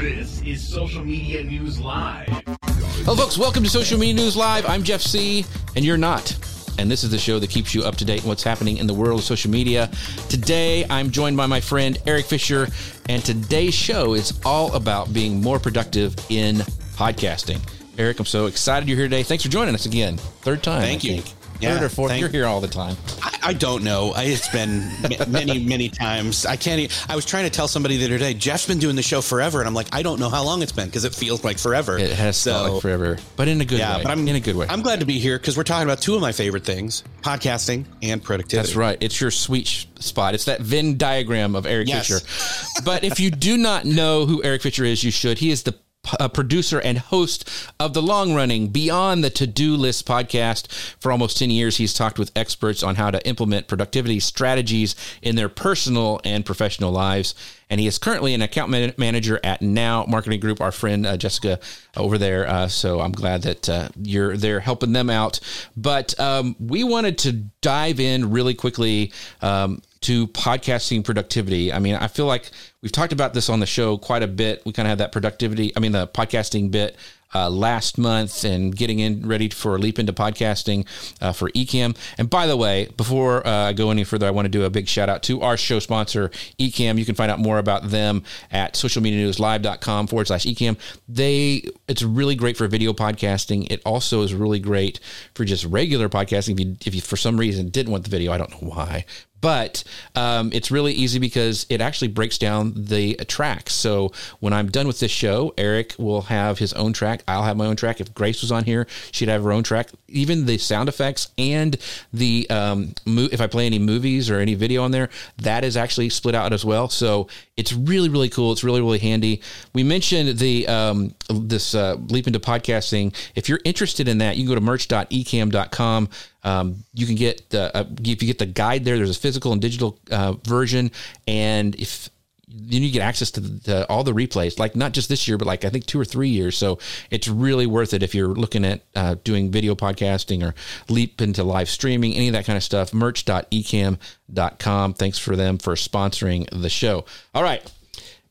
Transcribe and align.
This 0.00 0.42
is 0.42 0.62
Social 0.62 1.02
Media 1.02 1.42
News 1.42 1.80
Live. 1.80 2.28
Hello, 2.28 3.16
folks. 3.16 3.38
Welcome 3.38 3.64
to 3.64 3.70
Social 3.70 3.98
Media 3.98 4.14
News 4.14 4.36
Live. 4.36 4.68
I'm 4.68 4.82
Jeff 4.82 5.00
Sieh, 5.00 5.46
and 5.74 5.86
you're 5.86 5.96
not. 5.96 6.36
And 6.78 6.90
this 6.90 7.02
is 7.02 7.10
the 7.10 7.18
show 7.18 7.38
that 7.38 7.48
keeps 7.48 7.74
you 7.74 7.82
up 7.82 7.96
to 7.96 8.04
date 8.04 8.20
on 8.22 8.28
what's 8.28 8.42
happening 8.42 8.76
in 8.76 8.86
the 8.86 8.92
world 8.92 9.20
of 9.20 9.24
social 9.24 9.50
media. 9.50 9.90
Today, 10.28 10.84
I'm 10.90 11.10
joined 11.10 11.38
by 11.38 11.46
my 11.46 11.62
friend 11.62 11.96
Erik 12.06 12.26
Fisher, 12.26 12.68
and 13.08 13.24
today's 13.24 13.72
show 13.72 14.12
is 14.12 14.38
all 14.44 14.74
about 14.74 15.14
being 15.14 15.40
more 15.40 15.58
productive 15.58 16.14
in 16.28 16.56
podcasting. 16.96 17.58
Erik, 17.98 18.18
I'm 18.18 18.26
so 18.26 18.46
excited 18.46 18.90
you're 18.90 18.98
here 18.98 19.06
today. 19.06 19.22
Thanks 19.22 19.44
for 19.44 19.50
joining 19.50 19.74
us 19.74 19.86
again. 19.86 20.18
Third 20.18 20.62
time. 20.62 20.82
Thank 20.82 21.06
I 21.06 21.08
you. 21.08 21.22
think. 21.22 21.35
Yeah, 21.60 21.74
Third 21.74 21.84
or 21.84 21.88
fourth. 21.88 22.10
thank- 22.10 22.20
You're 22.20 22.30
here 22.30 22.46
all 22.46 22.60
the 22.60 22.68
time. 22.68 22.96
I, 23.22 23.38
I 23.48 23.52
don't 23.52 23.84
know. 23.84 24.12
I, 24.14 24.24
it's 24.24 24.48
been 24.48 24.80
ma- 25.02 25.24
many, 25.28 25.58
many 25.64 25.88
times. 25.88 26.44
I 26.46 26.56
can't. 26.56 26.80
Even, 26.80 26.96
I 27.08 27.14
was 27.16 27.24
trying 27.24 27.44
to 27.44 27.50
tell 27.50 27.68
somebody 27.68 27.96
the 27.96 28.04
other 28.06 28.18
day. 28.18 28.34
Jeff's 28.34 28.66
been 28.66 28.78
doing 28.78 28.96
the 28.96 29.02
show 29.02 29.20
forever, 29.20 29.60
and 29.60 29.68
I'm 29.68 29.74
like, 29.74 29.88
I 29.92 30.02
don't 30.02 30.18
know 30.20 30.28
how 30.28 30.42
long 30.44 30.62
it's 30.62 30.72
been 30.72 30.86
because 30.86 31.04
it 31.04 31.14
feels 31.14 31.44
like 31.44 31.58
forever. 31.58 31.96
It 31.98 32.10
has 32.12 32.42
felt 32.42 32.72
like 32.72 32.82
forever, 32.82 33.18
but 33.36 33.48
in 33.48 33.60
a 33.60 33.64
good 33.64 33.78
Yeah, 33.78 33.98
way. 33.98 34.02
but 34.02 34.10
I'm 34.12 34.26
in 34.26 34.36
a 34.36 34.40
good 34.40 34.56
way. 34.56 34.66
I'm 34.68 34.82
glad 34.82 35.00
to 35.00 35.06
be 35.06 35.18
here 35.18 35.38
because 35.38 35.56
we're 35.56 35.62
talking 35.62 35.86
about 35.88 36.00
two 36.00 36.14
of 36.14 36.20
my 36.20 36.32
favorite 36.32 36.64
things: 36.64 37.04
podcasting 37.22 37.84
and 38.02 38.22
productivity. 38.22 38.66
That's 38.66 38.76
right. 38.76 38.98
It's 39.00 39.20
your 39.20 39.30
sweet 39.30 39.66
sh- 39.66 39.86
spot. 40.00 40.34
It's 40.34 40.46
that 40.46 40.60
Venn 40.60 40.96
diagram 40.98 41.54
of 41.54 41.66
Erik 41.66 41.88
Yes. 41.88 42.08
Fisher. 42.08 42.82
but 42.84 43.04
if 43.04 43.20
you 43.20 43.30
do 43.30 43.56
not 43.56 43.84
know 43.84 44.26
who 44.26 44.42
Erik 44.42 44.62
Fisher 44.62 44.84
is, 44.84 45.02
you 45.04 45.10
should. 45.10 45.38
He 45.38 45.50
is 45.50 45.62
the 45.62 45.74
uh, 46.18 46.28
producer 46.28 46.78
and 46.80 46.98
host 46.98 47.48
of 47.78 47.94
the 47.94 48.02
long 48.02 48.34
running 48.34 48.68
Beyond 48.68 49.24
the 49.24 49.30
To 49.30 49.46
Do 49.46 49.76
List 49.76 50.06
podcast. 50.06 50.72
For 51.00 51.12
almost 51.12 51.38
10 51.38 51.50
years, 51.50 51.76
he's 51.76 51.94
talked 51.94 52.18
with 52.18 52.32
experts 52.36 52.82
on 52.82 52.96
how 52.96 53.10
to 53.10 53.26
implement 53.26 53.68
productivity 53.68 54.20
strategies 54.20 54.94
in 55.22 55.36
their 55.36 55.48
personal 55.48 56.20
and 56.24 56.44
professional 56.44 56.92
lives. 56.92 57.34
And 57.68 57.80
he 57.80 57.86
is 57.86 57.98
currently 57.98 58.32
an 58.32 58.42
account 58.42 58.70
man- 58.70 58.94
manager 58.96 59.40
at 59.42 59.60
Now 59.60 60.04
Marketing 60.06 60.38
Group, 60.38 60.60
our 60.60 60.72
friend 60.72 61.04
uh, 61.04 61.16
Jessica 61.16 61.58
over 61.96 62.16
there. 62.16 62.46
Uh, 62.48 62.68
so 62.68 63.00
I'm 63.00 63.12
glad 63.12 63.42
that 63.42 63.68
uh, 63.68 63.88
you're 64.00 64.36
there 64.36 64.60
helping 64.60 64.92
them 64.92 65.10
out. 65.10 65.40
But 65.76 66.18
um, 66.20 66.54
we 66.60 66.84
wanted 66.84 67.18
to 67.18 67.32
dive 67.62 67.98
in 67.98 68.30
really 68.30 68.54
quickly 68.54 69.12
um, 69.42 69.82
to 70.06 70.28
podcasting 70.28 71.04
productivity. 71.04 71.72
I 71.72 71.80
mean, 71.80 71.96
I 71.96 72.06
feel 72.06 72.26
like 72.26 72.52
we've 72.80 72.92
talked 72.92 73.12
about 73.12 73.34
this 73.34 73.48
on 73.48 73.58
the 73.58 73.66
show 73.66 73.98
quite 73.98 74.22
a 74.22 74.28
bit. 74.28 74.62
We 74.64 74.72
kind 74.72 74.86
of 74.86 74.90
had 74.90 74.98
that 74.98 75.10
productivity, 75.10 75.72
I 75.76 75.80
mean, 75.80 75.90
the 75.90 76.06
podcasting 76.06 76.70
bit 76.70 76.96
uh, 77.36 77.50
last 77.50 77.98
month 77.98 78.44
and 78.44 78.74
getting 78.74 78.98
in 78.98 79.26
ready 79.26 79.48
for 79.48 79.76
a 79.76 79.78
leap 79.78 79.98
into 79.98 80.12
podcasting 80.12 80.86
uh, 81.20 81.32
for 81.32 81.50
Ecamm. 81.50 81.96
And 82.18 82.30
by 82.30 82.46
the 82.46 82.56
way, 82.56 82.88
before 82.96 83.46
uh, 83.46 83.68
I 83.68 83.72
go 83.72 83.90
any 83.90 84.04
further, 84.04 84.26
I 84.26 84.30
want 84.30 84.46
to 84.46 84.50
do 84.50 84.64
a 84.64 84.70
big 84.70 84.88
shout 84.88 85.08
out 85.08 85.22
to 85.24 85.42
our 85.42 85.56
show 85.56 85.78
sponsor, 85.78 86.30
Ecamm. 86.58 86.98
You 86.98 87.04
can 87.04 87.14
find 87.14 87.30
out 87.30 87.38
more 87.38 87.58
about 87.58 87.90
them 87.90 88.22
at 88.50 88.74
socialmedianewslive.com 88.74 90.06
forward 90.06 90.26
slash 90.28 90.44
Ecamm. 90.44 90.78
They, 91.08 91.64
it's 91.88 92.02
really 92.02 92.34
great 92.34 92.56
for 92.56 92.66
video 92.68 92.92
podcasting. 92.92 93.70
It 93.70 93.82
also 93.84 94.22
is 94.22 94.32
really 94.32 94.60
great 94.60 95.00
for 95.34 95.44
just 95.44 95.64
regular 95.66 96.08
podcasting. 96.08 96.54
If 96.54 96.60
you, 96.60 96.76
if 96.86 96.94
you 96.94 97.00
for 97.00 97.16
some 97.16 97.36
reason 97.38 97.68
didn't 97.68 97.92
want 97.92 98.04
the 98.04 98.10
video, 98.10 98.32
I 98.32 98.38
don't 98.38 98.50
know 98.50 98.68
why, 98.68 99.04
but 99.40 99.84
um, 100.14 100.50
it's 100.52 100.70
really 100.70 100.92
easy 100.92 101.18
because 101.18 101.66
it 101.68 101.80
actually 101.80 102.08
breaks 102.08 102.38
down 102.38 102.72
the 102.74 103.14
tracks. 103.28 103.74
So 103.74 104.12
when 104.40 104.52
I'm 104.52 104.70
done 104.70 104.86
with 104.86 104.98
this 105.00 105.10
show, 105.10 105.54
Erik 105.58 105.94
will 105.98 106.22
have 106.22 106.58
his 106.58 106.72
own 106.72 106.92
track. 106.92 107.22
I'll 107.28 107.42
have 107.42 107.56
my 107.56 107.66
own 107.66 107.76
track. 107.76 108.00
If 108.00 108.14
Grace 108.14 108.42
was 108.42 108.52
on 108.52 108.64
here, 108.64 108.86
she'd 109.12 109.28
have 109.28 109.42
her 109.44 109.52
own 109.52 109.62
track. 109.62 109.90
Even 110.08 110.46
the 110.46 110.58
sound 110.58 110.88
effects 110.88 111.28
and 111.38 111.76
the 112.12 112.48
um, 112.50 112.94
mo- 113.04 113.28
if 113.30 113.40
I 113.40 113.46
play 113.46 113.66
any 113.66 113.78
movies 113.78 114.30
or 114.30 114.38
any 114.38 114.54
video 114.54 114.82
on 114.82 114.90
there, 114.90 115.08
that 115.38 115.64
is 115.64 115.76
actually 115.76 116.10
split 116.10 116.34
out 116.34 116.52
as 116.52 116.64
well. 116.64 116.88
So 116.88 117.28
it's 117.56 117.72
really 117.72 118.08
really 118.08 118.28
cool. 118.28 118.52
It's 118.52 118.64
really 118.64 118.80
really 118.80 118.98
handy. 118.98 119.40
We 119.72 119.82
mentioned 119.82 120.38
the 120.38 120.68
um, 120.68 121.14
this 121.28 121.74
uh, 121.74 121.96
leap 122.08 122.26
into 122.26 122.40
podcasting. 122.40 123.14
If 123.34 123.48
you're 123.48 123.60
interested 123.64 124.08
in 124.08 124.18
that, 124.18 124.36
you 124.36 124.44
can 124.44 124.48
go 124.48 124.54
to 124.54 124.60
merch.ecamm.com. 124.60 126.08
Um, 126.44 126.84
you 126.94 127.06
can 127.06 127.16
get 127.16 127.50
the 127.50 127.76
uh, 127.76 127.84
if 128.00 128.22
you 128.22 128.28
get 128.28 128.38
the 128.38 128.46
guide 128.46 128.84
there. 128.84 128.96
There's 128.96 129.16
a 129.16 129.20
physical 129.20 129.52
and 129.52 129.60
digital 129.60 129.98
uh, 130.10 130.34
version, 130.44 130.92
and 131.26 131.74
if 131.74 132.08
then 132.48 132.82
you 132.82 132.92
get 132.92 133.02
access 133.02 133.30
to, 133.32 133.40
the, 133.40 133.60
to 133.60 133.88
all 133.88 134.04
the 134.04 134.12
replays, 134.12 134.58
like 134.58 134.76
not 134.76 134.92
just 134.92 135.08
this 135.08 135.26
year, 135.26 135.36
but 135.36 135.46
like 135.46 135.64
I 135.64 135.70
think 135.70 135.86
two 135.86 135.98
or 135.98 136.04
three 136.04 136.28
years. 136.28 136.56
So 136.56 136.78
it's 137.10 137.26
really 137.26 137.66
worth 137.66 137.92
it 137.92 138.04
if 138.04 138.14
you're 138.14 138.28
looking 138.28 138.64
at 138.64 138.82
uh, 138.94 139.16
doing 139.24 139.50
video 139.50 139.74
podcasting 139.74 140.44
or 140.44 140.54
leap 140.88 141.20
into 141.20 141.42
live 141.42 141.68
streaming, 141.68 142.14
any 142.14 142.28
of 142.28 142.34
that 142.34 142.46
kind 142.46 142.56
of 142.56 142.62
stuff. 142.62 142.94
Merch.ecamm.com. 142.94 144.94
Thanks 144.94 145.18
for 145.18 145.34
them 145.34 145.58
for 145.58 145.74
sponsoring 145.74 146.48
the 146.50 146.70
show. 146.70 147.04
All 147.34 147.42
right, 147.42 147.68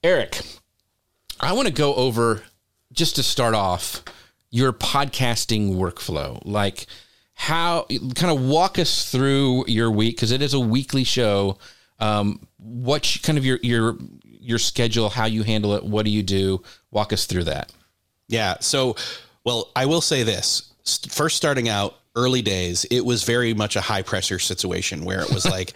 Erik, 0.01 0.39
I 1.41 1.51
want 1.51 1.67
to 1.67 1.73
go 1.73 1.93
over 1.95 2.43
just 2.93 3.17
to 3.17 3.23
start 3.23 3.53
off 3.53 4.01
your 4.49 4.71
podcasting 4.71 5.75
workflow. 5.75 6.41
Like 6.45 6.85
how 7.33 7.85
kind 8.15 8.31
of 8.31 8.41
walk 8.41 8.79
us 8.79 9.11
through 9.11 9.65
your 9.67 9.91
week 9.91 10.15
because 10.15 10.31
it 10.31 10.41
is 10.41 10.53
a 10.53 10.59
weekly 10.59 11.03
show. 11.03 11.57
Um, 11.99 12.47
what 12.65 13.17
kind 13.23 13.37
of 13.37 13.45
your 13.45 13.59
your 13.61 13.97
your 14.23 14.59
schedule, 14.59 15.09
how 15.09 15.25
you 15.25 15.43
handle 15.43 15.73
it, 15.73 15.83
what 15.83 16.05
do 16.05 16.11
you 16.11 16.23
do? 16.23 16.61
Walk 16.91 17.13
us 17.13 17.25
through 17.25 17.45
that. 17.45 17.71
Yeah. 18.27 18.57
So, 18.59 18.95
well, 19.43 19.71
I 19.75 19.85
will 19.85 20.01
say 20.01 20.23
this: 20.23 20.73
first 21.09 21.35
starting 21.37 21.69
out. 21.69 21.95
Early 22.17 22.41
days, 22.41 22.85
it 22.85 23.01
was 23.05 23.25
very 23.25 23.53
much 23.53 23.75
a 23.75 23.81
high 23.81 24.01
pressure 24.01 24.39
situation 24.39 25.03
where 25.03 25.19
it 25.19 25.33
was 25.33 25.45
like, 25.51 25.73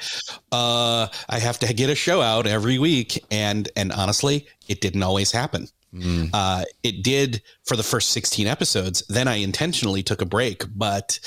uh, 0.53 1.07
I 1.27 1.37
have 1.37 1.59
to 1.59 1.73
get 1.73 1.89
a 1.89 1.95
show 1.95 2.21
out 2.21 2.47
every 2.47 2.79
week, 2.79 3.21
and 3.29 3.67
and 3.75 3.91
honestly, 3.91 4.47
it 4.69 4.79
didn't 4.79 5.03
always 5.03 5.33
happen. 5.33 5.67
Uh, 6.33 6.63
it 6.83 7.03
did 7.03 7.41
for 7.65 7.75
the 7.75 7.83
first 7.83 8.11
16 8.11 8.47
episodes. 8.47 9.03
Then 9.09 9.27
I 9.27 9.35
intentionally 9.37 10.03
took 10.03 10.21
a 10.21 10.25
break, 10.25 10.63
but 10.75 11.19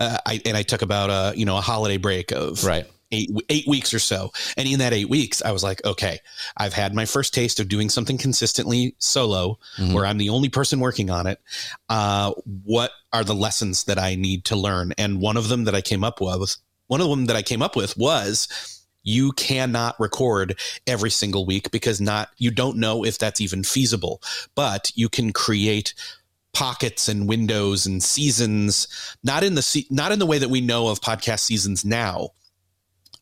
uh, 0.00 0.18
I 0.26 0.42
and 0.44 0.56
I 0.56 0.62
took 0.62 0.82
about 0.82 1.08
a 1.08 1.38
you 1.38 1.46
know 1.46 1.56
a 1.56 1.62
holiday 1.62 1.96
break 1.96 2.30
of 2.32 2.62
Right. 2.64 2.86
Eight 3.12 3.30
eight 3.48 3.66
weeks 3.66 3.92
or 3.94 3.98
so. 3.98 4.32
And 4.56 4.68
in 4.68 4.78
that 4.80 4.92
eight 4.92 5.08
weeks, 5.08 5.42
I 5.42 5.52
was 5.52 5.62
like, 5.62 5.84
okay, 5.84 6.18
I've 6.56 6.74
had 6.74 6.94
my 6.94 7.04
first 7.04 7.34
taste 7.34 7.60
of 7.60 7.68
doing 7.68 7.88
something 7.88 8.18
consistently 8.18 8.94
solo, 8.98 9.58
where 9.92 10.06
I'm 10.06 10.18
the 10.18 10.30
only 10.30 10.48
person 10.48 10.80
working 10.80 11.10
on 11.10 11.26
it. 11.26 11.40
Uh, 11.88 12.32
what 12.64 12.90
are 13.12 13.24
the 13.24 13.34
lessons 13.34 13.84
that 13.84 13.98
I 13.98 14.14
need 14.14 14.44
to 14.46 14.56
learn? 14.56 14.92
And 14.98 15.20
one 15.20 15.36
of 15.36 15.48
them 15.48 15.64
that 15.64 15.74
I 15.74 15.80
came 15.80 16.04
up 16.04 16.20
with, 16.20 16.56
one 16.86 17.00
of 17.00 17.08
them 17.08 17.26
that 17.26 17.36
I 17.36 17.42
came 17.42 17.62
up 17.62 17.76
with 17.76 17.96
was 17.96 18.48
you 19.02 19.32
cannot 19.32 19.98
record 19.98 20.58
every 20.86 21.10
single 21.10 21.46
week 21.46 21.70
because 21.70 22.00
not 22.00 22.28
you 22.36 22.50
don't 22.50 22.76
know 22.76 23.04
if 23.04 23.18
that's 23.18 23.40
even 23.40 23.62
feasible 23.62 24.20
but 24.54 24.92
you 24.94 25.08
can 25.08 25.32
create 25.32 25.94
pockets 26.52 27.08
and 27.08 27.28
windows 27.28 27.86
and 27.86 28.02
seasons 28.02 28.86
not 29.22 29.42
in 29.42 29.54
the 29.54 29.62
se- 29.62 29.86
not 29.90 30.12
in 30.12 30.18
the 30.18 30.26
way 30.26 30.38
that 30.38 30.50
we 30.50 30.60
know 30.60 30.88
of 30.88 31.00
podcast 31.00 31.40
seasons 31.40 31.84
now 31.84 32.30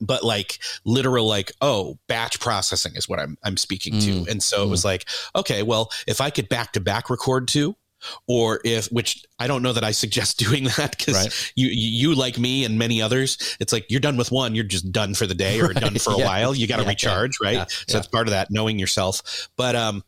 but 0.00 0.22
like 0.24 0.58
literal 0.84 1.26
like 1.26 1.52
oh 1.60 1.98
batch 2.08 2.38
processing 2.40 2.94
is 2.96 3.08
what 3.08 3.18
i'm 3.18 3.36
i'm 3.42 3.56
speaking 3.56 3.94
Mm. 3.94 4.24
to 4.24 4.30
and 4.30 4.42
so 4.42 4.62
it 4.64 4.68
was 4.68 4.84
like 4.84 5.06
okay 5.34 5.62
well 5.62 5.90
if 6.06 6.20
i 6.20 6.30
could 6.30 6.48
back 6.48 6.72
to 6.72 6.80
back 6.80 7.08
record 7.10 7.48
two 7.48 7.76
or 8.28 8.60
if 8.62 8.86
which 8.88 9.24
I 9.38 9.46
don't 9.46 9.62
know 9.62 9.72
that 9.72 9.82
I 9.82 9.90
suggest 9.90 10.38
doing 10.46 10.64
that 10.76 10.96
because 10.96 11.14
Right. 11.14 11.52
you, 11.56 11.68
you 11.68 12.14
like 12.14 12.38
me 12.38 12.64
and 12.66 12.78
many 12.78 13.00
others, 13.00 13.56
it's 13.58 13.72
like 13.72 13.86
you're 13.88 14.00
done 14.00 14.18
with 14.18 14.30
one, 14.30 14.54
you're 14.54 14.64
just 14.64 14.92
done 14.92 15.14
for 15.14 15.26
the 15.26 15.34
day 15.34 15.60
or 15.60 15.68
Right. 15.68 15.76
done 15.80 15.94
for 15.98 16.12
a 16.12 16.18
Yeah. 16.18 16.26
while. 16.26 16.54
You 16.54 16.66
got 16.68 16.76
to 16.76 16.82
Yeah, 16.82 16.90
recharge, 16.90 17.38
right? 17.42 17.54
Yeah. 17.54 17.64
So 17.66 17.84
Yeah. 17.88 17.94
that's 17.94 18.06
part 18.06 18.28
of 18.28 18.32
that 18.32 18.48
knowing 18.50 18.78
yourself. 18.78 19.48
But 19.56 19.74
um, 19.76 20.04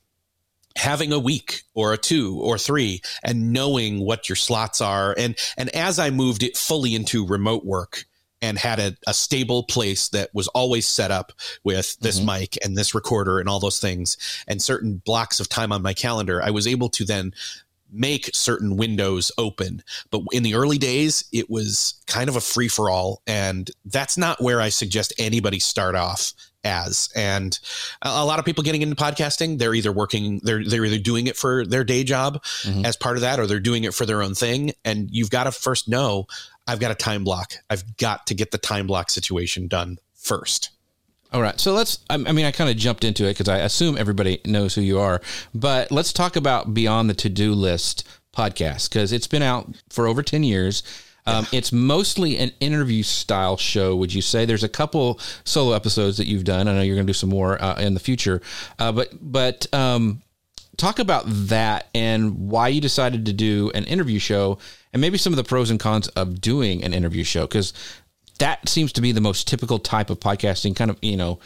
having 0.77 1.13
a 1.13 1.19
week 1.19 1.63
or 1.75 1.93
a 1.95 1.99
two 1.99 2.39
or 2.41 2.59
three 2.59 3.01
and 3.25 3.53
knowing 3.53 4.01
what 4.01 4.29
your 4.29 4.37
slots 4.37 4.81
are, 4.83 5.15
and 5.19 5.35
and 5.57 5.69
as 5.75 5.99
I 5.99 6.11
moved 6.11 6.43
it 6.43 6.57
fully 6.59 6.95
into 6.95 7.27
remote 7.27 7.65
work, 7.65 8.05
and 8.41 8.59
had 8.59 8.79
a, 8.79 8.97
a 9.07 9.15
stable 9.15 9.65
place 9.65 10.09
that 10.11 10.31
was 10.33 10.49
always 10.49 10.87
set 10.87 11.11
up 11.11 11.33
with 11.65 11.99
this 12.01 12.19
mm-hmm. 12.19 12.41
mic 12.41 12.59
and 12.65 12.77
this 12.77 12.95
recorder 12.95 13.39
and 13.39 13.49
all 13.49 13.61
those 13.61 13.81
things 13.81 14.17
and 14.47 14.63
certain 14.63 15.03
blocks 15.05 15.41
of 15.41 15.49
time 15.49 15.73
on 15.73 15.83
my 15.83 15.95
calendar, 15.95 16.43
I 16.43 16.51
was 16.51 16.67
able 16.67 16.89
to 16.91 17.05
then 17.05 17.33
make 17.91 18.31
certain 18.35 18.77
windows 18.77 19.33
open. 19.39 19.83
But 20.11 20.23
in 20.33 20.43
the 20.43 20.55
early 20.55 20.79
days, 20.79 21.25
it 21.33 21.49
was 21.49 21.95
kind 22.07 22.29
of 22.29 22.37
a 22.37 22.41
free 22.41 22.69
for 22.69 22.91
all. 22.91 23.23
And 23.27 23.71
that's 23.85 24.19
not 24.19 24.43
where 24.43 24.61
I 24.61 24.69
suggest 24.69 25.15
anybody 25.19 25.59
start 25.59 25.95
off 25.95 26.35
as. 26.65 27.09
And 27.17 27.59
a 28.03 28.25
lot 28.25 28.39
of 28.39 28.45
people 28.45 28.65
getting 28.65 28.83
into 28.83 28.97
podcasting, 28.97 29.59
they're 29.59 29.75
either 29.75 29.93
working, 29.93 30.41
they're, 30.43 30.63
they're 30.65 30.85
either 30.85 30.99
doing 30.99 31.29
it 31.29 31.37
for 31.37 31.65
their 31.65 31.85
day 31.85 32.05
job 32.05 32.43
mm-hmm. 32.63 32.85
as 32.85 32.97
part 32.97 33.17
of 33.17 33.23
that, 33.23 33.41
or 33.41 33.47
they're 33.47 33.61
doing 33.61 33.85
it 33.85 33.95
for 33.95 34.05
their 34.05 34.23
own 34.23 34.35
thing. 34.35 34.73
And 34.85 35.09
you've 35.11 35.31
got 35.31 35.45
to 35.45 35.53
first 35.53 35.89
know 35.89 36.27
I've 36.69 36.81
got 36.81 36.91
a 36.91 36.95
time 36.95 37.25
block. 37.25 37.55
I've 37.71 37.97
got 37.97 38.27
to 38.29 38.35
get 38.35 38.51
the 38.51 38.59
time 38.59 38.87
block 38.87 39.11
situation 39.11 39.67
done 39.67 39.99
first. 40.15 40.71
All 41.33 41.43
right. 41.43 41.59
So 41.59 41.73
let's, 41.73 41.99
I 42.09 42.17
mean, 42.17 42.45
I 42.47 42.53
kind 42.53 42.71
of 42.71 42.77
jumped 42.77 43.05
into 43.05 43.25
it 43.25 43.37
because 43.37 43.49
I 43.49 43.59
assume 43.59 43.99
everybody 43.99 44.41
knows 44.47 44.75
who 44.75 44.81
you 44.81 44.99
are, 44.99 45.21
but 45.55 45.91
let's 45.91 46.13
talk 46.13 46.37
about 46.37 46.73
Beyond 46.73 47.11
the 47.11 47.15
To 47.15 47.29
Do 47.29 47.53
List 47.53 48.07
podcast 48.35 48.89
because 48.89 49.13
it's 49.13 49.27
been 49.27 49.43
out 49.43 49.75
for 49.91 50.07
over 50.07 50.23
10 50.23 50.43
years. 50.43 50.83
Um, 51.27 51.47
it's 51.53 51.73
mostly 51.73 52.39
an 52.39 52.53
interview 52.59 53.03
style 53.03 53.59
show. 53.59 53.95
Would 53.97 54.15
you 54.15 54.23
say 54.23 54.47
there's 54.47 54.65
a 54.65 54.69
couple 54.69 55.21
solo 55.45 55.75
episodes 55.75 56.17
that 56.17 56.27
you've 56.27 56.45
done? 56.45 56.69
I 56.69 56.73
know 56.73 56.81
you're 56.81 56.97
going 56.97 57.07
to 57.07 57.11
do 57.11 57.15
some 57.15 57.29
more 57.29 57.63
uh, 57.63 57.79
in 57.79 57.93
the 57.93 58.01
future, 58.01 58.41
uh, 58.79 58.93
but 58.93 59.11
but 59.21 59.67
um, 59.75 60.23
talk 60.79 60.99
about 60.99 61.25
that 61.27 61.89
and 61.95 62.49
why 62.49 62.69
you 62.69 62.81
decided 62.81 63.27
to 63.27 63.35
do 63.35 63.71
an 63.75 63.85
interview 63.85 64.19
show, 64.19 64.59
and 64.93 65.01
maybe 65.01 65.19
some 65.19 65.33
of 65.33 65.37
the 65.37 65.45
pros 65.45 65.71
and 65.71 65.81
cons 65.81 66.09
of 66.09 66.41
doing 66.41 66.85
an 66.85 66.95
interview 66.95 67.25
show 67.25 67.43
because 67.43 67.73
that 68.39 68.69
seems 68.69 68.93
to 68.93 69.01
be 69.01 69.13
the 69.13 69.21
most 69.21 69.49
typical 69.49 69.79
type 69.79 70.11
of 70.11 70.21
podcasting 70.21 70.75
kind 70.75 70.91
of 70.91 70.99
you 71.03 71.17
know 71.17 71.39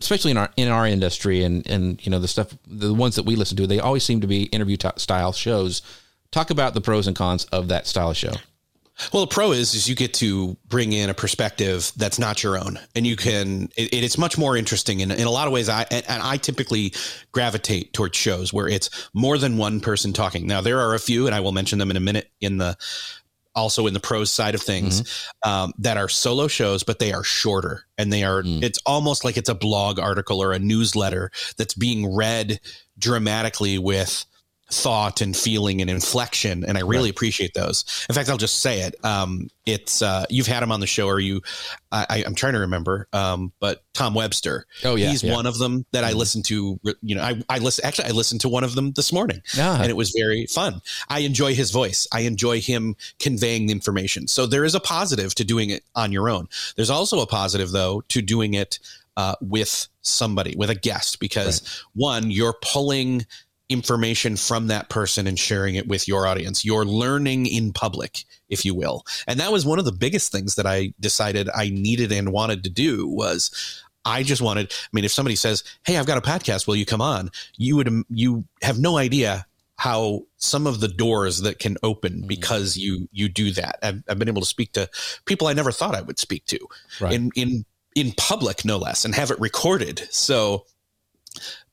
especially 0.00 0.30
in 0.30 0.36
our 0.36 0.50
in 0.56 0.68
our 0.68 0.86
industry 0.86 1.42
and 1.42 1.66
and 1.66 2.04
you 2.04 2.10
know 2.10 2.18
the 2.18 2.28
stuff 2.28 2.54
the 2.66 2.94
ones 2.94 3.16
that 3.16 3.24
we 3.24 3.36
listen 3.36 3.56
to 3.56 3.66
they 3.66 3.80
always 3.80 4.04
seem 4.04 4.20
to 4.20 4.26
be 4.26 4.44
interview 4.44 4.76
t- 4.76 4.88
style 4.96 5.32
shows. 5.32 5.82
Talk 6.30 6.50
about 6.50 6.74
the 6.74 6.82
pros 6.82 7.06
and 7.06 7.16
cons 7.16 7.44
of 7.46 7.68
that 7.68 7.86
style 7.86 8.10
of 8.10 8.16
show 8.16 8.32
well, 9.12 9.26
the 9.26 9.32
pro 9.32 9.52
is 9.52 9.74
is 9.74 9.88
you 9.88 9.94
get 9.94 10.14
to 10.14 10.56
bring 10.66 10.92
in 10.92 11.10
a 11.10 11.14
perspective 11.14 11.92
that's 11.96 12.18
not 12.18 12.42
your 12.42 12.58
own, 12.58 12.78
and 12.94 13.06
you 13.06 13.16
can. 13.16 13.70
It, 13.76 13.92
it's 13.92 14.18
much 14.18 14.36
more 14.36 14.56
interesting, 14.56 15.02
and 15.02 15.12
in 15.12 15.26
a 15.26 15.30
lot 15.30 15.46
of 15.46 15.52
ways, 15.52 15.68
I 15.68 15.86
and, 15.90 16.04
and, 16.08 16.22
I 16.22 16.36
typically 16.36 16.92
gravitate 17.32 17.92
towards 17.92 18.16
shows 18.16 18.52
where 18.52 18.68
it's 18.68 19.08
more 19.14 19.38
than 19.38 19.56
one 19.56 19.80
person 19.80 20.12
talking. 20.12 20.46
Now, 20.46 20.60
there 20.60 20.80
are 20.80 20.94
a 20.94 20.98
few, 20.98 21.26
and 21.26 21.34
I 21.34 21.40
will 21.40 21.52
mention 21.52 21.78
them 21.78 21.90
in 21.90 21.96
a 21.96 22.00
minute 22.00 22.30
in 22.40 22.58
the 22.58 22.76
also 23.58 23.86
in 23.86 23.94
the 23.94 24.00
pros 24.00 24.30
side 24.30 24.54
of 24.54 24.62
things 24.62 25.02
mm-hmm. 25.02 25.50
um, 25.50 25.72
that 25.78 25.96
are 25.96 26.08
solo 26.08 26.48
shows, 26.48 26.82
but 26.84 26.98
they 26.98 27.12
are 27.12 27.24
shorter 27.24 27.84
and 27.98 28.12
they 28.12 28.22
are, 28.22 28.42
mm. 28.42 28.62
it's 28.62 28.78
almost 28.86 29.24
like 29.24 29.36
it's 29.36 29.48
a 29.48 29.54
blog 29.54 29.98
article 29.98 30.40
or 30.40 30.52
a 30.52 30.58
newsletter 30.58 31.30
that's 31.56 31.74
being 31.74 32.14
read 32.14 32.60
dramatically 32.98 33.78
with 33.78 34.24
thought 34.70 35.20
and 35.20 35.34
feeling 35.34 35.80
and 35.80 35.88
inflection 35.88 36.64
and 36.64 36.76
i 36.76 36.82
really 36.82 37.04
right. 37.04 37.10
appreciate 37.10 37.54
those 37.54 37.84
in 38.08 38.14
fact 38.14 38.28
i'll 38.28 38.36
just 38.36 38.60
say 38.60 38.80
it 38.80 38.94
um, 39.04 39.48
it's 39.64 40.02
uh, 40.02 40.24
you've 40.30 40.46
had 40.46 40.62
him 40.62 40.72
on 40.72 40.80
the 40.80 40.86
show 40.86 41.06
or 41.06 41.20
you 41.20 41.42
I, 41.90 42.22
am 42.26 42.34
trying 42.34 42.52
to 42.52 42.60
remember 42.60 43.08
um, 43.12 43.52
but 43.60 43.82
tom 43.94 44.14
webster 44.14 44.66
oh 44.84 44.94
yeah 44.94 45.08
he's 45.08 45.22
yeah. 45.22 45.32
one 45.32 45.46
of 45.46 45.58
them 45.58 45.86
that 45.92 46.04
i 46.04 46.10
mm-hmm. 46.10 46.18
listened 46.18 46.44
to 46.46 46.78
you 47.02 47.14
know 47.14 47.22
i, 47.22 47.40
I 47.48 47.58
listen 47.58 47.84
actually 47.86 48.08
i 48.08 48.10
listened 48.10 48.42
to 48.42 48.48
one 48.48 48.62
of 48.62 48.74
them 48.74 48.92
this 48.92 49.12
morning 49.12 49.42
uh-huh. 49.58 49.78
and 49.80 49.90
it 49.90 49.96
was 49.96 50.14
very 50.16 50.46
fun 50.46 50.82
i 51.08 51.20
enjoy 51.20 51.54
his 51.54 51.70
voice 51.70 52.06
i 52.12 52.20
enjoy 52.20 52.60
him 52.60 52.94
conveying 53.18 53.66
the 53.66 53.72
information 53.72 54.28
so 54.28 54.46
there 54.46 54.64
is 54.64 54.74
a 54.74 54.80
positive 54.80 55.34
to 55.36 55.44
doing 55.44 55.70
it 55.70 55.82
on 55.94 56.12
your 56.12 56.28
own 56.28 56.46
there's 56.76 56.90
also 56.90 57.20
a 57.20 57.26
positive 57.26 57.70
though 57.70 58.02
to 58.08 58.20
doing 58.20 58.54
it 58.54 58.78
uh, 59.18 59.34
with 59.40 59.88
somebody 60.02 60.54
with 60.56 60.70
a 60.70 60.76
guest 60.76 61.18
because 61.18 61.62
right. 61.62 61.84
one 61.94 62.30
you're 62.30 62.54
pulling 62.62 63.26
information 63.68 64.36
from 64.36 64.68
that 64.68 64.88
person 64.88 65.26
and 65.26 65.38
sharing 65.38 65.74
it 65.74 65.88
with 65.88 66.08
your 66.08 66.26
audience. 66.26 66.64
You're 66.64 66.86
learning 66.86 67.46
in 67.46 67.72
public, 67.72 68.24
if 68.48 68.64
you 68.64 68.74
will. 68.74 69.04
And 69.26 69.38
that 69.40 69.52
was 69.52 69.66
one 69.66 69.78
of 69.78 69.84
the 69.84 69.92
biggest 69.92 70.32
things 70.32 70.54
that 70.54 70.66
I 70.66 70.94
decided 71.00 71.50
I 71.54 71.68
needed 71.68 72.10
and 72.10 72.32
wanted 72.32 72.64
to 72.64 72.70
do 72.70 73.06
was 73.06 73.84
I 74.04 74.22
just 74.22 74.40
wanted, 74.40 74.72
I 74.72 74.88
mean, 74.92 75.04
if 75.04 75.12
somebody 75.12 75.36
says, 75.36 75.64
Hey, 75.84 75.98
I've 75.98 76.06
got 76.06 76.18
a 76.18 76.22
podcast, 76.22 76.66
will 76.66 76.76
you 76.76 76.86
come 76.86 77.02
on? 77.02 77.30
You 77.56 77.76
would, 77.76 78.04
you 78.08 78.44
have 78.62 78.78
no 78.78 78.96
idea 78.96 79.46
how 79.76 80.22
some 80.38 80.66
of 80.66 80.80
the 80.80 80.88
doors 80.88 81.42
that 81.42 81.58
can 81.58 81.76
open 81.82 82.14
mm-hmm. 82.14 82.26
because 82.26 82.76
you, 82.76 83.08
you 83.12 83.28
do 83.28 83.50
that. 83.52 83.78
I've, 83.82 84.02
I've, 84.08 84.18
been 84.18 84.28
able 84.28 84.40
to 84.42 84.46
speak 84.46 84.72
to 84.72 84.88
people 85.24 85.46
I 85.46 85.52
never 85.52 85.70
thought 85.70 85.94
I 85.94 86.00
would 86.00 86.18
speak 86.18 86.46
to 86.46 86.58
right. 87.00 87.12
in, 87.12 87.30
in, 87.36 87.64
in 87.94 88.12
public, 88.16 88.64
no 88.64 88.76
less, 88.76 89.04
and 89.04 89.14
have 89.14 89.30
it 89.30 89.38
recorded. 89.38 90.08
So 90.10 90.64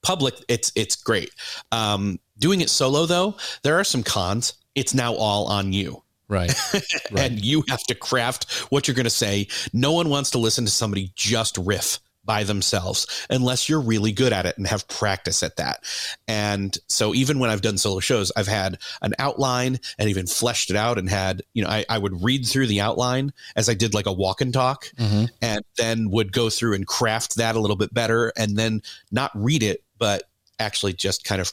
public, 0.06 0.36
it's 0.48 0.72
it's 0.76 0.96
great. 0.96 1.32
Um, 1.72 2.20
doing 2.38 2.62
it 2.62 2.70
solo 2.70 3.06
though, 3.06 3.36
there 3.64 3.80
are 3.80 3.84
some 3.84 4.04
cons. 4.04 4.54
It's 4.76 4.94
now 4.94 5.16
all 5.16 5.48
on 5.48 5.74
you. 5.74 6.04
Right. 6.28 6.54
right. 6.74 7.32
and 7.32 7.44
you 7.44 7.64
have 7.70 7.84
to 7.84 7.96
craft 7.96 8.52
what 8.72 8.88
you're 8.88 8.96
going 8.96 9.06
to 9.06 9.10
say. 9.10 9.48
No 9.74 9.92
one 9.92 10.10
wants 10.10 10.32
to 10.32 10.38
listen 10.38 10.66
to 10.66 10.72
somebody 10.72 11.12
just 11.16 11.58
riff 11.58 12.00
by 12.26 12.44
themselves 12.44 13.26
unless 13.30 13.70
you're 13.70 13.80
really 13.80 14.12
good 14.12 14.34
at 14.34 14.46
it 14.46 14.58
and 14.58 14.68
have 14.68 14.88
practice 14.88 15.44
at 15.44 15.58
that. 15.58 15.84
And 16.28 16.76
so 16.88 17.14
even 17.14 17.40
when 17.40 17.50
I've 17.50 17.62
done 17.62 17.78
solo 17.78 18.00
shows, 18.00 18.32
I've 18.36 18.48
had 18.48 18.80
an 19.02 19.14
outline 19.20 19.80
and 20.00 20.10
even 20.10 20.26
fleshed 20.26 20.72
it 20.72 20.76
out 20.76 20.98
and 20.98 21.10
had, 21.10 21.44
you 21.54 21.64
know, 21.64 21.70
I, 21.70 21.86
I 21.88 21.98
would 21.98 22.24
read 22.24 22.46
through 22.46 22.68
the 22.68 22.82
outline 22.82 23.32
as 23.56 23.70
I 23.70 23.76
did 23.76 23.94
like 23.94 24.08
a 24.08 24.14
walk 24.14 24.42
and 24.42 24.54
talk 24.54 24.88
mm-hmm. 24.98 25.26
and 25.42 25.64
then 25.78 26.10
would 26.10 26.32
go 26.32 26.50
through 26.50 26.74
and 26.74 26.88
craft 26.88 27.36
that 27.36 27.56
a 27.56 27.60
little 27.60 27.76
bit 27.76 27.94
better 27.94 28.34
and 28.36 28.58
then 28.58 28.82
not 29.12 29.32
read 29.36 29.62
it, 29.62 29.84
but 29.98 30.24
actually 30.60 30.94
just 30.94 31.24
kind 31.24 31.42
of, 31.42 31.52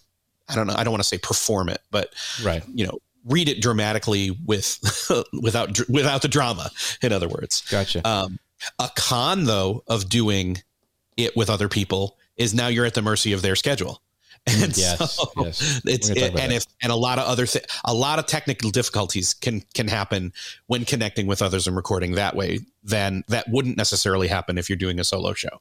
I 0.49 0.55
don't 0.55 0.67
know, 0.67 0.75
I 0.77 0.85
don't 0.85 0.93
want 0.93 1.03
to 1.03 1.09
say 1.09 1.19
perform 1.19 1.69
it, 1.69 1.81
but, 1.91 2.13
right. 2.45 2.63
you 2.73 2.87
know, 2.87 2.99
read 3.25 3.49
it 3.49 3.63
dramatically 3.63 4.37
with 4.47 4.81
without 5.43 5.79
without 5.89 6.23
the 6.23 6.29
drama 6.29 6.69
in 7.03 7.13
other 7.13 7.29
words 7.29 7.63
gotcha 7.71 8.05
um, 8.05 8.37
a 8.81 8.91
con 8.97 9.45
though 9.45 9.85
of 9.87 10.09
doing 10.09 10.61
it 11.17 11.37
with 11.37 11.51
other 11.51 11.69
people 11.69 12.19
is 12.37 12.55
now 12.55 12.69
you're 12.69 12.87
at 12.87 12.95
the 12.95 13.03
mercy 13.03 13.33
of 13.33 13.43
their 13.43 13.57
schedule. 13.57 14.03
And 14.45 14.77
yes, 14.77 15.15
so 15.15 15.31
yes. 15.37 15.81
it's 15.85 16.11
it, 16.11 16.37
and 16.37 16.53
if 16.53 16.67
and 16.83 16.91
a 16.91 16.97
lot 16.97 17.21
of 17.21 17.29
other 17.29 17.47
th- 17.47 17.65
a 17.85 17.95
lot 17.95 18.19
of 18.19 18.27
technical 18.27 18.71
difficulties 18.71 19.35
can 19.35 19.63
can 19.73 19.87
happen 19.87 20.33
when 20.67 20.85
connecting 20.85 21.29
with 21.29 21.41
others 21.43 21.69
and 21.69 21.77
recording 21.77 22.17
that 22.17 22.35
way. 22.35 22.59
Then 22.83 23.23
that 23.29 23.49
wouldn't 23.49 23.77
necessarily 23.77 24.27
happen 24.27 24.59
if 24.59 24.69
you're 24.69 24.77
doing 24.77 24.99
a 24.99 25.05
solo 25.05 25.33
show. 25.33 25.61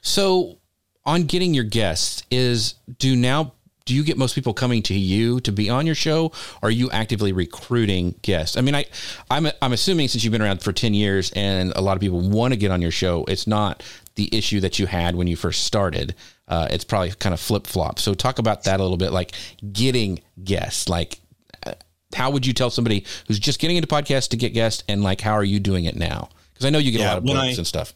So, 0.00 0.58
on 1.06 1.24
getting 1.24 1.54
your 1.54 1.64
guests, 1.64 2.22
is 2.30 2.74
do 2.98 3.16
now 3.16 3.52
do 3.84 3.94
you 3.94 4.02
get 4.02 4.16
most 4.16 4.34
people 4.34 4.54
coming 4.54 4.82
to 4.82 4.94
you 4.94 5.40
to 5.40 5.52
be 5.52 5.68
on 5.68 5.84
your 5.84 5.94
show? 5.94 6.32
Or 6.62 6.68
are 6.68 6.70
you 6.70 6.90
actively 6.90 7.32
recruiting 7.32 8.14
guests? 8.22 8.56
I 8.56 8.62
mean, 8.62 8.74
I, 8.74 8.86
I'm, 9.30 9.48
I'm 9.60 9.72
assuming 9.72 10.08
since 10.08 10.24
you've 10.24 10.32
been 10.32 10.42
around 10.42 10.62
for 10.62 10.72
10 10.72 10.94
years 10.94 11.30
and 11.32 11.72
a 11.76 11.80
lot 11.80 11.96
of 11.96 12.00
people 12.00 12.20
want 12.20 12.54
to 12.54 12.56
get 12.56 12.70
on 12.70 12.80
your 12.80 12.90
show, 12.90 13.24
it's 13.28 13.46
not 13.46 13.82
the 14.14 14.34
issue 14.36 14.60
that 14.60 14.78
you 14.78 14.86
had 14.86 15.16
when 15.16 15.26
you 15.26 15.36
first 15.36 15.64
started. 15.64 16.14
Uh, 16.48 16.68
it's 16.70 16.84
probably 16.84 17.10
kind 17.10 17.34
of 17.34 17.40
flip 17.40 17.66
flop. 17.66 17.98
So 17.98 18.14
talk 18.14 18.38
about 18.38 18.64
that 18.64 18.80
a 18.80 18.82
little 18.82 18.96
bit, 18.96 19.12
like 19.12 19.32
getting 19.72 20.20
guests, 20.42 20.88
like 20.88 21.20
uh, 21.66 21.72
how 22.14 22.30
would 22.30 22.46
you 22.46 22.54
tell 22.54 22.70
somebody 22.70 23.04
who's 23.26 23.38
just 23.38 23.60
getting 23.60 23.76
into 23.76 23.88
podcasts 23.88 24.28
to 24.30 24.36
get 24.36 24.54
guests 24.54 24.82
and 24.88 25.02
like, 25.02 25.20
how 25.20 25.32
are 25.32 25.44
you 25.44 25.60
doing 25.60 25.84
it 25.84 25.96
now? 25.96 26.30
Cause 26.54 26.64
I 26.64 26.70
know 26.70 26.78
you 26.78 26.92
get 26.92 27.00
yeah, 27.00 27.06
a 27.06 27.08
lot 27.08 27.18
of 27.18 27.24
books 27.24 27.38
I, 27.38 27.48
and 27.48 27.66
stuff. 27.66 27.92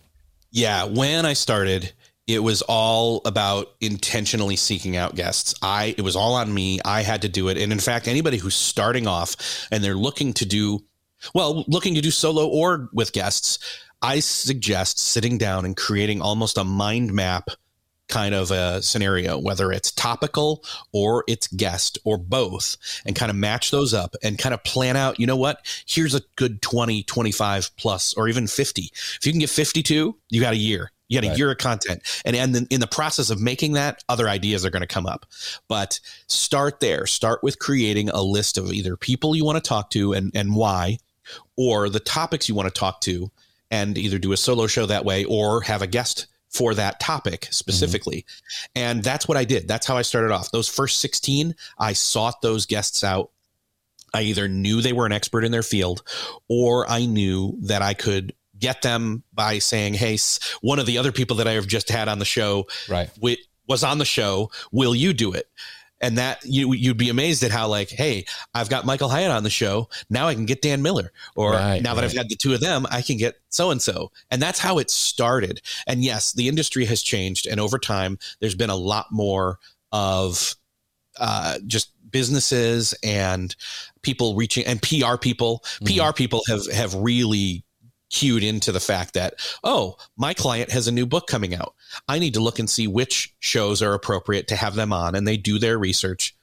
Yeah. 0.50 0.84
When 0.84 1.24
I 1.24 1.32
started, 1.34 1.92
it 2.28 2.42
was 2.42 2.60
all 2.62 3.22
about 3.24 3.74
intentionally 3.80 4.54
seeking 4.54 4.96
out 4.96 5.16
guests. 5.16 5.54
I 5.62 5.94
it 5.96 6.02
was 6.02 6.14
all 6.14 6.34
on 6.34 6.52
me. 6.52 6.78
I 6.84 7.02
had 7.02 7.22
to 7.22 7.28
do 7.28 7.48
it. 7.48 7.56
And 7.56 7.72
in 7.72 7.80
fact, 7.80 8.06
anybody 8.06 8.36
who's 8.36 8.54
starting 8.54 9.06
off 9.06 9.66
and 9.72 9.82
they're 9.82 9.96
looking 9.96 10.34
to 10.34 10.46
do 10.46 10.84
well, 11.34 11.64
looking 11.66 11.94
to 11.94 12.00
do 12.00 12.10
solo 12.10 12.46
or 12.46 12.90
with 12.92 13.12
guests, 13.12 13.58
I 14.02 14.20
suggest 14.20 15.00
sitting 15.00 15.38
down 15.38 15.64
and 15.64 15.76
creating 15.76 16.20
almost 16.20 16.58
a 16.58 16.64
mind 16.64 17.12
map 17.12 17.48
kind 18.08 18.34
of 18.34 18.50
a 18.50 18.82
scenario, 18.82 19.38
whether 19.38 19.72
it's 19.72 19.90
topical 19.92 20.64
or 20.92 21.24
it's 21.28 21.46
guest 21.48 21.98
or 22.04 22.18
both, 22.18 22.76
and 23.04 23.14
kind 23.14 23.30
of 23.30 23.36
match 23.36 23.70
those 23.70 23.92
up 23.92 24.14
and 24.22 24.38
kind 24.38 24.54
of 24.54 24.64
plan 24.64 24.96
out, 24.96 25.20
you 25.20 25.26
know 25.26 25.36
what? 25.36 25.60
Here's 25.86 26.14
a 26.14 26.22
good 26.36 26.62
20, 26.62 27.02
25 27.02 27.70
plus, 27.76 28.14
or 28.14 28.28
even 28.28 28.46
50. 28.46 28.90
If 28.92 29.26
you 29.26 29.32
can 29.32 29.40
get 29.40 29.50
52, 29.50 30.16
you 30.30 30.40
got 30.40 30.54
a 30.54 30.56
year. 30.56 30.90
You 31.08 31.20
got 31.20 31.32
a 31.32 31.36
year 31.36 31.50
of 31.50 31.58
content. 31.58 32.02
And, 32.24 32.36
and 32.36 32.66
in 32.70 32.80
the 32.80 32.86
process 32.86 33.30
of 33.30 33.40
making 33.40 33.72
that, 33.72 34.04
other 34.08 34.28
ideas 34.28 34.64
are 34.64 34.70
going 34.70 34.82
to 34.82 34.86
come 34.86 35.06
up. 35.06 35.26
But 35.66 36.00
start 36.26 36.80
there. 36.80 37.06
Start 37.06 37.42
with 37.42 37.58
creating 37.58 38.10
a 38.10 38.22
list 38.22 38.58
of 38.58 38.72
either 38.72 38.96
people 38.96 39.34
you 39.34 39.44
want 39.44 39.62
to 39.62 39.66
talk 39.66 39.90
to 39.90 40.12
and, 40.12 40.30
and 40.34 40.54
why, 40.54 40.98
or 41.56 41.88
the 41.88 42.00
topics 42.00 42.48
you 42.48 42.54
want 42.54 42.72
to 42.72 42.78
talk 42.78 43.00
to, 43.02 43.30
and 43.70 43.98
either 43.98 44.18
do 44.18 44.32
a 44.32 44.36
solo 44.36 44.66
show 44.66 44.86
that 44.86 45.04
way 45.04 45.24
or 45.24 45.62
have 45.62 45.82
a 45.82 45.86
guest 45.86 46.26
for 46.48 46.74
that 46.74 47.00
topic 47.00 47.48
specifically. 47.50 48.18
Mm-hmm. 48.18 48.64
And 48.76 49.02
that's 49.02 49.28
what 49.28 49.36
I 49.36 49.44
did. 49.44 49.68
That's 49.68 49.86
how 49.86 49.96
I 49.96 50.02
started 50.02 50.30
off. 50.30 50.50
Those 50.50 50.68
first 50.68 51.00
16, 51.00 51.54
I 51.78 51.92
sought 51.92 52.40
those 52.42 52.66
guests 52.66 53.04
out. 53.04 53.30
I 54.14 54.22
either 54.22 54.48
knew 54.48 54.80
they 54.80 54.94
were 54.94 55.04
an 55.04 55.12
expert 55.12 55.44
in 55.44 55.52
their 55.52 55.62
field 55.62 56.02
or 56.48 56.88
I 56.88 57.04
knew 57.04 57.58
that 57.62 57.82
I 57.82 57.92
could 57.92 58.32
get 58.58 58.82
them 58.82 59.22
by 59.32 59.58
saying, 59.58 59.94
"Hey, 59.94 60.18
one 60.60 60.78
of 60.78 60.86
the 60.86 60.98
other 60.98 61.12
people 61.12 61.36
that 61.36 61.48
I 61.48 61.52
have 61.52 61.66
just 61.66 61.88
had 61.88 62.08
on 62.08 62.18
the 62.18 62.24
show 62.24 62.66
Right. 62.88 63.08
wi- 63.16 63.38
was 63.68 63.84
on 63.84 63.98
the 63.98 64.04
show. 64.04 64.50
Will 64.72 64.94
you 64.94 65.12
do 65.12 65.32
it?" 65.32 65.48
And 66.00 66.16
that 66.18 66.38
you 66.44 66.72
you'd 66.74 66.96
be 66.96 67.08
amazed 67.08 67.42
at 67.42 67.50
how 67.50 67.66
like, 67.66 67.90
"Hey, 67.90 68.24
I've 68.54 68.68
got 68.68 68.86
Michael 68.86 69.08
Hyatt 69.08 69.32
on 69.32 69.42
the 69.42 69.50
show. 69.50 69.88
Now 70.08 70.28
I 70.28 70.34
can 70.34 70.46
get 70.46 70.62
Dan 70.62 70.80
Miller." 70.80 71.12
Or 71.34 71.52
Right, 71.54 71.82
now 71.82 71.94
that 71.94 72.04
I've 72.04 72.12
had 72.12 72.28
the 72.28 72.36
two 72.36 72.54
of 72.54 72.60
them, 72.60 72.86
I 72.90 73.02
can 73.02 73.16
get 73.16 73.34
so 73.48 73.70
and 73.72 73.82
so. 73.82 74.12
And 74.30 74.40
that's 74.40 74.60
how 74.60 74.78
it 74.78 74.90
started. 74.90 75.60
And 75.88 76.04
yes, 76.04 76.32
the 76.32 76.46
industry 76.48 76.84
has 76.84 77.02
changed 77.02 77.46
and 77.48 77.58
over 77.60 77.78
time 77.80 78.18
there's 78.40 78.54
been 78.54 78.70
a 78.70 78.76
lot 78.76 79.06
more 79.10 79.58
of 79.90 80.54
uh, 81.16 81.58
just 81.66 81.90
businesses 82.10 82.94
and 83.02 83.56
people 84.02 84.36
reaching 84.36 84.64
and 84.66 84.80
PR 84.80 85.16
people. 85.16 85.64
Mhm. 85.80 85.96
PR 86.08 86.12
people 86.12 86.42
have 86.48 86.64
have 86.72 86.94
really 86.94 87.64
cued 88.10 88.42
into 88.42 88.72
the 88.72 88.80
fact 88.80 89.14
that 89.14 89.34
oh, 89.64 89.96
my 90.16 90.32
client 90.34 90.70
has 90.70 90.88
a 90.88 90.92
new 90.92 91.06
book 91.06 91.26
coming 91.26 91.54
out. 91.54 91.74
I 92.08 92.18
need 92.18 92.34
to 92.34 92.40
look 92.40 92.58
and 92.58 92.68
see 92.68 92.86
which 92.86 93.34
shows 93.40 93.82
are 93.82 93.94
appropriate 93.94 94.48
to 94.48 94.56
have 94.56 94.74
them 94.74 94.92
on, 94.92 95.14
and 95.14 95.26
they 95.26 95.36
do 95.36 95.58
their 95.58 95.78
research. 95.78 96.34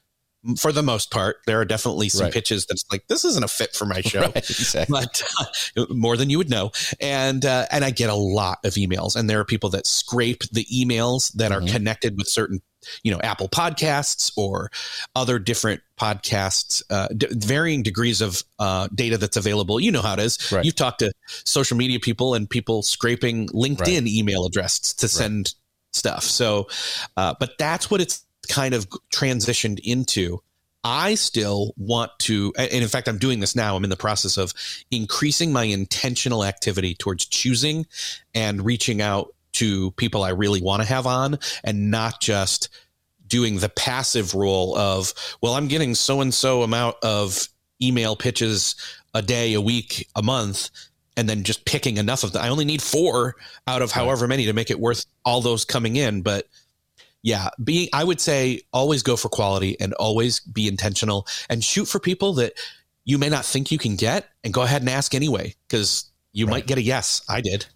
For 0.60 0.70
the 0.70 0.82
most 0.82 1.10
part, 1.10 1.38
there 1.46 1.60
are 1.60 1.64
definitely 1.64 2.08
some 2.08 2.24
Right. 2.26 2.32
pitches 2.32 2.66
that's 2.66 2.84
like 2.92 3.08
this 3.08 3.24
isn't 3.24 3.42
a 3.44 3.48
fit 3.48 3.74
for 3.74 3.84
my 3.84 4.00
show 4.12 4.20
Right, 4.20 4.36
exactly. 4.36 4.92
but 5.00 5.22
uh, 5.40 5.86
more 5.90 6.16
than 6.16 6.30
you 6.30 6.38
would 6.38 6.50
know. 6.50 6.70
And 7.00 7.44
uh, 7.44 7.66
and 7.72 7.84
I 7.84 7.90
get 7.90 8.10
a 8.10 8.14
lot 8.14 8.58
of 8.64 8.74
emails, 8.74 9.16
and 9.16 9.28
there 9.28 9.40
are 9.40 9.44
people 9.44 9.70
that 9.70 9.88
scrape 9.88 10.44
the 10.52 10.64
emails 10.66 11.32
that 11.32 11.50
are 11.50 11.60
Mhm. 11.62 11.72
connected 11.72 12.16
with 12.16 12.28
certain, 12.28 12.60
you 13.02 13.12
know, 13.12 13.20
Apple 13.20 13.48
Podcasts 13.48 14.30
or 14.36 14.70
other 15.14 15.38
different 15.38 15.80
podcasts, 15.98 16.82
uh, 16.90 17.08
d- 17.08 17.28
varying 17.30 17.82
degrees 17.82 18.20
of 18.20 18.42
uh, 18.58 18.88
data 18.94 19.18
that's 19.18 19.36
available. 19.36 19.80
You 19.80 19.92
know 19.92 20.02
how 20.02 20.14
it 20.14 20.20
is. 20.20 20.52
Right. 20.52 20.64
You've 20.64 20.76
talked 20.76 21.00
to 21.00 21.12
social 21.44 21.76
media 21.76 22.00
people 22.00 22.34
and 22.34 22.48
people 22.48 22.82
scraping 22.82 23.48
LinkedIn 23.48 24.06
email 24.06 24.44
addresses 24.44 24.94
to 24.94 25.08
send 25.08 25.54
stuff. 25.92 26.22
So, 26.22 26.68
uh, 27.16 27.34
but 27.40 27.58
that's 27.58 27.90
what 27.90 28.00
it's 28.00 28.24
kind 28.48 28.74
of 28.74 28.88
transitioned 29.12 29.80
into. 29.82 30.40
I 30.84 31.16
still 31.16 31.74
want 31.76 32.12
to, 32.20 32.52
and 32.56 32.70
in 32.70 32.86
fact, 32.86 33.08
I'm 33.08 33.18
doing 33.18 33.40
this 33.40 33.56
now. 33.56 33.74
I'm 33.74 33.82
in 33.82 33.90
the 33.90 33.96
process 33.96 34.36
of 34.36 34.54
increasing 34.92 35.52
my 35.52 35.64
intentional 35.64 36.44
activity 36.44 36.94
towards 36.94 37.26
choosing 37.26 37.86
and 38.36 38.64
reaching 38.64 39.02
out 39.02 39.34
to 39.56 39.90
people 39.92 40.22
I 40.24 40.30
really 40.30 40.60
want 40.62 40.82
to 40.82 40.88
have 40.88 41.06
on 41.06 41.38
and 41.64 41.90
not 41.90 42.20
just 42.20 42.68
doing 43.26 43.58
the 43.58 43.68
passive 43.68 44.34
role 44.34 44.76
of, 44.78 45.12
well, 45.42 45.54
I'm 45.54 45.68
getting 45.68 45.94
so 45.94 46.20
and 46.20 46.32
so 46.32 46.62
amount 46.62 46.96
of 47.02 47.48
email 47.82 48.16
pitches 48.16 48.76
a 49.14 49.22
day, 49.22 49.54
a 49.54 49.60
week, 49.60 50.08
a 50.14 50.22
month, 50.22 50.70
and 51.16 51.28
then 51.28 51.42
just 51.42 51.64
picking 51.64 51.96
enough 51.96 52.24
of 52.24 52.32
them. 52.32 52.42
I 52.42 52.48
only 52.48 52.64
need 52.64 52.82
four 52.82 53.36
out 53.66 53.82
of 53.82 53.90
however 53.90 54.28
many 54.28 54.44
to 54.46 54.52
make 54.52 54.70
it 54.70 54.78
worth 54.78 55.04
all 55.24 55.40
those 55.40 55.64
coming 55.64 55.96
in. 55.96 56.22
But 56.22 56.46
yeah, 57.22 57.48
being 57.62 57.88
I 57.92 58.04
would 58.04 58.20
say 58.20 58.60
always 58.72 59.02
go 59.02 59.16
for 59.16 59.28
quality 59.28 59.76
and 59.80 59.92
always 59.94 60.40
be 60.40 60.68
intentional 60.68 61.26
and 61.48 61.64
shoot 61.64 61.86
for 61.86 61.98
people 61.98 62.34
that 62.34 62.52
you 63.04 63.18
may 63.18 63.28
not 63.28 63.44
think 63.44 63.70
you 63.72 63.78
can 63.78 63.96
get 63.96 64.26
and 64.44 64.52
go 64.52 64.62
ahead 64.62 64.82
and 64.82 64.90
ask 64.90 65.14
anyway 65.14 65.54
because 65.68 66.10
you 66.32 66.46
Right. 66.46 66.52
might 66.52 66.66
get 66.66 66.78
a 66.78 66.82
yes. 66.82 67.22
I 67.28 67.40
did. 67.40 67.66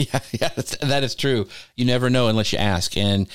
Yeah, 0.12 0.20
yeah, 0.32 0.48
that's- 0.48 0.76
that 0.82 1.02
is 1.04 1.14
true. 1.14 1.46
You 1.76 1.84
never 1.84 2.08
know 2.10 2.28
unless 2.28 2.52
you 2.52 2.58
ask. 2.58 2.96
And 2.96 3.26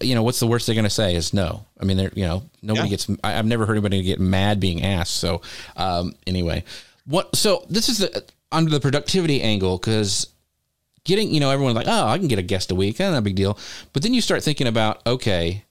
you 0.00 0.14
know, 0.14 0.22
what's 0.22 0.38
the 0.38 0.46
worst 0.46 0.66
they're 0.66 0.74
going 0.74 0.84
to 0.84 0.90
say 0.90 1.16
is 1.16 1.32
no. 1.34 1.64
I 1.80 1.84
mean, 1.84 1.96
they're, 1.96 2.12
you 2.14 2.24
know, 2.24 2.44
nobody 2.62 2.86
Yeah. 2.86 2.90
gets, 2.90 3.10
I, 3.24 3.36
I've 3.38 3.46
never 3.46 3.66
heard 3.66 3.72
anybody 3.74 4.02
get 4.02 4.20
mad 4.20 4.60
being 4.60 4.84
asked. 4.84 5.16
So, 5.16 5.42
um, 5.76 6.14
anyway, 6.28 6.62
what, 7.06 7.34
so 7.34 7.64
this 7.68 7.88
is 7.88 7.98
the, 7.98 8.24
under 8.52 8.70
the 8.70 8.78
productivity 8.78 9.42
angle, 9.42 9.78
cause 9.80 10.28
getting, 11.04 11.32
you 11.34 11.40
know, 11.40 11.50
everyone's 11.50 11.74
like, 11.74 11.88
oh, 11.88 12.06
I 12.06 12.18
can 12.18 12.28
get 12.28 12.38
a 12.38 12.42
guest 12.42 12.70
a 12.70 12.74
week. 12.76 13.00
Eh, 13.00 13.10
not 13.10 13.18
a 13.18 13.22
big 13.22 13.34
deal. 13.34 13.58
But 13.92 14.02
then 14.04 14.14
you 14.14 14.20
start 14.20 14.44
thinking 14.44 14.68
about, 14.68 15.04
okay, 15.06 15.64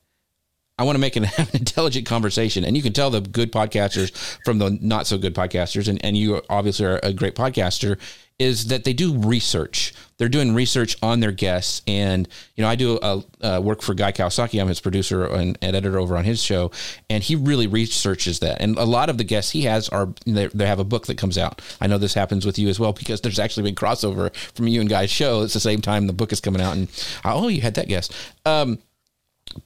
I 0.77 0.84
want 0.84 0.96
to 0.96 1.00
make 1.00 1.15
an, 1.15 1.24
have 1.24 1.50
an 1.53 1.60
intelligent 1.62 2.06
conversation. 2.06 2.65
And 2.65 2.75
you 2.75 2.84
can 2.84 2.91
tell 2.94 3.12
the 3.12 3.22
good 3.22 3.53
podcasters 3.53 4.12
from 4.44 4.58
the 4.58 4.77
not 4.82 5.08
so 5.08 5.18
good 5.18 5.36
podcasters, 5.36 5.88
and, 5.88 6.03
and 6.03 6.18
you 6.18 6.41
obviously 6.50 6.86
are 6.88 7.00
a 7.03 7.13
great 7.13 7.36
podcaster, 7.36 7.98
is 8.39 8.67
that 8.67 8.86
they 8.86 8.93
do 8.93 9.17
research. 9.17 9.93
They're 10.17 10.29
doing 10.29 10.53
research 10.55 10.98
on 11.01 11.19
their 11.19 11.31
guests. 11.31 11.81
And, 11.88 12.27
you 12.55 12.63
know, 12.63 12.69
I 12.69 12.75
do 12.75 13.00
a, 13.01 13.24
uh 13.41 13.62
work 13.62 13.81
for 13.81 13.93
Guy 13.93 14.12
Kawasaki. 14.12 14.60
I'm 14.60 14.67
his 14.67 14.79
producer 14.79 15.25
and, 15.25 15.58
and 15.62 15.75
editor 15.75 16.00
over 16.00 16.17
on 16.17 16.25
his 16.25 16.41
show. 16.41 16.72
And 17.10 17.24
he 17.24 17.36
really 17.36 17.67
researches 17.67 18.39
that. 18.39 18.62
And 18.62 18.77
a 18.77 18.86
lot 18.86 19.10
of 19.10 19.17
the 19.17 19.24
guests 19.24 19.51
he 19.51 19.63
has 19.63 19.88
are, 19.89 20.10
they, 20.25 20.48
they 20.48 20.65
have 20.65 20.79
a 20.79 20.84
book 20.84 21.08
that 21.08 21.17
comes 21.17 21.38
out. 21.38 21.62
I 21.79 21.88
know 21.88 21.98
this 21.98 22.13
happens 22.13 22.46
with 22.46 22.58
you 22.58 22.69
as 22.69 22.79
well 22.79 22.93
because 22.93 23.22
there's 23.22 23.39
actually 23.39 23.63
been 23.63 23.75
crossover 23.75 24.36
from 24.55 24.67
you 24.67 24.81
and 24.81 24.89
Guy's 24.89 25.12
show. 25.12 25.41
It's 25.41 25.53
the 25.53 25.60
same 25.60 25.81
time 25.81 26.08
the 26.08 26.13
book 26.13 26.31
is 26.31 26.41
coming 26.41 26.62
out. 26.62 26.75
And, 26.75 26.89
oh, 27.24 27.48
you 27.48 27.62
had 27.62 27.75
that 27.75 27.88
guest. 27.88 28.13
Um, 28.46 28.79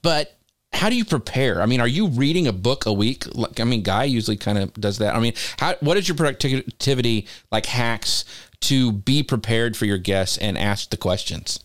but 0.02 0.38
how 0.74 0.90
do 0.90 0.96
you 0.96 1.06
prepare? 1.06 1.62
I 1.62 1.66
mean, 1.68 1.80
are 1.80 1.88
you 1.88 2.08
reading 2.08 2.48
a 2.48 2.52
book 2.52 2.86
a 2.86 2.94
week? 2.94 3.26
Like, 3.36 3.60
I 3.60 3.64
mean, 3.64 3.84
Guy 3.84 4.06
usually 4.06 4.38
kind 4.38 4.58
of 4.58 4.74
does 4.74 4.98
that. 4.98 5.16
I 5.16 5.20
mean, 5.20 5.34
how, 5.60 5.76
what 5.82 5.98
is 5.98 6.08
your 6.08 6.18
productivity 6.18 7.28
like 7.52 7.68
hacks 7.68 8.26
to 8.64 8.92
be 8.92 9.24
prepared 9.24 9.78
for 9.78 9.86
your 9.86 9.98
guests 9.98 10.38
and 10.38 10.58
ask 10.58 10.90
the 10.90 10.98
questions? 10.98 11.60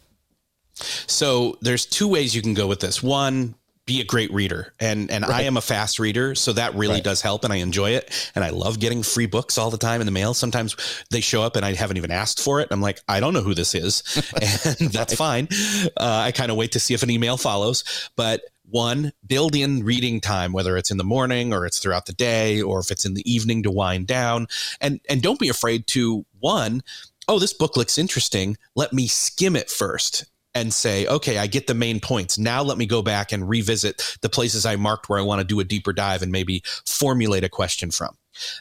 So 1.07 1.57
there's 1.61 1.87
two 1.87 2.09
ways 2.09 2.35
you 2.37 2.43
can 2.43 2.55
go 2.55 2.67
with 2.67 2.81
this. 2.81 3.03
One, 3.03 3.55
be 3.85 4.01
a 4.01 4.05
great 4.05 4.31
reader. 4.33 4.75
And 4.79 5.11
and 5.11 5.25
I 5.25 5.43
am 5.43 5.57
a 5.57 5.61
fast 5.63 5.99
reader, 5.99 6.35
so 6.35 6.53
that 6.53 6.75
really 6.75 6.95
Right. 6.97 7.05
does 7.05 7.23
help 7.23 7.43
and 7.45 7.53
I 7.53 7.57
enjoy 7.57 7.93
it. 7.93 8.13
And 8.35 8.45
I 8.45 8.51
love 8.51 8.79
getting 8.79 9.03
free 9.03 9.27
books 9.27 9.57
all 9.59 9.71
the 9.71 9.79
time 9.79 10.01
in 10.01 10.07
the 10.07 10.13
mail. 10.13 10.35
Sometimes 10.35 10.77
they 11.11 11.21
show 11.23 11.43
up 11.43 11.57
and 11.57 11.65
I 11.65 11.73
haven't 11.73 11.97
even 11.97 12.11
asked 12.11 12.41
for 12.41 12.61
it. 12.61 12.69
I'm 12.71 12.83
like, 12.83 13.01
I 13.09 13.19
don't 13.19 13.33
know 13.33 13.41
who 13.41 13.55
this 13.55 13.75
is. 13.75 14.03
and 14.81 14.91
that's 14.93 15.15
fine. 15.15 15.49
Uh, 15.97 16.23
I 16.27 16.33
kind 16.33 16.51
of 16.51 16.57
wait 16.59 16.73
to 16.73 16.81
see 16.81 16.93
if 16.95 17.03
an 17.03 17.11
email 17.11 17.39
follows. 17.39 17.83
But 18.15 18.43
one, 18.71 19.13
build 19.27 19.55
in 19.55 19.85
reading 19.85 20.21
time, 20.21 20.53
whether 20.53 20.77
it's 20.77 20.91
in 20.91 20.99
the 20.99 21.05
morning 21.05 21.53
or 21.53 21.67
it's 21.67 21.79
throughout 21.79 22.07
the 22.07 22.13
day 22.13 22.61
or 22.61 22.81
if 22.81 22.91
it's 22.91 23.05
in 23.05 23.15
the 23.15 23.31
evening 23.31 23.63
to 23.63 23.71
wind 23.71 24.07
down. 24.07 24.47
And 24.81 25.01
and 25.09 25.23
don't 25.23 25.41
be 25.41 25.49
afraid 25.49 25.87
to 25.89 26.25
one, 26.41 26.83
oh, 27.29 27.39
this 27.39 27.53
book 27.53 27.77
looks 27.77 27.99
interesting. 27.99 28.57
Let 28.75 28.93
me 28.93 29.07
skim 29.07 29.57
it 29.57 29.71
first 29.71 30.25
and 30.55 30.73
say, 30.73 31.07
okay, 31.07 31.39
I 31.39 31.47
get 31.47 31.67
the 31.67 31.75
main 31.75 32.01
points. 32.01 32.39
Now 32.39 32.63
let 32.63 32.79
me 32.79 32.87
go 32.87 33.03
back 33.03 33.33
and 33.33 33.49
revisit 33.49 34.17
the 34.23 34.29
places 34.29 34.67
I 34.67 34.77
marked 34.77 35.09
where 35.09 35.19
I 35.19 35.23
want 35.23 35.41
to 35.41 35.47
do 35.47 35.61
a 35.61 35.65
deeper 35.65 35.93
dive 35.93 36.23
and 36.23 36.33
maybe 36.33 36.63
formulate 36.87 37.45
a 37.45 37.49
question 37.49 37.91
from. 37.91 38.17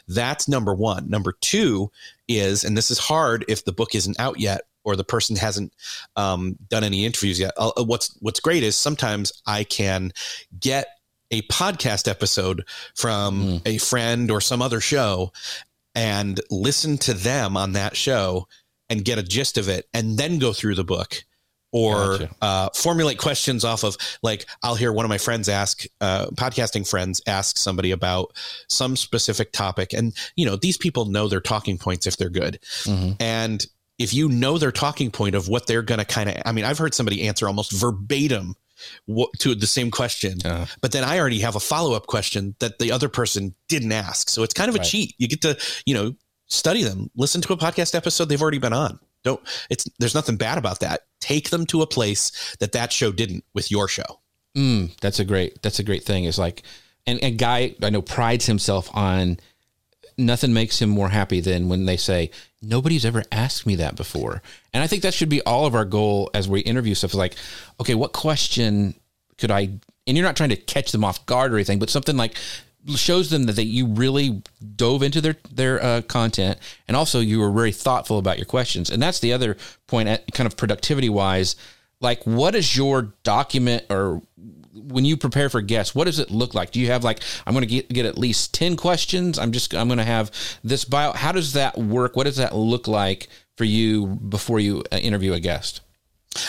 That's 0.06 0.48
number 0.48 0.74
one. 0.74 1.08
Number 1.08 1.34
two 1.40 1.90
is, 2.28 2.62
and 2.62 2.76
this 2.76 2.90
is 2.90 2.98
hard 2.98 3.44
if 3.48 3.64
the 3.64 3.72
book 3.72 3.94
isn't 3.94 4.20
out 4.20 4.38
yet 4.38 4.62
or 4.88 4.96
the 4.96 5.04
person 5.04 5.36
hasn't 5.36 5.72
um, 6.16 6.56
done 6.68 6.82
any 6.82 7.04
interviews 7.04 7.38
yet. 7.38 7.52
Uh, 7.58 7.70
what's 7.84 8.16
What's 8.20 8.40
great 8.40 8.62
is 8.62 8.74
sometimes 8.74 9.30
I 9.46 9.64
can 9.64 10.12
get 10.58 10.86
a 11.30 11.42
podcast 11.42 12.08
episode 12.08 12.64
from 12.96 13.60
a 13.66 13.76
friend 13.76 14.30
or 14.30 14.40
some 14.40 14.62
other 14.62 14.80
show 14.80 15.30
and 15.94 16.40
listen 16.50 16.96
to 16.98 17.12
them 17.12 17.54
on 17.56 17.72
that 17.72 17.96
show 17.96 18.48
and 18.88 19.04
get 19.04 19.18
a 19.18 19.22
gist 19.22 19.58
of 19.58 19.68
it 19.68 19.86
and 19.92 20.16
then 20.18 20.38
go 20.38 20.54
through 20.54 20.74
the 20.74 20.84
book 20.84 21.22
or 21.70 22.16
Gotcha. 22.16 22.30
uh, 22.40 22.68
formulate 22.74 23.18
questions 23.18 23.62
off 23.62 23.84
of 23.84 23.94
like 24.22 24.46
I'll 24.62 24.74
hear 24.74 24.90
one 24.90 25.04
of 25.04 25.10
my 25.10 25.18
friends 25.18 25.50
ask 25.50 25.84
uh, 26.00 26.28
podcasting 26.28 26.88
friends 26.88 27.20
ask 27.26 27.58
somebody 27.58 27.90
about 27.90 28.32
some 28.70 28.96
specific 28.96 29.52
topic 29.52 29.92
and 29.92 30.14
you 30.34 30.46
know 30.46 30.56
these 30.56 30.78
people 30.78 31.04
know 31.04 31.28
their 31.28 31.42
talking 31.42 31.76
points 31.76 32.06
if 32.06 32.16
they're 32.16 32.30
good 32.30 32.58
Mhm. 32.84 33.16
and 33.20 33.66
if 33.98 34.14
you 34.14 34.28
know 34.28 34.58
their 34.58 34.72
talking 34.72 35.10
point 35.10 35.34
of 35.34 35.48
what 35.48 35.66
they're 35.66 35.82
going 35.82 35.98
to 35.98 36.04
kind 36.04 36.28
of 36.30 36.36
I 36.44 36.52
mean 36.52 36.64
I've 36.64 36.78
heard 36.78 36.94
somebody 36.94 37.26
answer 37.26 37.46
almost 37.46 37.72
verbatim 37.72 38.54
what, 39.06 39.30
to 39.40 39.54
the 39.56 39.66
same 39.66 39.90
question 39.90 40.38
Uh, 40.44 40.66
but 40.80 40.92
then 40.92 41.02
I 41.02 41.18
already 41.18 41.40
have 41.40 41.56
a 41.56 41.60
follow 41.60 41.94
up 41.94 42.06
question 42.06 42.54
that 42.60 42.78
the 42.78 42.92
other 42.92 43.08
person 43.08 43.54
didn't 43.68 43.90
ask. 43.90 44.28
So 44.28 44.42
it's 44.44 44.54
kind 44.54 44.68
of 44.68 44.76
a 44.76 44.78
Right. 44.78 44.86
cheat. 44.86 45.14
You 45.18 45.26
get 45.26 45.42
to, 45.42 45.58
you 45.84 45.94
know, 45.94 46.14
study 46.46 46.84
them, 46.84 47.10
listen 47.16 47.40
to 47.42 47.52
a 47.52 47.56
podcast 47.56 47.94
episode 47.96 48.26
they've 48.26 48.40
already 48.40 48.58
been 48.58 48.72
on. 48.72 49.00
Don't, 49.24 49.40
it's, 49.68 49.84
there's 49.98 50.14
nothing 50.14 50.36
bad 50.36 50.58
about 50.58 50.78
that. 50.80 51.00
Take 51.18 51.50
them 51.50 51.66
to 51.66 51.82
a 51.82 51.86
place 51.88 52.54
that 52.60 52.70
that 52.72 52.92
show 52.92 53.10
didn't 53.10 53.44
with 53.52 53.68
your 53.70 53.88
show. 53.88 54.20
Mm, 54.56 54.96
that's 55.00 55.18
a 55.18 55.24
great. 55.24 55.60
That's 55.62 55.80
a 55.80 55.82
great 55.84 56.04
thing. 56.04 56.24
Is 56.24 56.38
like, 56.38 56.62
and 57.06 57.22
and 57.22 57.36
guy 57.36 57.74
I 57.82 57.90
know 57.90 58.00
prides 58.00 58.46
himself 58.46 58.88
on. 58.94 59.38
Nothing 60.16 60.52
makes 60.52 60.80
him 60.80 60.88
more 60.88 61.08
happy 61.08 61.40
than 61.40 61.68
when 61.68 61.84
they 61.84 61.96
say 61.96 62.30
nobody's 62.62 63.04
ever 63.04 63.22
asked 63.30 63.66
me 63.66 63.76
that 63.76 63.96
before, 63.96 64.42
and 64.72 64.82
I 64.82 64.86
think 64.86 65.02
that 65.02 65.14
should 65.14 65.28
be 65.28 65.42
all 65.42 65.66
of 65.66 65.74
our 65.74 65.84
goal 65.84 66.30
as 66.34 66.48
we 66.48 66.60
interview 66.60 66.94
stuff. 66.94 67.14
Like, 67.14 67.36
okay, 67.80 67.94
what 67.94 68.12
question 68.12 68.94
could 69.36 69.50
I? 69.50 69.70
And 70.06 70.16
you're 70.16 70.26
not 70.26 70.36
trying 70.36 70.50
to 70.50 70.56
catch 70.56 70.92
them 70.92 71.04
off 71.04 71.24
guard 71.26 71.52
or 71.52 71.56
anything, 71.56 71.78
but 71.78 71.90
something 71.90 72.16
like 72.16 72.36
shows 72.96 73.28
them 73.30 73.44
that, 73.44 73.56
that 73.56 73.66
you 73.66 73.86
really 73.86 74.42
dove 74.76 75.02
into 75.02 75.20
their 75.20 75.36
their 75.50 75.82
uh, 75.82 76.02
content, 76.02 76.58
and 76.86 76.96
also 76.96 77.20
you 77.20 77.40
were 77.40 77.50
very 77.50 77.72
thoughtful 77.72 78.18
about 78.18 78.38
your 78.38 78.46
questions. 78.46 78.90
And 78.90 79.02
that's 79.02 79.20
the 79.20 79.32
other 79.32 79.56
point, 79.86 80.08
kind 80.32 80.46
of 80.46 80.56
productivity 80.56 81.08
wise. 81.08 81.56
Like, 82.00 82.24
what 82.24 82.54
is 82.54 82.76
your 82.76 83.14
document 83.24 83.84
or 83.90 84.22
when 84.82 85.04
you 85.04 85.16
prepare 85.16 85.48
for 85.48 85.60
guests, 85.60 85.94
what 85.94 86.04
does 86.04 86.18
it 86.18 86.30
look 86.30 86.54
like? 86.54 86.70
Do 86.70 86.80
you 86.80 86.88
have 86.88 87.04
like 87.04 87.20
I'm 87.46 87.54
going 87.54 87.62
to 87.62 87.66
get, 87.66 87.88
get 87.88 88.06
at 88.06 88.18
least 88.18 88.54
10 88.54 88.76
questions? 88.76 89.38
I'm 89.38 89.52
just 89.52 89.74
I'm 89.74 89.88
going 89.88 89.98
to 89.98 90.04
have 90.04 90.30
this 90.64 90.84
bio. 90.84 91.12
How 91.12 91.32
does 91.32 91.52
that 91.54 91.76
work? 91.78 92.16
What 92.16 92.24
does 92.24 92.36
that 92.36 92.54
look 92.54 92.88
like 92.88 93.28
for 93.56 93.64
you 93.64 94.06
before 94.06 94.60
you 94.60 94.84
uh, 94.92 94.96
interview 94.96 95.32
a 95.32 95.40
guest? 95.40 95.80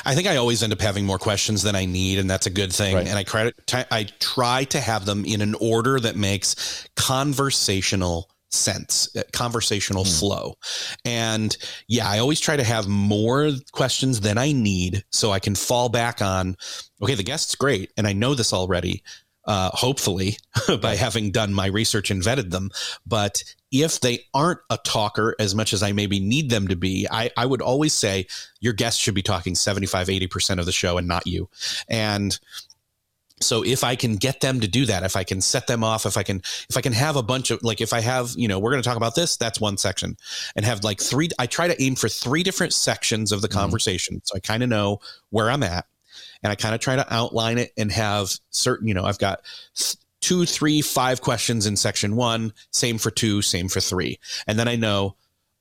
I 0.05 0.13
think 0.13 0.27
I 0.27 0.35
always 0.35 0.61
end 0.61 0.73
up 0.73 0.81
having 0.81 1.05
more 1.05 1.17
questions 1.17 1.63
than 1.63 1.75
I 1.75 1.85
need, 1.85 2.19
and 2.19 2.29
that's 2.29 2.45
a 2.45 2.51
good 2.51 2.71
thing. 2.71 2.95
Right. 2.95 3.07
And 3.07 3.17
I 3.17 3.23
try 3.23 3.51
to 3.51 3.87
I 3.93 4.03
try 4.19 4.65
to 4.65 4.79
have 4.79 5.05
them 5.05 5.25
in 5.25 5.41
an 5.41 5.55
order 5.55 5.99
that 5.99 6.15
makes 6.15 6.87
conversational 6.95 8.29
sense, 8.49 9.15
uh, 9.15 9.23
conversational 9.31 10.05
flow. 10.05 10.55
And 11.05 11.55
yeah, 11.87 12.09
I 12.09 12.19
always 12.19 12.39
try 12.39 12.57
to 12.57 12.63
have 12.63 12.87
more 12.87 13.51
questions 13.71 14.21
than 14.21 14.37
I 14.37 14.51
need, 14.51 15.03
so 15.11 15.31
I 15.31 15.39
can 15.39 15.55
fall 15.55 15.89
back 15.89 16.21
on. 16.21 16.55
Okay, 17.01 17.15
the 17.15 17.23
guest's 17.23 17.55
great, 17.55 17.91
and 17.97 18.07
I 18.07 18.13
know 18.13 18.35
this 18.35 18.53
already. 18.53 19.03
Uh, 19.45 19.71
hopefully, 19.73 20.37
by 20.81 20.95
having 20.95 21.31
done 21.31 21.53
my 21.53 21.65
research 21.65 22.11
and 22.11 22.21
vetted 22.21 22.51
them. 22.51 22.69
But 23.07 23.43
if 23.71 23.99
they 23.99 24.25
aren't 24.33 24.59
a 24.69 24.77
talker 24.77 25.35
as 25.39 25.55
much 25.55 25.73
as 25.73 25.81
I 25.81 25.91
maybe 25.91 26.19
need 26.19 26.49
them 26.49 26.67
to 26.67 26.75
be, 26.75 27.07
I, 27.09 27.31
I 27.37 27.45
would 27.45 27.61
always 27.61 27.93
say 27.93 28.27
your 28.59 28.73
guest 28.73 28.99
should 28.99 29.15
be 29.15 29.21
talking 29.21 29.55
75, 29.55 30.07
80% 30.07 30.59
of 30.59 30.65
the 30.65 30.71
show 30.71 30.97
and 30.97 31.07
not 31.07 31.25
you. 31.25 31.49
And 31.87 32.37
so 33.41 33.63
if 33.63 33.83
I 33.83 33.95
can 33.95 34.15
get 34.15 34.41
them 34.41 34.59
to 34.59 34.67
do 34.67 34.85
that, 34.85 35.03
if 35.03 35.15
I 35.15 35.23
can 35.23 35.41
set 35.41 35.67
them 35.67 35.83
off, 35.83 36.05
if 36.05 36.17
I 36.17 36.23
can, 36.23 36.41
if 36.69 36.77
I 36.77 36.81
can 36.81 36.93
have 36.93 37.15
a 37.15 37.23
bunch 37.23 37.51
of 37.51 37.63
like, 37.63 37.81
if 37.81 37.93
I 37.93 38.01
have, 38.01 38.31
you 38.35 38.47
know, 38.47 38.59
we're 38.59 38.71
going 38.71 38.81
to 38.81 38.87
talk 38.87 38.97
about 38.97 39.15
this, 39.15 39.37
that's 39.37 39.59
one 39.59 39.77
section 39.77 40.17
and 40.55 40.65
have 40.65 40.83
like 40.83 41.01
three, 41.01 41.29
I 41.39 41.45
try 41.45 41.67
to 41.67 41.81
aim 41.81 41.95
for 41.95 42.09
three 42.09 42.43
different 42.43 42.73
sections 42.73 43.31
of 43.31 43.41
the 43.41 43.47
mm-hmm. 43.47 43.59
conversation. 43.59 44.21
So 44.23 44.35
I 44.35 44.39
kind 44.39 44.63
of 44.63 44.69
know 44.69 44.99
where 45.29 45.49
I'm 45.49 45.63
at 45.63 45.85
and 46.43 46.51
I 46.51 46.55
kind 46.55 46.75
of 46.75 46.81
try 46.81 46.95
to 46.95 47.13
outline 47.13 47.57
it 47.57 47.71
and 47.77 47.91
have 47.91 48.31
certain, 48.49 48.87
you 48.87 48.93
know, 48.93 49.05
I've 49.05 49.19
got 49.19 49.41
two, 50.21 50.45
three, 50.45 50.81
five 50.81 51.21
questions 51.21 51.65
in 51.65 51.75
section 51.75 52.15
one, 52.15 52.53
same 52.71 52.97
for 52.97 53.11
two, 53.11 53.41
same 53.41 53.69
for 53.69 53.79
three. 53.79 54.19
And 54.47 54.59
then 54.59 54.67
I 54.67 54.75
know, 54.75 55.15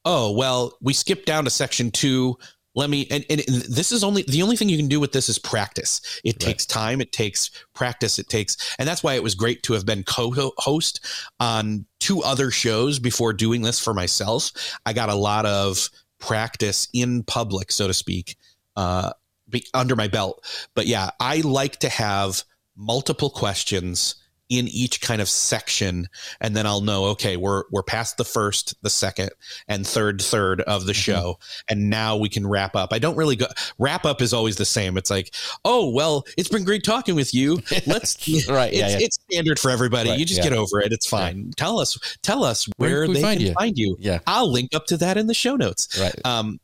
oh, 0.04 0.32
well, 0.32 0.76
we 0.80 0.92
skipped 0.92 1.26
down 1.26 1.44
to 1.44 1.50
section 1.50 1.90
two. 1.90 2.38
Let 2.78 2.90
me, 2.90 3.08
and, 3.10 3.24
and 3.28 3.40
this 3.40 3.90
is 3.90 4.04
only 4.04 4.22
the 4.22 4.40
only 4.40 4.54
thing 4.54 4.68
you 4.68 4.76
can 4.76 4.86
do 4.86 5.00
with 5.00 5.10
this 5.10 5.28
is 5.28 5.36
practice. 5.36 6.00
It 6.22 6.38
takes 6.38 6.64
time, 6.64 7.00
it 7.00 7.10
takes 7.10 7.50
practice, 7.74 8.20
it 8.20 8.28
takes, 8.28 8.56
and 8.78 8.88
that's 8.88 9.02
why 9.02 9.14
it 9.14 9.22
was 9.24 9.34
great 9.34 9.64
to 9.64 9.72
have 9.72 9.84
been 9.84 10.04
co 10.04 10.32
host 10.58 11.04
on 11.40 11.86
two 11.98 12.22
other 12.22 12.52
shows 12.52 13.00
before 13.00 13.32
doing 13.32 13.62
this 13.62 13.80
for 13.80 13.92
myself. 13.92 14.52
I 14.86 14.92
got 14.92 15.08
a 15.08 15.16
lot 15.16 15.44
of 15.44 15.90
practice 16.20 16.86
in 16.94 17.24
public, 17.24 17.72
so 17.72 17.88
to 17.88 17.94
speak. 17.94 18.36
Uh, 18.76 19.10
be 19.50 19.66
under 19.74 19.96
my 19.96 20.06
belt. 20.06 20.44
But 20.76 20.86
yeah, 20.86 21.10
I 21.18 21.40
like 21.40 21.78
to 21.80 21.88
have 21.88 22.44
multiple 22.76 23.30
questions 23.30 24.14
in 24.48 24.68
each 24.68 25.00
kind 25.00 25.20
of 25.20 25.28
section 25.28 26.08
and 26.40 26.56
then 26.56 26.66
I'll 26.66 26.80
know 26.80 27.04
okay 27.06 27.36
we're 27.36 27.64
we're 27.70 27.82
past 27.82 28.16
the 28.16 28.24
first 28.24 28.74
the 28.82 28.90
second 28.90 29.30
and 29.66 29.86
third 29.86 30.20
third 30.22 30.60
of 30.62 30.86
the 30.86 30.94
show 30.94 31.38
and 31.68 31.90
now 31.90 32.16
we 32.16 32.28
can 32.28 32.46
wrap 32.46 32.74
up. 32.76 32.92
I 32.92 32.98
don't 32.98 33.16
really 33.16 33.36
go 33.36 33.46
wrap 33.78 34.04
up 34.04 34.22
is 34.22 34.32
always 34.32 34.56
the 34.56 34.64
same. 34.64 34.96
It's 34.96 35.10
like, 35.10 35.34
"Oh, 35.64 35.90
well, 35.90 36.24
it's 36.36 36.48
been 36.48 36.64
great 36.64 36.84
talking 36.84 37.14
with 37.14 37.34
you. 37.34 37.60
Let's 37.86 38.16
Right, 38.48 38.72
yeah, 38.72 38.86
it's, 38.86 38.94
yeah. 38.94 39.06
it's 39.06 39.18
standard 39.30 39.58
for 39.58 39.70
everybody. 39.70 40.10
Right, 40.10 40.18
you 40.18 40.24
just 40.24 40.38
yeah. 40.38 40.50
get 40.50 40.52
over 40.52 40.80
it. 40.80 40.92
It's 40.92 41.06
fine. 41.06 41.52
Tell 41.56 41.78
us 41.78 41.98
tell 42.22 42.44
us 42.44 42.68
Where 42.76 42.90
where, 42.90 43.04
can 43.04 43.14
they 43.14 43.22
find 43.22 43.38
can 43.38 43.46
you? 43.46 43.52
find 43.54 43.78
you. 43.78 43.96
Yeah. 43.98 44.18
I'll 44.26 44.50
link 44.50 44.74
up 44.74 44.86
to 44.86 44.96
that 44.98 45.16
in 45.16 45.26
the 45.26 45.34
show 45.34 45.56
notes. 45.56 45.98
Right. 46.00 46.14
Um, 46.24 46.60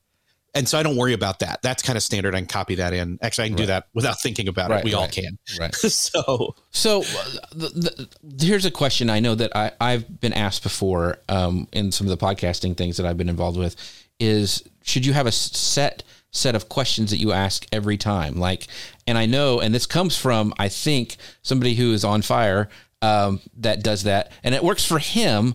and 0.55 0.69
so 0.69 0.79
I 0.79 0.83
don't 0.83 0.97
worry 0.97 1.15
about 1.15 1.41
that. 1.41 1.61
That's 1.63 1.83
kind 1.83 1.97
of 1.97 2.03
standard. 2.03 2.35
I 2.35 2.39
can 2.39 2.47
copy 2.47 2.77
that 2.77 2.93
in. 2.93 3.19
Actually, 3.23 3.47
I 3.47 3.49
can 3.49 3.57
do 3.57 3.67
that 3.67 3.89
without 3.93 4.21
thinking 4.21 4.47
about 4.49 4.71
Right, 4.71 4.81
it. 4.81 4.85
We 4.85 4.95
all 4.95 5.09
can. 5.09 5.39
Right. 5.59 5.75
so 5.77 6.55
So 6.71 7.01
uh, 7.01 7.31
the, 7.55 8.09
the, 8.23 8.47
here's 8.47 8.65
a 8.65 8.71
question 8.71 9.11
I 9.11 9.21
know 9.21 9.35
that 9.35 9.57
I, 9.57 9.73
I've 9.81 10.21
been 10.21 10.33
asked 10.33 10.63
before 10.63 11.19
um, 11.29 11.67
in 11.73 11.91
some 11.93 12.07
of 12.09 12.19
the 12.19 12.25
podcasting 12.25 12.77
things 12.77 12.97
that 12.99 13.07
I've 13.07 13.19
been 13.19 13.29
involved 13.29 13.59
with 13.59 13.77
is 14.21 14.63
should 14.83 15.05
you 15.05 15.13
have 15.13 15.27
a 15.27 15.33
set 15.33 16.03
set 16.31 16.55
of 16.55 16.69
questions 16.69 17.11
that 17.11 17.17
you 17.19 17.33
ask 17.33 17.67
every 17.73 17.97
time? 17.97 18.37
Like, 18.37 18.67
and 19.07 19.17
I 19.19 19.27
know, 19.27 19.61
and 19.61 19.75
this 19.75 19.87
comes 19.87 20.17
from 20.17 20.55
I 20.59 20.69
think 20.69 21.17
somebody 21.43 21.75
who 21.75 21.93
is 21.93 22.05
on 22.05 22.23
fire 22.23 22.69
um, 23.03 23.41
that 23.59 23.83
does 23.83 24.05
that, 24.05 24.31
and 24.45 24.55
it 24.55 24.63
works 24.63 24.85
for 24.85 24.99
him. 24.99 25.55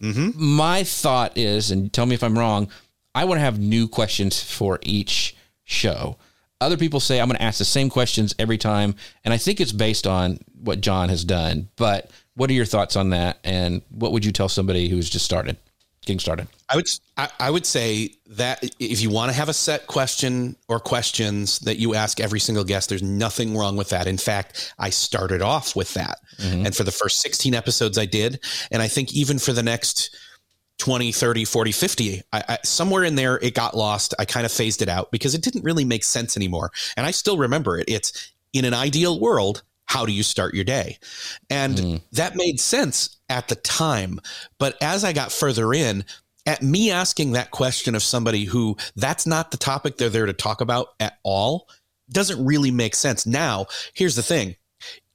My 0.00 0.82
thought 0.84 1.38
is, 1.38 1.70
and 1.70 1.90
tell 1.90 2.04
me 2.04 2.14
if 2.14 2.22
I'm 2.22 2.38
wrong, 2.38 2.68
I 3.14 3.24
want 3.24 3.38
to 3.38 3.42
have 3.42 3.58
new 3.58 3.88
questions 3.88 4.42
for 4.42 4.78
each 4.82 5.36
show. 5.64 6.16
Other 6.60 6.76
people 6.76 7.00
say 7.00 7.20
I'm 7.20 7.28
going 7.28 7.36
to 7.36 7.42
ask 7.42 7.58
the 7.58 7.64
same 7.64 7.90
questions 7.90 8.34
every 8.38 8.58
time, 8.58 8.94
and 9.24 9.34
I 9.34 9.36
think 9.36 9.60
it's 9.60 9.72
based 9.72 10.06
on 10.06 10.38
what 10.62 10.80
John 10.80 11.08
has 11.08 11.24
done. 11.24 11.68
But 11.76 12.10
what 12.34 12.50
are 12.50 12.54
your 12.54 12.64
thoughts 12.64 12.96
on 12.96 13.10
that? 13.10 13.38
And 13.44 13.82
what 13.90 14.12
would 14.12 14.24
you 14.24 14.32
tell 14.32 14.48
somebody 14.48 14.88
who's 14.88 15.10
just 15.10 15.24
started, 15.24 15.56
getting 16.06 16.18
started? 16.18 16.48
I 16.68 16.76
would 16.76 16.86
I, 17.16 17.28
I 17.38 17.50
would 17.50 17.66
say 17.66 18.14
that 18.26 18.64
if 18.78 19.00
you 19.02 19.10
want 19.10 19.30
to 19.30 19.36
have 19.36 19.48
a 19.48 19.52
set 19.52 19.86
question 19.86 20.56
or 20.68 20.80
questions 20.80 21.58
that 21.60 21.78
you 21.78 21.94
ask 21.94 22.18
every 22.18 22.40
single 22.40 22.64
guest, 22.64 22.88
there's 22.88 23.02
nothing 23.02 23.56
wrong 23.56 23.76
with 23.76 23.90
that. 23.90 24.06
In 24.06 24.18
fact, 24.18 24.74
I 24.78 24.90
started 24.90 25.42
off 25.42 25.76
with 25.76 25.92
that. 25.94 26.18
Mm-hmm. 26.38 26.66
And 26.66 26.74
for 26.74 26.84
the 26.84 26.90
first 26.90 27.20
16 27.20 27.54
episodes 27.54 27.98
I 27.98 28.06
did, 28.06 28.40
and 28.70 28.80
I 28.80 28.88
think 28.88 29.12
even 29.14 29.38
for 29.38 29.52
the 29.52 29.62
next 29.62 30.16
20, 30.78 31.12
30, 31.12 31.44
40, 31.44 31.72
50, 31.72 32.22
I, 32.32 32.44
I, 32.48 32.58
somewhere 32.64 33.04
in 33.04 33.14
there 33.14 33.38
it 33.40 33.54
got 33.54 33.76
lost. 33.76 34.14
I 34.18 34.24
kind 34.24 34.44
of 34.44 34.52
phased 34.52 34.82
it 34.82 34.88
out 34.88 35.10
because 35.10 35.34
it 35.34 35.42
didn't 35.42 35.64
really 35.64 35.84
make 35.84 36.04
sense 36.04 36.36
anymore. 36.36 36.70
And 36.96 37.06
I 37.06 37.10
still 37.10 37.38
remember 37.38 37.78
it. 37.78 37.88
It's 37.88 38.32
in 38.52 38.64
an 38.64 38.74
ideal 38.74 39.20
world, 39.20 39.62
how 39.86 40.06
do 40.06 40.12
you 40.12 40.22
start 40.22 40.54
your 40.54 40.64
day? 40.64 40.98
And 41.50 41.78
hmm. 41.78 41.96
that 42.12 42.36
made 42.36 42.58
sense 42.58 43.16
at 43.28 43.48
the 43.48 43.56
time. 43.56 44.20
But 44.58 44.76
as 44.82 45.04
I 45.04 45.12
got 45.12 45.32
further 45.32 45.72
in, 45.72 46.04
at 46.46 46.62
me 46.62 46.90
asking 46.90 47.32
that 47.32 47.50
question 47.50 47.94
of 47.94 48.02
somebody 48.02 48.44
who 48.44 48.76
that's 48.96 49.26
not 49.26 49.50
the 49.50 49.56
topic 49.56 49.96
they're 49.96 50.10
there 50.10 50.26
to 50.26 50.32
talk 50.32 50.60
about 50.60 50.88
at 51.00 51.18
all 51.22 51.68
doesn't 52.10 52.44
really 52.44 52.70
make 52.70 52.94
sense. 52.94 53.26
Now, 53.26 53.66
here's 53.94 54.16
the 54.16 54.22
thing. 54.22 54.56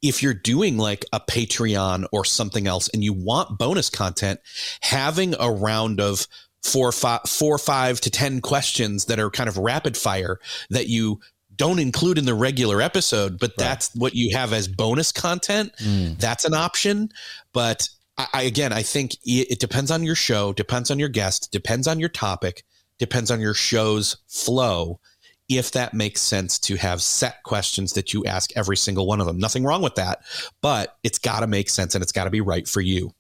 If 0.02 0.24
you're 0.24 0.34
doing 0.34 0.78
like 0.78 1.06
a 1.12 1.20
Patreon 1.20 2.06
or 2.12 2.24
something 2.24 2.68
else 2.68 2.90
and 2.90 3.04
you 3.04 3.14
want 3.14 3.58
bonus 3.58 3.90
content, 3.90 4.40
having 4.82 5.36
a 5.40 5.52
round 5.52 6.00
of 6.00 6.26
four, 6.64 6.92
five, 6.92 7.22
four, 7.28 7.58
five 7.58 8.02
to 8.02 8.10
10 8.10 8.42
questions 8.42 9.06
that 9.06 9.20
are 9.20 9.30
kind 9.30 9.50
of 9.50 9.58
rapid 9.58 9.98
fire 9.98 10.40
that 10.70 10.88
you 10.88 11.20
don't 11.60 11.80
include 11.80 12.18
in 12.18 12.26
the 12.26 12.34
regular 12.34 12.82
episode, 12.82 13.38
but 13.38 13.58
that's 13.58 13.94
what 13.94 14.16
you 14.16 14.36
have 14.36 14.54
as 14.54 14.68
bonus 14.68 15.12
content. 15.12 15.74
Mm. 15.84 16.18
That's 16.18 16.46
an 16.46 16.54
option. 16.54 17.10
But 17.54 17.90
I, 18.18 18.28
I 18.34 18.42
again, 18.44 18.72
I 18.72 18.82
think 18.82 19.16
it, 19.26 19.52
it 19.52 19.60
depends 19.60 19.92
on 19.92 20.04
your 20.04 20.16
show, 20.16 20.54
depends 20.54 20.90
on 20.90 21.00
your 21.00 21.10
guest, 21.10 21.52
depends 21.52 21.86
on 21.86 22.00
your 22.00 22.10
topic, 22.10 22.64
depends 22.98 23.30
on 23.30 23.42
your 23.42 23.54
show's 23.54 24.18
flow. 24.28 25.02
If 25.50 25.72
that 25.72 25.94
makes 25.94 26.22
sense 26.22 26.60
to 26.60 26.76
have 26.76 27.02
set 27.02 27.44
questions 27.44 27.94
that 27.94 28.14
you 28.14 28.24
ask 28.26 28.52
every 28.56 28.78
single 28.78 29.08
one 29.08 29.20
of 29.20 29.26
them, 29.26 29.40
nothing 29.40 29.64
wrong 29.64 29.82
with 29.82 29.96
that, 29.96 30.22
but 30.62 30.98
it's 31.04 31.18
got 31.18 31.40
to 31.40 31.48
make 31.48 31.70
sense 31.70 31.96
and 31.96 32.04
it's 32.04 32.12
got 32.12 32.26
to 32.26 32.30
be 32.30 32.42
right 32.42 32.68
for 32.68 32.82
you. 32.82 33.14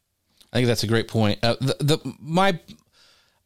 I 0.54 0.58
think 0.58 0.68
that's 0.68 0.84
a 0.84 0.88
great 0.88 1.08
point. 1.08 1.40
Uh, 1.44 1.56
the, 1.60 1.76
the 1.80 2.16
my 2.20 2.60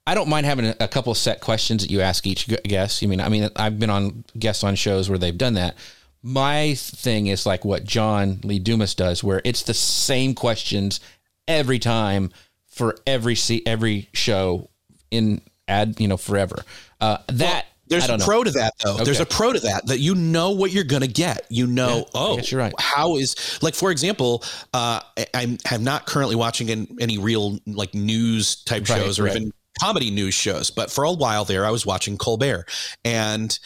I 0.05 0.15
don't 0.15 0.29
mind 0.29 0.45
having 0.45 0.73
a, 0.79 0.87
couple 0.87 1.13
set 1.15 1.39
questions 1.39 1.81
that 1.81 1.91
you 1.91 2.01
ask 2.01 2.27
each 2.27 2.49
gu- 2.49 2.57
guest. 2.65 3.03
I 3.03 3.07
mean, 3.07 3.21
I 3.21 3.29
mean, 3.29 3.49
I've 3.55 3.79
been 3.79 3.89
on 3.89 4.25
guests 4.37 4.63
on 4.63 4.75
shows 4.75 5.09
where 5.09 5.17
they've 5.17 5.37
done 5.37 5.53
that. 5.53 5.75
My 6.21 6.75
thing 6.75 7.27
is 7.27 7.45
like 7.45 7.63
what 7.63 7.85
John 7.85 8.39
Lee 8.43 8.59
Dumas 8.59 8.95
does, 8.95 9.23
where 9.23 9.41
it's 9.45 9.63
the 9.63 9.73
same 9.73 10.35
questions 10.35 10.99
every 11.47 11.79
time 11.79 12.31
for 12.67 12.95
every 13.07 13.35
se- 13.35 13.63
every 13.65 14.09
show 14.13 14.69
in 15.09 15.41
ad, 15.67 15.99
you 15.99 16.07
know, 16.07 16.17
forever. 16.17 16.63
Uh, 16.99 17.17
that 17.27 17.67
There's 17.99 18.09
a 18.09 18.17
pro 18.25 18.43
to 18.43 18.51
that 18.51 18.73
though. 18.83 18.97
There's 18.97 19.19
a 19.19 19.25
pro 19.25 19.53
to 19.53 19.59
that 19.61 19.87
that 19.87 19.99
you 19.99 20.15
know 20.15 20.51
what 20.51 20.71
you're 20.71 20.83
going 20.83 21.01
to 21.01 21.07
get. 21.07 21.45
You 21.49 21.67
know, 21.67 21.97
Yeah, 21.97 22.03
oh, 22.15 22.39
you're 22.39 22.59
right. 22.59 22.73
how 22.79 23.17
is 23.17 23.35
like 23.61 23.75
for 23.75 23.91
example, 23.91 24.43
uh, 24.73 24.99
I- 25.17 25.25
I'm 25.33 25.57
I'm 25.69 25.83
not 25.83 26.05
currently 26.05 26.35
watching 26.35 26.69
an, 26.69 26.97
any 26.99 27.17
real 27.17 27.59
like 27.65 27.93
news 27.93 28.63
type 28.63 28.87
Right, 28.89 28.99
shows 29.01 29.19
or 29.19 29.23
right. 29.23 29.35
even 29.35 29.51
comedy 29.81 30.11
news 30.11 30.33
shows, 30.35 30.69
but 30.69 30.91
for 30.91 31.03
a 31.03 31.11
while 31.11 31.45
there, 31.45 31.65
I 31.65 31.71
was 31.71 31.83
watching 31.85 32.15
Colbert, 32.17 32.65
and 33.03 33.57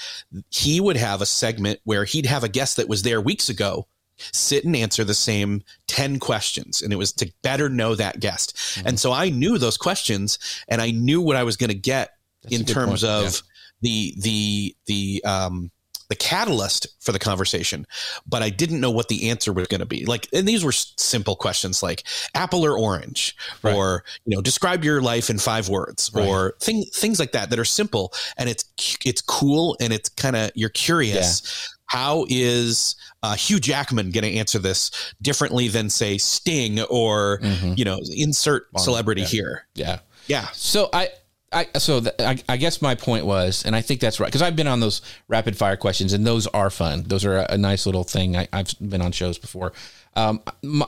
he 0.50 0.80
would 0.80 0.96
have 0.98 1.22
a 1.22 1.26
segment 1.26 1.80
where 1.84 2.06
he'd 2.06 2.26
have 2.26 2.44
a 2.44 2.50
guest 2.50 2.78
that 2.78 2.88
was 2.88 3.04
there 3.04 3.20
weeks 3.22 3.50
ago 3.50 3.88
sit 4.34 4.66
and 4.66 4.76
answer 4.76 5.04
the 5.04 5.14
same 5.14 5.62
10 5.90 6.18
questions 6.18 6.82
and 6.82 6.92
it 6.92 6.96
was 6.96 7.12
to 7.12 7.32
better 7.44 7.70
know 7.70 7.94
that 7.94 8.20
guest 8.20 8.56
Mm-hmm. 8.56 8.88
and 8.88 9.00
so 9.00 9.12
i 9.12 9.30
knew 9.30 9.60
those 9.60 9.78
questions 9.78 10.40
and 10.68 10.82
i 10.82 10.90
knew 10.90 11.22
what 11.22 11.36
i 11.36 11.44
was 11.44 11.56
going 11.56 11.70
to 11.70 11.76
get 11.76 12.14
That's 12.42 12.56
in 12.56 12.66
terms 12.66 13.04
point, 13.04 13.26
of 13.26 13.44
the 13.82 14.14
the 14.20 14.76
the 14.86 15.22
um 15.26 15.72
the 16.10 16.16
catalyst 16.16 16.88
for 17.02 17.12
the 17.12 17.20
conversation 17.20 17.86
but 18.26 18.42
i 18.42 18.50
didn't 18.50 18.80
know 18.80 18.90
what 18.92 19.10
the 19.10 19.30
answer 19.30 19.52
was 19.52 19.68
going 19.68 19.82
to 19.82 19.86
be 19.86 20.06
like 20.06 20.26
and 20.32 20.48
these 20.48 20.64
were 20.64 20.72
simple 20.72 21.36
questions 21.36 21.84
like 21.84 22.04
apple 22.34 22.66
or 22.66 22.78
orange 22.80 23.36
Right. 23.62 23.76
or 23.76 24.06
you 24.26 24.34
know 24.36 24.42
describe 24.42 24.86
your 24.86 25.02
life 25.02 25.30
in 25.30 25.38
five 25.38 25.68
words 25.68 26.10
Right. 26.14 26.26
or 26.26 26.56
thing, 26.62 26.86
things 26.94 27.20
like 27.20 27.34
that 27.34 27.50
that 27.50 27.60
are 27.60 27.66
simple 27.66 28.14
and 28.38 28.48
it's 28.50 28.64
it's 29.04 29.20
cool 29.22 29.76
and 29.82 29.92
it's 29.92 30.08
kind 30.08 30.38
of 30.38 30.52
you're 30.56 30.70
curious 30.70 31.74
how 31.88 32.26
is 32.30 32.96
uh, 33.24 33.34
Hugh 33.36 33.60
Jackman 33.62 34.12
going 34.12 34.26
to 34.26 34.34
answer 34.34 34.60
this 34.60 34.92
differently 35.22 35.68
than 35.70 35.90
say 35.90 36.18
Sting 36.18 36.82
or 36.84 37.40
Mhm. 37.42 37.78
you 37.78 37.84
know 37.86 38.00
insert 38.16 38.68
celebrity 38.78 39.22
yeah. 39.22 39.28
here? 39.28 39.68
Yeah. 39.76 40.00
Yeah, 40.28 40.48
So 40.54 40.90
I 40.92 41.10
I 41.52 41.68
so 41.78 42.02
I, 42.20 42.38
I 42.50 42.58
guess 42.58 42.82
my 42.82 42.96
point 42.96 43.26
was, 43.26 43.66
and 43.66 43.76
I 43.76 43.82
think 43.82 44.02
that's 44.02 44.20
right 44.20 44.28
because 44.28 44.42
I've 44.42 44.56
been 44.56 44.68
on 44.68 44.80
those 44.80 45.02
rapid 45.28 45.56
fire 45.56 45.78
questions, 45.78 46.14
and 46.14 46.26
those 46.26 46.46
are 46.48 46.70
fun. 46.70 47.04
Those 47.04 47.24
are 47.24 47.38
a, 47.38 47.48
a 47.52 47.58
nice 47.58 47.86
little 47.86 48.04
thing. 48.04 48.36
I, 48.36 48.48
have 48.52 48.74
been 48.82 49.02
on 49.02 49.12
shows 49.12 49.38
before. 49.38 49.72
Um, 50.16 50.42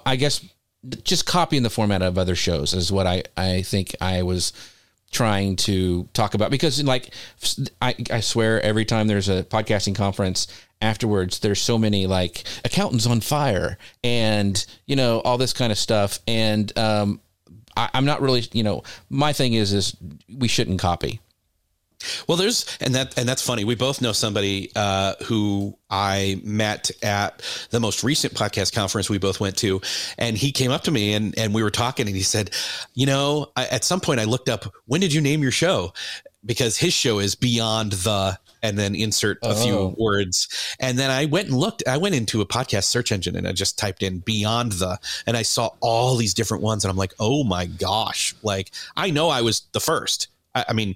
I 0.05 0.15
guess 0.15 0.45
just 1.03 1.25
copying 1.25 1.63
the 1.63 1.69
format 1.69 2.01
of 2.01 2.17
other 2.17 2.35
shows 2.35 2.73
is 2.73 2.91
what 2.91 3.07
I 3.07 3.23
I 3.37 3.61
think 3.61 3.95
I 4.01 4.23
was 4.23 4.53
trying 5.11 5.55
to 5.55 6.07
talk 6.13 6.33
about 6.33 6.51
because 6.51 6.83
like 6.83 7.09
I, 7.81 7.95
I 8.11 8.19
swear 8.19 8.61
every 8.61 8.85
time 8.85 9.07
there's 9.07 9.27
a 9.27 9.43
podcasting 9.43 9.95
conference 9.95 10.47
afterwards 10.81 11.39
there's 11.39 11.59
so 11.59 11.79
many 11.79 12.05
like 12.05 12.43
accountants 12.63 13.07
on 13.07 13.19
fire 13.19 13.77
and 14.03 14.65
you 14.85 14.95
know 14.95 15.19
all 15.21 15.37
this 15.37 15.51
kind 15.51 15.71
of 15.71 15.79
stuff 15.79 16.19
and 16.27 16.77
um, 16.77 17.19
I, 17.77 17.89
i'm 17.93 18.05
not 18.05 18.21
really 18.21 18.43
you 18.53 18.63
know 18.63 18.83
my 19.09 19.33
thing 19.33 19.53
is 19.53 19.73
is 19.73 19.95
we 20.37 20.47
shouldn't 20.47 20.79
copy 20.79 21.19
well, 22.27 22.37
there's 22.37 22.65
and 22.79 22.95
that 22.95 23.17
and 23.17 23.27
that's 23.27 23.41
funny. 23.41 23.65
We 23.65 23.75
both 23.75 24.01
know 24.01 24.13
somebody 24.13 24.71
uh, 24.75 25.15
who 25.25 25.77
I 25.89 26.39
met 26.45 26.91
at 27.03 27.41
the 27.71 27.79
most 27.81 28.03
recent 28.03 28.33
podcast 28.33 28.73
conference 28.73 29.09
we 29.09 29.17
both 29.17 29.41
went 29.41 29.57
to, 29.57 29.81
and 30.17 30.37
he 30.37 30.53
came 30.53 30.71
up 30.71 30.83
to 30.83 30.91
me 30.91 31.13
and 31.13 31.37
and 31.37 31.53
we 31.53 31.61
were 31.61 31.69
talking, 31.69 32.07
and 32.07 32.15
he 32.15 32.23
said, 32.23 32.51
"You 32.93 33.05
know, 33.05 33.51
I, 33.57 33.65
at 33.65 33.83
some 33.83 33.99
point 33.99 34.21
I 34.21 34.23
looked 34.23 34.47
up 34.47 34.73
when 34.85 35.01
did 35.01 35.13
you 35.13 35.21
name 35.21 35.41
your 35.41 35.51
show." 35.51 35.93
Because 36.45 36.77
his 36.77 36.93
show 36.93 37.19
is 37.19 37.35
beyond 37.35 37.91
the 37.91 38.39
and 38.61 38.77
then 38.77 38.95
insert 38.95 39.37
a 39.43 39.49
oh. 39.49 39.55
few 39.55 39.95
words. 39.97 40.75
And 40.79 40.97
then 40.97 41.09
I 41.11 41.25
went 41.25 41.49
and 41.49 41.57
looked, 41.57 41.83
I 41.87 41.97
went 41.97 42.15
into 42.15 42.41
a 42.41 42.45
podcast 42.45 42.85
search 42.85 43.11
engine 43.11 43.35
and 43.35 43.47
I 43.47 43.51
just 43.51 43.77
typed 43.77 44.03
in 44.03 44.19
beyond 44.19 44.73
the, 44.73 44.99
and 45.25 45.37
I 45.37 45.41
saw 45.41 45.71
all 45.79 46.15
these 46.15 46.33
different 46.33 46.63
ones. 46.63 46.83
And 46.83 46.91
I'm 46.91 46.97
like, 46.97 47.13
oh 47.19 47.43
my 47.43 47.65
gosh, 47.65 48.35
like 48.43 48.71
I 48.95 49.11
know 49.11 49.29
I 49.29 49.41
was 49.41 49.61
the 49.71 49.79
first. 49.79 50.27
I, 50.55 50.65
I 50.69 50.73
mean, 50.73 50.95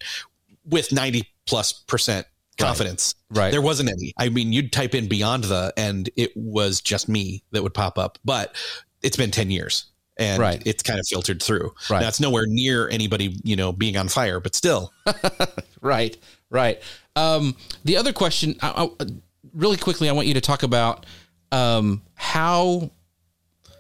with 0.66 0.92
90 0.92 1.28
plus 1.46 1.74
percent 1.74 2.28
confidence. 2.58 3.16
Right. 3.30 3.44
right. 3.44 3.52
There 3.52 3.62
wasn't 3.62 3.90
any. 3.90 4.14
I 4.18 4.30
mean, 4.30 4.54
you'd 4.54 4.72
type 4.72 4.96
in 4.96 5.08
beyond 5.08 5.46
the, 5.46 5.74
and 5.78 6.10
it 6.16 6.36
was 6.36 6.82
just 6.82 7.10
me 7.10 7.44
that 7.52 7.64
would 7.64 7.74
pop 7.74 7.98
up. 7.98 8.20
But 8.24 8.56
it's 9.02 9.18
been 9.18 9.32
10 9.32 9.52
years 9.52 9.86
and 10.18 10.42
right. 10.42 10.62
it's 10.66 10.84
kind 10.84 11.00
of 11.00 11.08
filtered 11.08 11.42
through. 11.42 11.74
Right. 11.90 12.02
Now 12.02 12.08
it's 12.08 12.20
nowhere 12.20 12.46
near 12.48 12.90
anybody, 12.90 13.38
you 13.44 13.56
know, 13.56 13.72
being 13.72 13.98
on 13.98 14.08
fire, 14.08 14.40
but 14.40 14.56
still. 14.56 14.94
right. 15.82 16.18
Right. 16.50 16.82
Um, 17.16 17.56
the 17.84 17.98
other 17.98 18.14
question, 18.14 18.56
I, 18.62 18.90
I, 19.00 19.06
really 19.54 19.78
quickly, 19.78 20.10
I 20.10 20.14
want 20.14 20.28
you 20.28 20.34
to 20.34 20.42
talk 20.42 20.64
about 20.64 21.06
um, 21.52 22.02
how 22.16 22.92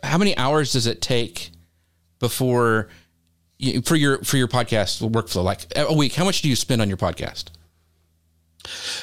how 0.03 0.17
many 0.17 0.37
hours 0.37 0.73
does 0.73 0.85
it 0.85 1.01
take 1.01 1.51
before 2.19 2.89
for 3.83 3.95
your 3.95 4.19
for 4.23 4.37
your 4.37 4.47
podcast 4.47 5.07
workflow? 5.09 5.43
Like 5.43 5.61
a 5.75 5.93
week 5.93 6.13
how 6.13 6.25
much 6.25 6.41
do 6.41 6.49
you 6.49 6.55
spend 6.55 6.81
on 6.81 6.87
your 6.87 6.97
podcast 6.97 7.45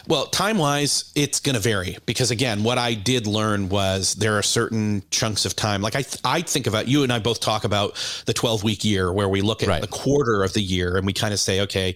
well, 0.07 0.27
time 0.27 0.59
wise, 0.59 1.13
it's 1.15 1.41
going 1.41 1.55
to 1.55 1.61
vary 1.61 1.97
because 2.07 2.31
again, 2.31 2.63
what 2.63 2.79
I 2.79 2.95
did 2.95 3.27
learn 3.27 3.69
was 3.69 4.15
there 4.15 4.39
are 4.39 4.43
certain 4.43 5.03
chunks 5.11 5.45
of 5.45 5.57
time. 5.57 5.83
Like 5.83 5.97
I, 5.97 6.03
th- 6.03 6.21
I 6.25 6.43
think 6.43 6.67
about 6.67 6.89
you 6.89 7.03
and 7.03 7.13
I 7.13 7.19
both 7.19 7.41
talk 7.41 7.65
about 7.65 7.95
the 8.27 8.33
12 8.33 8.63
week 8.63 8.85
year 8.85 9.13
where 9.13 9.29
we 9.29 9.41
look 9.41 9.63
at 9.63 9.69
right. 9.69 9.83
a 9.85 9.87
quarter 9.87 10.43
of 10.43 10.53
the 10.53 10.63
year 10.63 10.97
and 10.97 11.07
we 11.07 11.13
kind 11.13 11.35
of 11.35 11.41
say, 11.41 11.61
okay, 11.61 11.95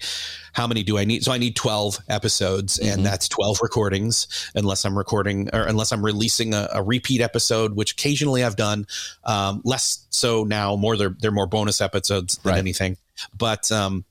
how 0.53 0.67
many 0.67 0.83
do 0.83 0.99
I 0.99 1.05
need? 1.05 1.25
So 1.25 1.33
I 1.33 1.39
need 1.39 1.57
12 1.57 1.99
episodes 2.09 2.79
mm-hmm. 2.79 2.93
and 2.93 3.07
that's 3.07 3.29
12 3.29 3.59
recordings 3.63 4.51
unless 4.55 4.85
I'm 4.85 4.97
recording 4.97 5.51
or 5.53 5.63
unless 5.63 5.93
I'm 5.93 6.05
releasing 6.05 6.55
a, 6.55 6.69
a 6.73 6.83
repeat 6.83 7.21
episode, 7.21 7.75
which 7.75 7.93
occasionally 7.93 8.45
I've 8.45 8.57
done. 8.57 8.87
Um, 9.25 9.63
less 9.65 10.07
so 10.11 10.45
now, 10.45 10.77
more 10.77 10.97
they're, 10.97 11.17
they're 11.19 11.33
more 11.33 11.47
bonus 11.47 11.81
episodes 11.81 12.39
than 12.39 12.53
right. 12.53 12.59
anything, 12.59 12.97
but, 13.37 13.71
um, 13.73 14.05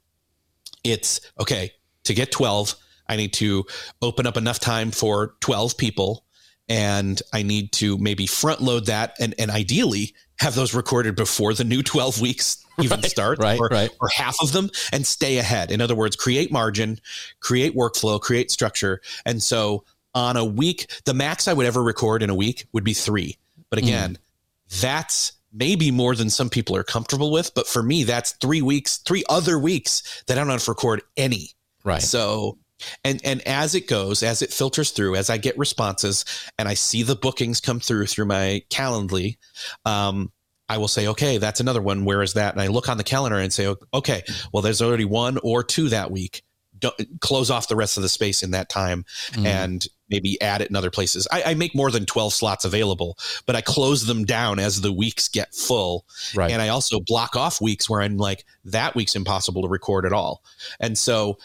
it's 0.84 1.22
okay 1.39 1.72
to 2.04 2.13
get 2.13 2.32
12. 2.32 2.76
I 3.08 3.16
need 3.16 3.34
to 3.34 3.66
open 4.02 4.26
up 4.26 4.38
enough 4.38 4.60
time 4.60 4.92
for 4.92 5.36
12 5.42 5.78
people 5.78 6.26
and 6.70 7.22
I 7.34 7.44
need 7.44 7.72
to 7.74 7.98
maybe 7.98 8.26
front 8.26 8.62
load 8.62 8.86
that 8.86 9.16
and, 9.20 9.36
and 9.38 9.52
ideally 9.52 10.13
have 10.39 10.56
those 10.56 10.74
recorded 10.74 11.16
before 11.16 11.54
the 11.54 11.63
new 11.63 11.84
12 11.84 12.22
weeks 12.22 12.66
even 12.82 13.02
right, 13.02 13.10
start 13.10 13.39
right, 13.39 13.60
or, 13.60 13.68
right. 13.72 13.92
or 14.02 14.10
half 14.16 14.36
of 14.42 14.52
them 14.52 14.70
and 14.92 15.06
stay 15.06 15.38
ahead. 15.38 15.72
In 15.72 15.82
other 15.82 15.96
words, 15.96 16.16
create 16.16 16.52
margin, 16.52 17.00
create 17.39 17.76
workflow, 17.76 18.20
create 18.20 18.50
structure. 18.50 19.02
And 19.26 19.44
so 19.44 19.84
on 20.16 20.38
a 20.38 20.46
week, 20.46 20.92
the 21.06 21.13
max 21.13 21.48
I 21.48 21.54
would 21.54 21.66
ever 21.66 21.84
record 21.84 22.24
in 22.24 22.30
a 22.30 22.36
week 22.36 22.66
would 22.74 22.84
be 22.84 22.94
three. 22.94 23.38
But 23.70 23.80
mm. 23.80 23.84
again, 23.84 24.13
mm. 24.13 24.82
that's 24.82 25.34
maybe 25.52 25.92
more 25.92 26.16
than 26.16 26.30
some 26.30 26.50
people 26.50 26.76
are 26.76 26.84
comfortable 26.84 27.32
with. 27.32 27.54
But 27.54 27.68
for 27.68 27.84
me, 27.84 28.04
that's 28.04 28.32
three 28.34 28.62
weeks, 28.62 28.98
three 28.98 29.24
other 29.30 29.60
weeks 29.60 30.24
that 30.26 30.38
I 30.38 30.42
don't 30.42 30.50
have 30.50 30.63
to 30.63 30.72
record 30.72 31.04
any. 31.16 31.52
Right. 31.84 32.02
So 32.02 32.58
and 33.04 33.22
and 33.24 33.41
as 33.48 33.76
it 33.76 33.88
goes 33.88 34.24
as 34.24 34.41
it 34.41 34.52
filters 34.52 34.91
through 34.91 35.15
as 35.15 35.30
i 35.30 35.38
get 35.38 35.58
responses 35.58 36.26
and 36.58 36.67
i 36.67 36.74
see 36.74 37.04
the 37.04 37.15
bookings 37.15 37.60
come 37.60 37.80
through 37.80 38.06
through 38.06 38.26
my 38.26 38.62
calendly 38.69 39.38
um, 39.86 40.32
I 40.69 40.78
will 40.78 40.88
say, 40.88 41.08
okay, 41.08 41.38
that's 41.38 41.60
another 41.60 41.82
one. 41.82 42.06
Where 42.06 42.22
is 42.22 42.34
that? 42.34 42.54
And 42.54 42.62
I 42.62 42.67
look 42.67 42.89
on 42.89 42.98
the 42.98 43.04
calendar 43.04 43.38
and 43.38 43.52
say, 43.52 43.76
okay, 43.93 44.24
well, 44.52 44.63
there's 44.63 44.82
already 44.82 45.06
one 45.06 45.38
or 45.43 45.63
two 45.63 45.89
that 45.89 46.10
week. 46.10 46.41
Don't, 46.80 46.96
close 47.22 47.50
off 47.50 47.67
the 47.67 47.76
rest 47.76 47.98
of 47.98 48.04
the 48.04 48.10
space 48.10 48.43
in 48.43 48.52
that 48.52 48.69
time 48.69 49.06
mm. 49.32 49.46
and 49.46 49.86
maybe 50.10 50.41
add 50.41 50.62
it 50.62 50.69
in 50.69 50.76
other 50.76 50.91
places. 50.91 51.28
I, 51.32 51.43
I, 51.43 51.54
make 51.54 51.74
more 51.74 51.91
than 51.91 52.06
12 52.06 52.34
slots 52.34 52.65
available, 52.65 53.17
but 53.46 53.56
I 53.56 53.62
close 53.62 54.06
them 54.06 54.26
down 54.26 54.60
as 54.60 54.82
the 54.82 54.91
weeks 54.91 55.30
get 55.30 55.54
full. 55.54 56.06
Right. 56.36 56.52
And 56.52 56.62
I 56.62 56.69
also 56.69 57.00
block 57.00 57.36
off 57.36 57.62
weeks 57.62 57.89
where 57.89 58.02
I'm 58.02 58.17
like, 58.17 58.43
that 58.65 58.96
week's 58.96 59.15
impossible 59.15 59.62
to 59.62 59.67
record 59.69 60.06
at 60.06 60.12
all. 60.12 60.43
And 60.80 60.98
so 60.98 61.38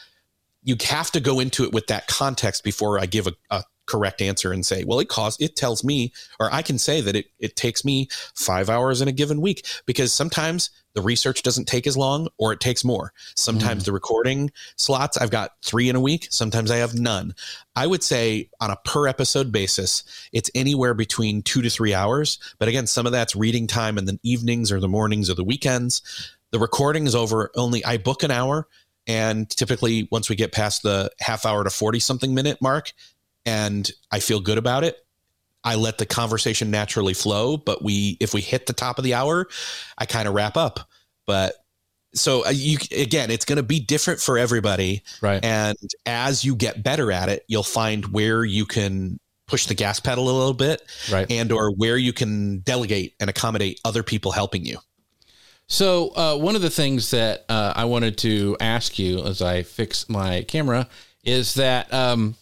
you 0.69 0.77
have 0.87 1.11
to 1.11 1.19
go 1.19 1.41
into 1.41 1.65
it 1.65 1.73
with 1.73 1.87
that 1.87 2.07
context 2.09 2.63
before 2.63 3.01
I 3.01 3.07
give 3.07 3.27
a, 3.27 3.33
a 3.51 3.65
correct 3.87 4.21
answer 4.21 4.53
and 4.53 4.67
say, 4.67 4.85
well, 4.85 5.01
it 5.01 5.09
costs, 5.09 5.43
it 5.43 5.57
tells 5.57 5.83
me, 5.83 6.13
or 6.39 6.53
I 6.53 6.61
can 6.61 6.77
say 6.79 7.01
that 7.01 7.17
it, 7.17 7.29
it 7.39 7.57
takes 7.57 7.87
me 7.87 8.09
five 8.35 8.69
hours 8.69 9.01
in 9.01 9.09
a 9.09 9.13
given 9.13 9.41
week 9.41 9.67
because 9.87 10.13
sometimes 10.13 10.69
the 10.93 11.01
research 11.01 11.43
doesn't 11.43 11.69
take 11.69 11.87
as 11.87 11.97
long 11.97 12.29
or 12.37 12.53
it 12.53 12.61
takes 12.61 12.85
more. 12.85 13.15
Sometimes 13.35 13.83
mm. 13.83 13.87
the 13.87 13.93
recording 13.93 14.51
slots, 14.77 15.17
I've 15.17 15.31
got 15.31 15.53
three 15.63 15.89
in 15.89 15.97
a 15.97 16.01
week. 16.01 16.29
Sometimes 16.29 16.71
I 16.71 16.77
have 16.77 16.93
none. 16.95 17.35
I 17.75 17.87
would 17.87 18.03
say 18.03 18.51
on 18.61 18.71
a 18.71 18.77
per 18.85 19.07
episode 19.07 19.51
basis, 19.51 20.05
it's 20.35 20.51
anywhere 20.55 20.93
between 20.93 21.41
two 21.41 21.63
to 21.63 21.71
three 21.71 21.95
hours. 21.95 22.39
But 22.59 22.69
again, 22.69 22.87
some 22.87 23.07
of 23.07 23.13
that's 23.13 23.35
reading 23.35 23.69
time 23.69 23.97
in 23.97 24.05
the 24.05 24.21
evenings 24.23 24.71
or 24.71 24.81
the 24.81 24.89
mornings 24.89 25.31
or 25.31 25.35
the 25.35 25.45
weekends. 25.45 26.03
The 26.51 26.59
recording 26.59 27.07
is 27.07 27.15
over 27.15 27.51
only, 27.57 27.83
I 27.87 27.97
book 27.97 28.23
an 28.23 28.31
hour. 28.31 28.69
And 29.09 29.49
typically, 29.49 30.07
once 30.13 30.29
we 30.29 30.37
get 30.37 30.53
past 30.53 30.83
the 30.83 31.11
half 31.19 31.47
hour 31.47 31.65
to 31.65 31.71
40 31.71 31.99
something 31.99 32.35
minute 32.35 32.59
mark, 32.61 32.93
and 33.47 33.91
I 34.13 34.21
feel 34.21 34.41
good 34.41 34.59
about 34.59 34.85
it. 34.85 34.99
I 35.65 35.75
let 35.75 35.99
the 35.99 36.07
conversation 36.07 36.71
naturally 36.71 37.15
flow, 37.15 37.57
but 37.57 37.83
we 37.83 38.17
if 38.21 38.33
we 38.33 38.41
hit 38.41 38.67
the 38.67 38.73
top 38.73 38.99
of 38.99 39.05
the 39.05 39.15
hour, 39.15 39.49
I 39.97 40.07
kind 40.07 40.29
of 40.29 40.35
wrap 40.35 40.57
up. 40.57 40.81
But 41.27 41.55
so 42.15 42.47
uh, 42.47 42.51
you 42.51 42.79
again, 42.97 43.31
it's 43.31 43.45
going 43.45 43.57
to 43.57 43.63
be 43.63 43.81
different 43.81 44.21
for 44.21 44.39
everybody, 44.39 45.03
right? 45.21 45.45
And 45.45 45.77
as 46.07 46.45
you 46.45 46.55
get 46.55 46.83
better 46.83 47.11
at 47.11 47.29
it, 47.29 47.45
you'll 47.49 47.63
find 47.63 48.07
where 48.07 48.45
you 48.45 48.67
can 48.67 49.19
push 49.47 49.67
the 49.67 49.75
gas 49.75 49.99
pedal 49.99 50.25
a 50.25 50.37
little 50.37 50.55
bit, 50.55 50.83
right? 51.11 51.31
And 51.31 51.51
or 51.51 51.73
where 51.73 51.97
you 51.97 52.13
can 52.13 52.61
delegate 52.61 53.15
and 53.19 53.29
accommodate 53.29 53.81
other 53.85 54.03
people 54.03 54.33
helping 54.33 54.65
you. 54.65 54.79
So 55.69 56.09
uh, 56.17 56.37
one 56.37 56.57
of 56.57 56.63
the 56.63 56.71
things 56.71 57.11
that 57.11 57.45
uh, 57.49 57.75
I 57.77 57.85
wanted 57.85 58.19
to 58.19 58.57
ask 58.59 58.99
you 58.99 59.23
as 59.25 59.43
I 59.43 59.63
fix 59.63 60.09
my 60.09 60.43
camera 60.49 60.89
is 61.25 61.55
that 61.55 61.93
um, 61.93 62.37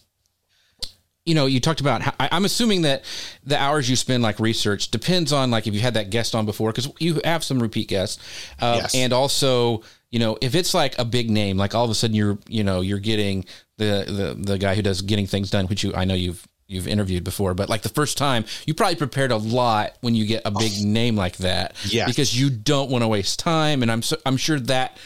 you 1.27 1.35
know, 1.35 1.45
you 1.45 1.59
talked 1.59 1.81
about. 1.81 2.01
How, 2.01 2.13
I, 2.21 2.29
am 2.31 2.45
assuming 2.45 2.83
that 2.83 3.03
the 3.43 3.61
hours 3.61 3.89
you 3.89 3.97
spend 3.97 4.23
like 4.23 4.39
research 4.39 4.91
depends 4.91 5.33
on 5.33 5.51
like 5.51 5.67
if 5.67 5.73
you 5.73 5.81
had 5.81 5.95
that 5.95 6.09
guest 6.09 6.33
on 6.33 6.45
before 6.45 6.71
because 6.71 6.89
you 6.99 7.19
have 7.25 7.43
some 7.43 7.61
repeat 7.61 7.89
guests, 7.89 8.23
uh, 8.61 8.79
yes. 8.81 8.95
and 8.95 9.11
also 9.11 9.83
you 10.09 10.19
know 10.19 10.37
if 10.41 10.55
it's 10.55 10.73
like 10.73 10.97
a 10.97 11.03
big 11.03 11.29
name, 11.29 11.57
like 11.57 11.75
all 11.75 11.83
of 11.83 11.91
a 11.91 11.95
sudden 11.95 12.15
you're 12.15 12.37
you 12.47 12.63
know 12.63 12.79
you're 12.79 12.97
getting 12.97 13.43
the 13.77 14.05
the 14.07 14.51
the 14.53 14.57
guy 14.57 14.73
who 14.73 14.81
does 14.81 15.01
getting 15.01 15.27
things 15.27 15.51
done, 15.51 15.65
which 15.67 15.83
you 15.83 15.93
I 15.93 16.05
know 16.05 16.13
you've 16.13 16.47
you've 16.67 16.87
interviewed 16.87 17.23
before, 17.23 17.53
but 17.53 17.69
like 17.69 17.81
the 17.81 17.89
first 17.89 18.17
time, 18.17 18.45
you 18.65 18.73
probably 18.73 18.95
prepared 18.95 19.31
a 19.31 19.37
lot 19.37 19.97
when 20.01 20.15
you 20.15 20.25
get 20.25 20.41
a 20.45 20.51
big 20.51 20.71
oh. 20.79 20.85
name 20.85 21.15
like 21.15 21.37
that, 21.37 21.75
yeah, 21.85 22.05
because 22.05 22.39
you 22.39 22.49
don't 22.49 22.89
want 22.89 23.03
to 23.03 23.07
waste 23.07 23.39
time, 23.39 23.81
and 23.81 23.91
I'm 23.91 24.01
so, 24.01 24.17
I'm 24.25 24.37
sure 24.37 24.59
that 24.61 24.97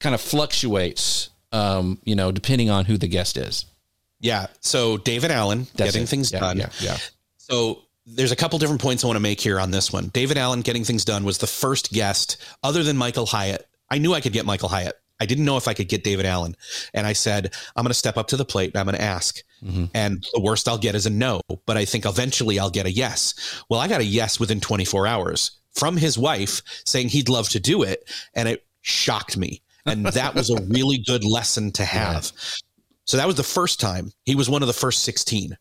kind 0.00 0.14
of 0.14 0.20
fluctuates, 0.20 1.30
um, 1.52 1.98
you 2.04 2.14
know, 2.14 2.32
depending 2.32 2.70
on 2.70 2.84
who 2.84 2.96
the 2.96 3.08
guest 3.08 3.36
is. 3.36 3.66
Yeah. 4.20 4.46
So 4.60 4.96
David 4.96 5.30
Allen 5.30 5.66
That's 5.74 5.92
getting 5.92 6.02
it. 6.02 6.08
things 6.08 6.32
yeah, 6.32 6.40
done. 6.40 6.58
Yeah, 6.58 6.70
yeah. 6.80 6.96
So 7.36 7.82
there's 8.06 8.32
a 8.32 8.36
couple 8.36 8.58
different 8.58 8.80
points 8.80 9.04
I 9.04 9.06
want 9.06 9.16
to 9.16 9.22
make 9.22 9.40
here 9.40 9.60
on 9.60 9.70
this 9.70 9.92
one. 9.92 10.08
David 10.08 10.38
Allen 10.38 10.62
getting 10.62 10.84
things 10.84 11.04
done 11.04 11.24
was 11.24 11.38
the 11.38 11.46
first 11.46 11.92
guest 11.92 12.36
other 12.62 12.82
than 12.82 12.96
Michael 12.96 13.26
Hyatt. 13.26 13.66
I 13.90 13.98
knew 13.98 14.14
I 14.14 14.20
could 14.20 14.32
get 14.32 14.46
Michael 14.46 14.68
Hyatt. 14.68 14.94
I 15.20 15.26
didn't 15.26 15.44
know 15.44 15.56
if 15.56 15.68
I 15.68 15.74
could 15.74 15.88
get 15.88 16.04
David 16.04 16.26
Allen. 16.26 16.56
And 16.94 17.06
I 17.06 17.12
said, 17.12 17.52
I'm 17.74 17.82
going 17.82 17.90
to 17.90 17.94
step 17.94 18.16
up 18.16 18.28
to 18.28 18.36
the 18.36 18.44
plate 18.44 18.72
and 18.72 18.80
I'm 18.80 18.86
going 18.86 18.96
to 18.96 19.02
ask. 19.02 19.42
Mm-hmm. 19.64 19.86
And 19.94 20.26
the 20.32 20.40
worst 20.40 20.68
I'll 20.68 20.78
get 20.78 20.94
is 20.94 21.06
a 21.06 21.10
no, 21.10 21.40
but 21.66 21.76
I 21.76 21.84
think 21.84 22.06
eventually 22.06 22.58
I'll 22.58 22.70
get 22.70 22.86
a 22.86 22.90
yes. 22.92 23.62
Well, 23.68 23.80
I 23.80 23.88
got 23.88 24.00
a 24.00 24.04
yes 24.04 24.38
within 24.38 24.60
24 24.60 25.06
hours 25.06 25.52
from 25.74 25.96
his 25.96 26.16
wife 26.18 26.62
saying 26.84 27.08
he'd 27.08 27.28
love 27.28 27.48
to 27.50 27.60
do 27.60 27.82
it. 27.82 28.08
And 28.34 28.48
it 28.48 28.64
shocked 28.82 29.36
me. 29.36 29.62
And 29.86 30.06
that 30.06 30.34
was 30.34 30.50
a 30.50 30.62
really 30.68 30.98
good 30.98 31.24
lesson 31.24 31.72
to 31.72 31.84
have. 31.84 32.30
So 33.04 33.16
that 33.16 33.26
was 33.26 33.36
the 33.36 33.42
first 33.42 33.80
time. 33.80 34.12
He 34.24 34.34
was 34.34 34.50
one 34.50 34.62
of 34.62 34.66
the 34.68 34.74
first 34.74 35.02
16. 35.04 35.56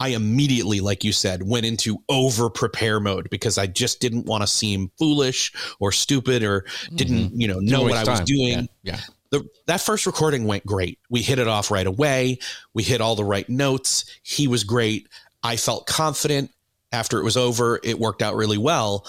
I 0.00 0.08
immediately, 0.08 0.80
like 0.80 1.04
you 1.04 1.12
said, 1.12 1.42
went 1.46 1.64
into 1.64 1.98
over 2.08 2.50
prepare 2.50 2.98
mode 2.98 3.30
because 3.30 3.56
I 3.56 3.66
just 3.66 4.00
didn't 4.00 4.26
want 4.26 4.42
to 4.42 4.46
seem 4.48 4.90
foolish 4.98 5.52
or 5.78 5.92
stupid 5.92 6.42
or 6.42 6.64
didn't, 6.94 7.30
Mm-hmm. 7.30 7.40
you 7.40 7.48
know, 7.48 7.58
know 7.60 7.82
what 7.82 8.08
I 8.08 8.10
was 8.10 8.20
doing. 8.20 8.68
Yeah. 8.82 8.96
yeah. 8.96 9.00
The, 9.32 9.48
that 9.66 9.80
first 9.80 10.04
recording 10.04 10.44
went 10.46 10.66
great. 10.66 10.98
We 11.08 11.22
hit 11.22 11.38
it 11.38 11.48
off 11.48 11.70
right 11.70 11.86
away. 11.86 12.38
We 12.74 12.82
hit 12.82 13.00
all 13.00 13.16
the 13.16 13.24
right 13.24 13.48
notes. 13.48 14.04
He 14.22 14.46
was 14.46 14.62
great. 14.62 15.08
I 15.42 15.56
felt 15.56 15.86
confident 15.86 16.50
after 16.92 17.18
it 17.18 17.24
was 17.24 17.36
over. 17.36 17.80
It 17.82 17.98
worked 17.98 18.22
out 18.22 18.36
really 18.36 18.58
well. 18.58 19.06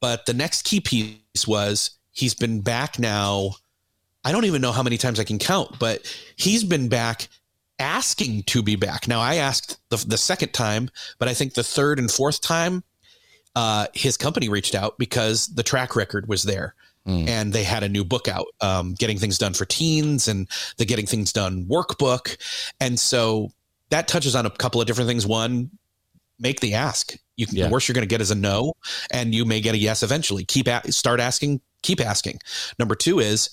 But 0.00 0.24
the 0.24 0.32
next 0.32 0.62
key 0.62 0.80
piece 0.80 1.46
was 1.46 1.90
he's 2.12 2.34
been 2.34 2.62
back 2.62 2.98
now. 2.98 3.52
I 4.24 4.32
don't 4.32 4.46
even 4.46 4.62
know 4.62 4.72
how 4.72 4.82
many 4.82 4.96
times 4.96 5.20
I 5.20 5.24
can 5.24 5.38
count, 5.38 5.78
but 5.78 6.10
he's 6.36 6.64
been 6.64 6.88
back 6.88 7.28
asking 7.78 8.44
to 8.44 8.62
be 8.62 8.76
back. 8.76 9.06
Now 9.06 9.20
I 9.20 9.34
asked 9.34 9.78
the, 9.90 9.98
the 9.98 10.16
second 10.16 10.54
time, 10.54 10.88
but 11.18 11.28
I 11.28 11.34
think 11.34 11.52
the 11.52 11.62
third 11.62 11.98
and 11.98 12.10
fourth 12.10 12.40
time, 12.40 12.82
uh, 13.54 13.88
his 13.92 14.16
company 14.16 14.48
reached 14.48 14.74
out 14.74 14.96
because 14.96 15.48
the 15.48 15.62
track 15.62 15.94
record 15.94 16.28
was 16.28 16.44
there 16.44 16.74
Mm. 17.06 17.28
and 17.28 17.52
they 17.52 17.62
had 17.62 17.84
a 17.84 17.88
new 17.88 18.04
book 18.04 18.26
out, 18.26 18.46
um, 18.60 18.94
getting 18.94 19.16
things 19.16 19.38
done 19.38 19.54
for 19.54 19.64
teens 19.64 20.26
and 20.26 20.48
the 20.76 20.84
getting 20.84 21.06
things 21.06 21.32
done 21.32 21.64
workbook. 21.66 22.36
And 22.80 22.98
so 22.98 23.50
that 23.90 24.08
touches 24.08 24.34
on 24.34 24.44
a 24.44 24.50
couple 24.50 24.80
of 24.80 24.88
different 24.88 25.06
things. 25.08 25.24
One, 25.24 25.70
make 26.38 26.60
the 26.60 26.74
ask. 26.74 27.16
You 27.36 27.46
can, 27.46 27.56
Yeah. 27.56 27.66
The 27.66 27.72
worst 27.72 27.88
you're 27.88 27.94
going 27.94 28.02
to 28.02 28.08
get 28.08 28.20
is 28.20 28.30
a 28.30 28.34
no, 28.34 28.72
and 29.10 29.34
you 29.34 29.44
may 29.44 29.60
get 29.60 29.74
a 29.74 29.78
yes 29.78 30.02
eventually. 30.02 30.44
Keep 30.44 30.68
at, 30.68 30.92
start 30.92 31.20
asking, 31.20 31.60
keep 31.82 32.00
asking. 32.00 32.40
Number 32.78 32.94
two 32.94 33.20
is 33.20 33.50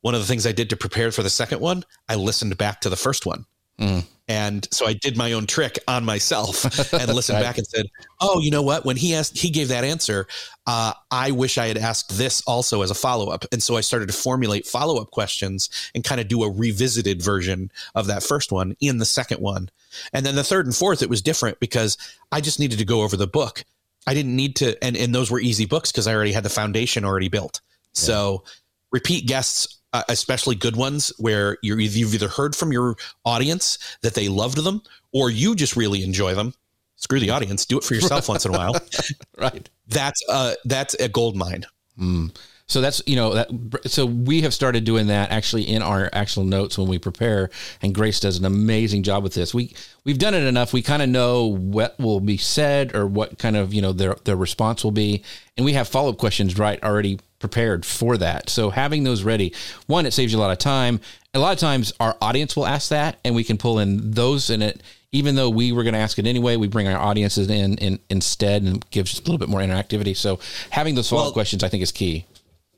one 0.00 0.14
of 0.14 0.20
the 0.20 0.26
things 0.26 0.46
I 0.46 0.52
did 0.52 0.70
to 0.70 0.76
prepare 0.76 1.12
for 1.12 1.22
the 1.22 1.30
second 1.30 1.60
one. 1.60 1.84
I 2.08 2.16
listened 2.16 2.56
back 2.58 2.80
to 2.82 2.88
the 2.88 2.96
first 2.96 3.26
one. 3.26 3.44
Mm. 3.80 4.04
And 4.28 4.66
so 4.72 4.86
I 4.86 4.94
did 4.94 5.16
my 5.16 5.34
own 5.34 5.46
trick 5.46 5.78
on 5.86 6.04
myself 6.04 6.64
and 6.92 7.14
listened 7.14 7.36
Right. 7.36 7.42
back 7.44 7.58
and 7.58 7.66
said, 7.66 7.86
"Oh, 8.20 8.40
you 8.40 8.50
know 8.50 8.62
what? 8.62 8.84
When 8.84 8.96
he 8.96 9.14
asked, 9.14 9.38
he 9.38 9.50
gave 9.50 9.68
that 9.68 9.84
answer. 9.84 10.26
Uh, 10.66 10.94
I 11.12 11.30
wish 11.30 11.58
I 11.58 11.68
had 11.68 11.78
asked 11.78 12.18
this 12.18 12.42
also 12.42 12.82
as 12.82 12.90
a 12.90 12.94
follow 12.94 13.28
up." 13.30 13.44
And 13.52 13.62
so 13.62 13.76
I 13.76 13.82
started 13.82 14.08
to 14.08 14.14
formulate 14.14 14.66
follow 14.66 15.00
up 15.00 15.12
questions 15.12 15.70
and 15.94 16.02
kind 16.02 16.20
of 16.20 16.26
do 16.26 16.42
a 16.42 16.50
revisited 16.50 17.22
version 17.22 17.70
of 17.94 18.08
that 18.08 18.24
first 18.24 18.50
one 18.50 18.76
in 18.80 18.98
the 18.98 19.04
second 19.04 19.40
one. 19.40 19.70
And 20.12 20.26
then 20.26 20.34
the 20.34 20.42
third 20.44 20.66
and 20.66 20.74
fourth, 20.74 21.02
it 21.02 21.10
was 21.10 21.22
different 21.22 21.60
because 21.60 21.96
I 22.32 22.40
just 22.40 22.58
needed 22.58 22.78
to 22.80 22.84
go 22.84 23.02
over 23.02 23.16
the 23.16 23.28
book. 23.28 23.64
I 24.08 24.14
didn't 24.14 24.34
need 24.34 24.56
to, 24.56 24.82
and 24.82 24.96
and 24.96 25.14
those 25.14 25.30
were 25.30 25.38
easy 25.40 25.66
books 25.66 25.92
because 25.92 26.08
I 26.08 26.14
already 26.14 26.32
had 26.32 26.44
the 26.44 26.50
foundation 26.50 27.04
already 27.04 27.28
built. 27.28 27.60
So 27.92 28.42
repeat 28.90 29.26
guests. 29.28 29.68
Uh, 29.96 30.02
especially 30.10 30.54
good 30.54 30.76
ones 30.76 31.10
where 31.16 31.56
you're, 31.62 31.80
you've 31.80 32.12
either 32.12 32.28
heard 32.28 32.54
from 32.54 32.70
your 32.70 32.96
audience 33.24 33.78
that 34.02 34.12
they 34.12 34.28
loved 34.28 34.58
them 34.62 34.82
or 35.12 35.30
you 35.30 35.54
just 35.54 35.74
really 35.74 36.02
enjoy 36.04 36.34
them 36.34 36.52
screw 36.96 37.18
the 37.18 37.30
audience 37.30 37.64
do 37.64 37.78
it 37.78 37.84
for 37.84 37.94
yourself 37.94 38.28
once 38.32 38.44
in 38.44 38.54
a 38.54 38.58
while 38.58 38.74
Right. 39.38 39.70
that's 39.88 40.22
uh 40.28 40.52
that's 40.66 40.92
a 40.94 41.08
gold 41.08 41.34
mine 41.34 41.64
Mm. 41.98 42.36
So 42.68 42.80
that's 42.80 43.00
you 43.06 43.14
know 43.14 43.34
that 43.34 43.48
so 43.86 44.04
we 44.04 44.42
have 44.42 44.52
started 44.52 44.84
doing 44.84 45.06
that 45.06 45.30
actually 45.30 45.62
in 45.62 45.82
our 45.82 46.10
actual 46.12 46.42
notes 46.44 46.76
when 46.76 46.88
we 46.88 46.98
prepare, 46.98 47.48
and 47.80 47.94
Grace 47.94 48.18
does 48.18 48.38
an 48.38 48.44
amazing 48.44 49.04
job 49.04 49.22
with 49.22 49.34
this. 49.34 49.54
We 49.54 49.72
we've 50.04 50.18
done 50.18 50.34
it 50.34 50.42
enough. 50.42 50.72
We 50.72 50.82
kind 50.82 51.00
of 51.00 51.08
know 51.08 51.46
what 51.46 51.96
will 52.00 52.18
be 52.20 52.36
said 52.36 52.94
or 52.94 53.06
what 53.06 53.38
kind 53.38 53.56
of 53.56 53.72
you 53.72 53.80
know 53.80 53.92
their 53.92 54.16
their 54.24 54.34
response 54.36 54.82
will 54.82 54.90
be, 54.90 55.22
and 55.56 55.64
we 55.64 55.74
have 55.74 55.86
follow 55.86 56.10
up 56.10 56.18
questions 56.18 56.58
right 56.58 56.82
already 56.82 57.20
prepared 57.48 57.86
for 57.86 58.16
that. 58.18 58.50
So 58.50 58.70
having 58.70 59.04
those 59.04 59.22
ready, 59.22 59.54
one, 59.86 60.06
it 60.06 60.12
saves 60.12 60.32
you 60.32 60.38
a 60.38 60.40
lot 60.40 60.50
of 60.50 60.58
time. 60.58 61.00
A 61.32 61.38
lot 61.38 61.52
of 61.52 61.58
times 61.58 61.92
our 62.00 62.16
audience 62.20 62.56
will 62.56 62.66
ask 62.66 62.88
that, 62.88 63.18
and 63.24 63.34
we 63.34 63.44
can 63.44 63.56
pull 63.56 63.78
in 63.78 64.10
those 64.10 64.50
in 64.50 64.62
it. 64.62 64.82
Even 65.12 65.36
though 65.36 65.48
we 65.48 65.70
were 65.70 65.84
going 65.84 65.94
to 65.94 66.00
ask 66.00 66.18
it 66.18 66.26
anyway, 66.26 66.56
we 66.56 66.66
bring 66.66 66.88
our 66.88 67.00
audiences 67.00 67.48
in, 67.48 67.78
in 67.78 68.00
instead 68.10 68.62
and 68.62 68.84
gives 68.90 69.12
just 69.12 69.22
a 69.22 69.30
little 69.30 69.38
bit 69.38 69.48
more 69.48 69.60
interactivity. 69.60 70.16
So 70.16 70.40
having 70.70 70.94
those 70.96 71.08
follow 71.08 71.22
up 71.22 71.26
Well- 71.26 71.32
questions, 71.34 71.62
I 71.62 71.68
think, 71.68 71.82
is 71.82 71.92
key. 71.92 72.26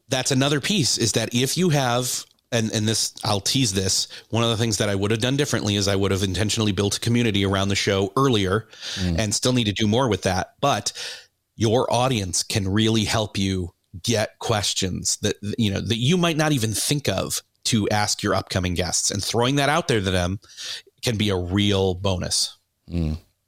that's 0.09 0.31
another 0.31 0.61
piece 0.61 0.99
is 0.99 1.13
that 1.13 1.35
if 1.35 1.57
you 1.57 1.71
have 1.71 2.25
and 2.53 2.71
and 2.73 2.87
this 2.89 3.13
I'll 3.25 3.41
tease 3.41 3.73
this 3.75 4.09
one 4.31 4.43
of 4.43 4.51
the 4.51 4.57
things 4.57 4.79
that 4.79 4.89
I 4.89 4.95
would 4.95 5.11
have 5.11 5.21
done 5.21 5.37
differently 5.37 5.77
is 5.77 5.87
I 5.87 5.97
would 5.97 6.13
have 6.13 6.23
intentionally 6.23 6.73
built 6.73 6.97
a 6.97 7.01
community 7.01 7.45
around 7.45 7.69
the 7.69 7.77
show 7.77 8.11
earlier 8.17 8.67
mm. 8.95 9.19
and 9.19 9.35
still 9.35 9.53
need 9.53 9.65
to 9.65 9.73
do 9.73 9.87
more 9.87 10.09
with 10.09 10.23
that 10.23 10.55
but 10.63 10.93
your 11.57 11.93
audience 11.93 12.43
can 12.43 12.67
really 12.67 13.05
help 13.05 13.37
you 13.37 13.75
get 14.03 14.39
questions 14.39 15.17
that 15.23 15.37
you 15.59 15.73
know 15.73 15.81
that 15.81 15.97
you 15.97 16.17
might 16.17 16.37
not 16.37 16.53
even 16.53 16.73
think 16.73 17.09
of 17.09 17.43
to 17.65 17.89
ask 17.91 18.23
your 18.23 18.35
upcoming 18.35 18.75
guests 18.75 19.11
and 19.11 19.23
throwing 19.23 19.57
that 19.57 19.69
out 19.69 19.89
there 19.89 20.01
to 20.01 20.11
them 20.11 20.39
can 21.03 21.17
be 21.17 21.31
a 21.31 21.37
real 21.37 21.95
bonus 21.95 22.59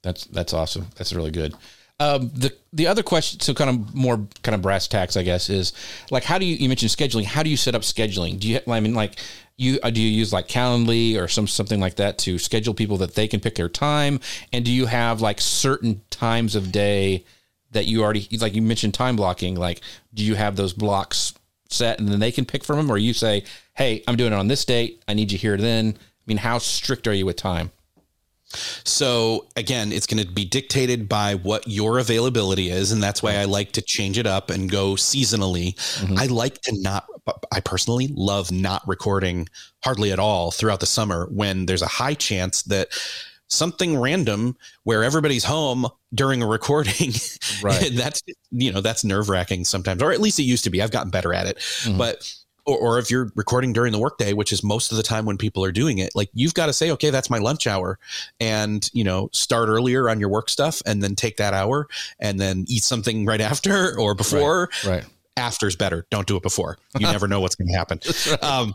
That's 0.03 0.24
that's 0.26 0.53
awesome. 0.53 0.87
That's 0.96 1.12
really 1.12 1.31
good. 1.31 1.55
Um, 1.98 2.31
the 2.35 2.55
the 2.72 2.87
other 2.87 3.03
question, 3.03 3.40
so 3.40 3.53
kind 3.53 3.68
of 3.68 3.94
more 3.94 4.26
kind 4.42 4.55
of 4.55 4.62
brass 4.62 4.88
tacks, 4.88 5.16
I 5.16 5.22
guess, 5.22 5.50
is 5.50 5.72
like 6.11 6.24
how 6.24 6.38
do 6.38 6.46
you 6.46 6.57
you 6.57 6.68
mentioned 6.68 6.90
scheduling? 6.90 7.24
How 7.24 7.42
do 7.42 7.50
you 7.50 7.57
set 7.57 7.74
up 7.74 7.83
scheduling? 7.83 8.38
Do 8.38 8.48
you 8.48 8.61
I 8.66 8.81
mean 8.81 8.94
like 8.94 9.18
you 9.59 9.79
uh, 9.83 9.90
do 9.90 10.00
you 10.00 10.09
use 10.09 10.33
like 10.33 10.48
Calendly 10.48 11.20
or 11.20 11.29
some 11.29 11.46
something 11.46 11.81
like 11.81 11.96
that 11.96 12.16
to 12.18 12.38
schedule 12.38 12.72
people 12.72 12.96
that 12.98 13.14
they 13.14 13.29
can 13.29 13.40
pick 13.40 13.57
their 13.57 13.68
time? 13.68 14.20
And 14.53 14.64
do 14.64 14.72
you 14.72 14.87
have 14.87 15.20
like 15.20 15.40
certain 15.40 16.00
times 16.09 16.55
of 16.55 16.72
day 16.72 17.24
that 17.72 17.87
you 17.87 18.02
already 18.02 18.26
like 18.38 18.54
you 18.54 18.62
mentioned 18.62 18.94
time 18.94 19.16
blocking? 19.16 19.54
Like 19.54 19.80
do 20.14 20.24
you 20.24 20.35
have 20.35 20.56
those 20.56 20.72
blocks 20.72 21.35
set 21.68 21.98
and 21.98 22.09
then 22.09 22.20
they 22.20 22.33
can 22.33 22.44
pick 22.44 22.64
from 22.64 22.76
them, 22.76 22.90
or 22.90 22.98
you 22.98 23.14
say, 23.14 23.44
hey, 23.74 24.02
I'm 24.06 24.16
doing 24.16 24.33
it 24.33 24.37
on 24.37 24.48
this 24.48 24.64
date. 24.64 25.02
I 25.09 25.14
need 25.14 25.33
you 25.33 25.38
here 25.38 25.56
then. 25.56 25.96
I 25.96 26.22
mean, 26.26 26.38
how 26.38 26.59
strict 26.59 27.06
are 27.06 27.14
you 27.14 27.26
with 27.26 27.37
time? 27.37 27.70
So 28.85 29.46
again, 29.54 29.92
it's 29.92 30.06
going 30.06 30.24
to 30.24 30.30
be 30.30 30.44
dictated 30.44 31.09
by 31.09 31.37
what 31.37 31.68
your 31.68 31.98
availability 31.98 32.68
is, 32.70 32.90
and 32.90 33.02
that's 33.02 33.22
why 33.22 33.37
I 33.37 33.44
like 33.44 33.72
to 33.72 33.83
change 33.83 34.18
it 34.18 34.26
up 34.26 34.50
and 34.50 34.68
go 34.68 34.94
seasonally. 34.94 35.74
Mm-hmm. 36.00 36.18
I 36.18 36.26
like 36.26 36.61
to 36.62 36.72
not. 36.80 37.06
I 37.52 37.61
personally 37.61 38.09
love 38.12 38.50
not 38.50 38.83
recording 38.88 39.48
hardly 39.85 40.11
at 40.11 40.18
all 40.18 40.50
throughout 40.50 40.80
the 40.80 40.87
summer 40.87 41.28
when 41.30 41.66
there's 41.66 41.83
a 41.83 41.87
high 41.87 42.14
chance 42.14 42.62
that 42.62 42.88
something 43.50 43.98
random 43.98 44.56
where 44.84 45.02
everybody's 45.04 45.44
home 45.44 45.86
during 46.14 46.42
a 46.42 46.46
recording 46.46 47.12
Right. 47.62 47.90
that's 47.94 48.22
you 48.50 48.72
know 48.72 48.80
that's 48.80 49.04
nerve 49.04 49.28
wracking 49.28 49.64
sometimes 49.64 50.02
or 50.02 50.12
at 50.12 50.20
least 50.20 50.38
it 50.38 50.44
used 50.44 50.64
to 50.64 50.70
be 50.70 50.80
i've 50.80 50.90
gotten 50.92 51.10
better 51.10 51.34
at 51.34 51.46
it 51.46 51.56
Mhm. 51.58 51.98
but 51.98 52.32
or, 52.66 52.78
or 52.78 52.98
if 52.98 53.10
you're 53.10 53.32
recording 53.36 53.72
during 53.72 53.90
the 53.90 53.98
workday, 53.98 54.34
which 54.34 54.52
is 54.52 54.62
most 54.62 54.90
of 54.92 54.98
the 54.98 55.02
time 55.02 55.24
when 55.24 55.38
people 55.38 55.64
are 55.64 55.72
doing 55.72 55.96
it, 55.96 56.10
like 56.14 56.28
you've 56.34 56.52
got 56.52 56.66
to 56.66 56.74
say, 56.74 56.90
okay, 56.90 57.08
that's 57.08 57.30
my 57.30 57.38
lunch 57.38 57.66
hour, 57.66 57.98
and 58.38 58.88
you 58.92 59.02
know, 59.02 59.30
start 59.32 59.70
earlier 59.70 60.10
on 60.10 60.20
your 60.20 60.28
work 60.28 60.50
stuff, 60.50 60.82
and 60.84 61.02
then 61.02 61.16
take 61.16 61.38
that 61.38 61.54
hour, 61.54 61.88
and 62.20 62.38
then 62.38 62.66
eat 62.68 62.84
something 62.84 63.24
right 63.24 63.40
after 63.40 63.98
or 63.98 64.14
before. 64.14 64.68
Right. 64.86 65.04
After's 65.38 65.74
better. 65.74 66.06
Don't 66.10 66.26
do 66.26 66.36
it 66.36 66.42
before. 66.42 66.76
You 66.98 67.06
never 67.10 67.26
know 67.26 67.40
what's 67.40 67.54
going 67.54 67.68
to 67.68 67.76
happen. 67.76 67.98
Um, 68.42 68.74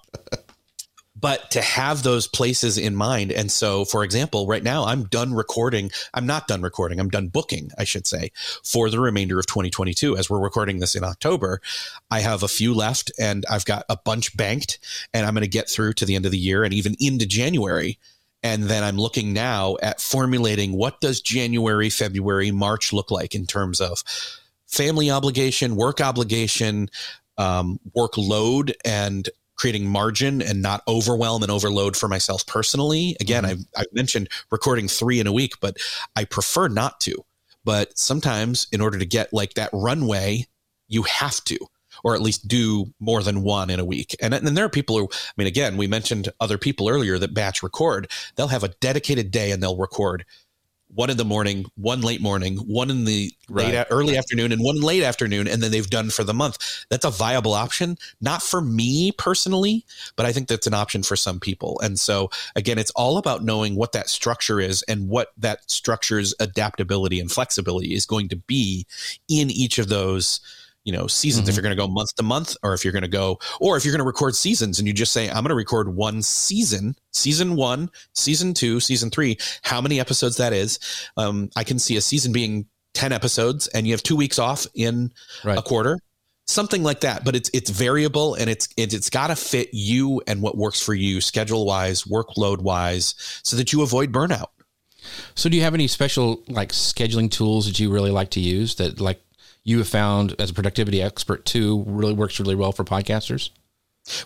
but 1.26 1.50
to 1.50 1.60
have 1.60 2.04
those 2.04 2.28
places 2.28 2.78
in 2.78 2.96
mind. 2.96 3.32
And 3.32 3.52
so, 3.52 3.84
for 3.84 4.04
example, 4.04 4.46
right 4.46 4.62
now 4.62 4.86
I'm 4.86 5.06
done 5.06 5.34
recording. 5.34 5.90
I'm 6.14 6.28
not 6.28 6.48
done 6.48 6.62
recording. 6.62 7.00
I'm 7.00 7.10
done 7.10 7.30
booking, 7.30 7.72
I 7.80 7.84
should 7.84 8.06
say, 8.06 8.32
for 8.64 8.92
the 8.92 9.00
remainder 9.00 9.40
of 9.40 9.48
2022. 9.48 10.16
As 10.18 10.30
we're 10.30 10.40
recording 10.40 10.78
this 10.78 10.94
in 10.94 11.04
October, 11.04 11.62
I 12.12 12.20
have 12.20 12.44
a 12.44 12.48
few 12.48 12.76
left 12.76 13.12
and 13.20 13.44
I've 13.50 13.66
got 13.66 13.86
a 13.90 13.98
bunch 13.98 14.38
banked 14.38 14.78
and 15.16 15.26
I'm 15.26 15.34
going 15.34 15.42
to 15.42 15.48
get 15.48 15.68
through 15.68 15.94
to 15.94 16.06
the 16.06 16.14
end 16.14 16.28
of 16.28 16.32
the 16.32 16.38
year 16.38 16.64
and 16.64 16.76
even 16.76 16.96
into 17.00 17.26
January. 17.26 17.98
And 18.44 18.66
then 18.66 18.84
I'm 18.84 18.98
looking 18.98 19.34
now 19.34 19.78
at 19.82 20.00
formulating 20.00 20.74
what 20.74 21.02
does 21.02 21.22
January, 21.22 21.90
February, 21.90 22.52
March 22.52 22.94
look 22.94 23.10
like 23.10 23.34
in 23.34 23.48
terms 23.48 23.82
of 23.82 24.04
family 24.68 25.10
obligation, 25.10 25.76
work 25.76 26.02
obligation, 26.02 26.88
um, 27.40 27.80
workload, 27.98 28.74
and 28.86 29.28
creating 29.56 29.88
margin 29.88 30.42
and 30.42 30.62
not 30.62 30.84
overwhelm 30.88 31.44
and 31.44 31.52
overload 31.52 31.96
for 31.96 32.08
myself 32.08 32.46
personally. 32.46 33.16
Again, 33.20 33.44
mm-hmm. 33.44 33.62
I've, 33.76 33.82
I've 33.84 33.94
mentioned 33.94 34.30
recording 34.52 34.88
three 34.88 35.20
in 35.20 35.28
a 35.28 35.34
week, 35.34 35.54
but 35.62 35.78
I 36.16 36.26
prefer 36.26 36.68
not 36.68 37.00
to. 37.02 37.24
But 37.64 37.98
sometimes, 37.98 38.68
in 38.72 38.80
order 38.80 39.00
to 39.00 39.06
get 39.06 39.34
like 39.34 39.56
that 39.56 39.72
runway, 39.74 40.46
you 40.88 41.04
have 41.04 41.44
to, 41.46 41.58
or 42.04 42.14
at 42.14 42.22
least 42.22 42.48
do 42.48 42.94
more 43.00 43.24
than 43.24 43.42
one 43.42 43.72
in 43.72 43.80
a 43.80 43.86
week. 43.86 44.16
And 44.22 44.34
then 44.34 44.54
there 44.54 44.66
are 44.66 44.70
people 44.70 44.98
who, 44.98 45.10
I 45.12 45.32
mean, 45.36 45.48
again, 45.48 45.76
we 45.76 45.88
mentioned 45.88 46.30
other 46.40 46.60
people 46.60 46.90
earlier 46.90 47.18
that 47.18 47.34
batch 47.34 47.64
record. 47.64 48.12
They'll 48.36 48.50
have 48.50 48.64
a 48.64 48.70
dedicated 48.82 49.32
day 49.32 49.52
and 49.52 49.64
they'll 49.64 49.78
record 49.78 50.26
one 50.96 51.10
in 51.10 51.18
the 51.18 51.26
morning, 51.26 51.66
one 51.76 52.02
late 52.02 52.22
morning, 52.22 52.58
one 52.58 52.90
in 52.90 53.06
the 53.06 53.32
Right. 53.48 53.76
late 53.76 53.86
early 53.92 54.18
afternoon, 54.18 54.52
and 54.52 54.64
one 54.64 54.82
late 54.82 55.04
afternoon, 55.04 55.48
and 55.48 55.62
then 55.62 55.70
they've 55.72 55.90
done 55.90 56.10
for 56.10 56.24
the 56.24 56.34
month. 56.34 56.58
That's 56.90 57.06
a 57.06 57.12
viable 57.12 57.54
option, 57.54 57.98
not 58.20 58.42
for 58.42 58.60
me 58.60 59.12
personally, 59.12 59.86
but 60.16 60.26
I 60.26 60.32
think 60.32 60.48
that's 60.48 60.66
an 60.66 60.74
option 60.74 61.04
for 61.04 61.16
some 61.16 61.40
people. 61.40 61.80
And 61.84 62.00
so 62.00 62.32
again, 62.56 62.80
it's 62.80 62.92
all 62.92 63.18
about 63.18 63.44
knowing 63.44 63.76
what 63.76 63.92
that 63.92 64.10
structure 64.10 64.60
is 64.60 64.82
and 64.84 65.08
what 65.10 65.32
that 65.38 65.70
structure's 65.70 66.34
adaptability 66.40 67.20
and 67.20 67.32
flexibility 67.32 67.94
is 67.94 68.06
going 68.06 68.30
to 68.30 68.36
be 68.36 68.88
in 69.28 69.52
each 69.52 69.78
of 69.78 69.90
those 69.90 70.40
you 70.86 70.94
know 70.94 71.08
seasons 71.08 71.44
Mm-hmm. 71.44 71.50
if 71.50 71.56
you're 71.56 71.64
going 71.64 71.76
to 71.76 71.82
go 71.82 71.88
month 71.88 72.16
to 72.16 72.24
month 72.24 72.56
or 72.64 72.74
if 72.74 72.86
you're 72.86 72.94
going 72.94 73.02
to 73.04 73.08
go 73.10 73.38
or 73.60 73.76
if 73.76 73.84
you're 73.84 73.92
going 73.92 74.00
to 74.00 74.06
record 74.06 74.36
seasons 74.36 74.80
and 74.80 74.88
you 74.88 74.94
just 74.94 75.12
say 75.12 75.28
i'm 75.28 75.36
going 75.44 75.50
to 75.50 75.56
record 75.56 75.94
one 75.96 76.22
season 76.22 76.96
season 77.12 77.56
one 77.58 77.90
season 78.14 78.54
two 78.54 78.80
season 78.80 79.10
three 79.10 79.38
how 79.64 79.82
many 79.82 80.00
episodes 80.00 80.38
that 80.38 80.54
is 80.54 80.80
um, 81.18 81.50
i 81.58 81.64
can 81.64 81.78
see 81.80 81.98
a 81.98 82.02
season 82.02 82.32
being 82.32 82.66
10 82.94 83.12
episodes 83.12 83.68
and 83.68 83.86
you 83.86 83.94
have 83.94 84.02
two 84.04 84.16
weeks 84.16 84.40
off 84.40 84.66
in 84.76 85.12
Right. 85.44 85.58
a 85.58 85.62
quarter 85.62 86.00
something 86.48 86.84
like 86.84 87.02
that 87.02 87.26
but 87.26 87.36
it's 87.36 87.50
it's 87.54 87.72
variable 87.72 88.36
and 88.36 88.50
it's 88.50 88.70
it's, 88.78 88.94
it's 88.94 89.10
got 89.10 89.28
to 89.28 89.36
fit 89.36 89.70
you 89.74 90.22
and 90.28 90.42
what 90.42 90.56
works 90.56 90.80
for 90.82 90.94
you 90.94 91.20
schedule 91.20 91.66
wise 91.66 92.04
workload 92.04 92.60
wise 92.62 93.16
so 93.44 93.58
that 93.58 93.74
you 93.74 93.82
avoid 93.82 94.12
burnout 94.12 94.50
So, 95.36 95.50
do 95.50 95.58
you 95.58 95.64
have 95.64 95.74
any 95.74 95.88
special 95.88 96.44
like 96.48 96.72
scheduling 96.72 97.30
tools 97.32 97.66
that 97.66 97.80
you 97.80 97.92
really 97.92 98.12
like 98.12 98.30
to 98.32 98.40
use 98.40 98.76
that 98.76 99.00
like 99.02 99.20
you 99.66 99.80
have 99.80 99.88
found 99.90 100.36
as 100.40 100.52
a 100.52 100.54
productivity 100.54 101.02
expert 101.02 101.44
too 101.44 101.84
really 101.88 102.14
works 102.14 102.40
really 102.40 102.56
well 102.56 102.72
for 102.72 102.86
podcasters? 102.86 103.50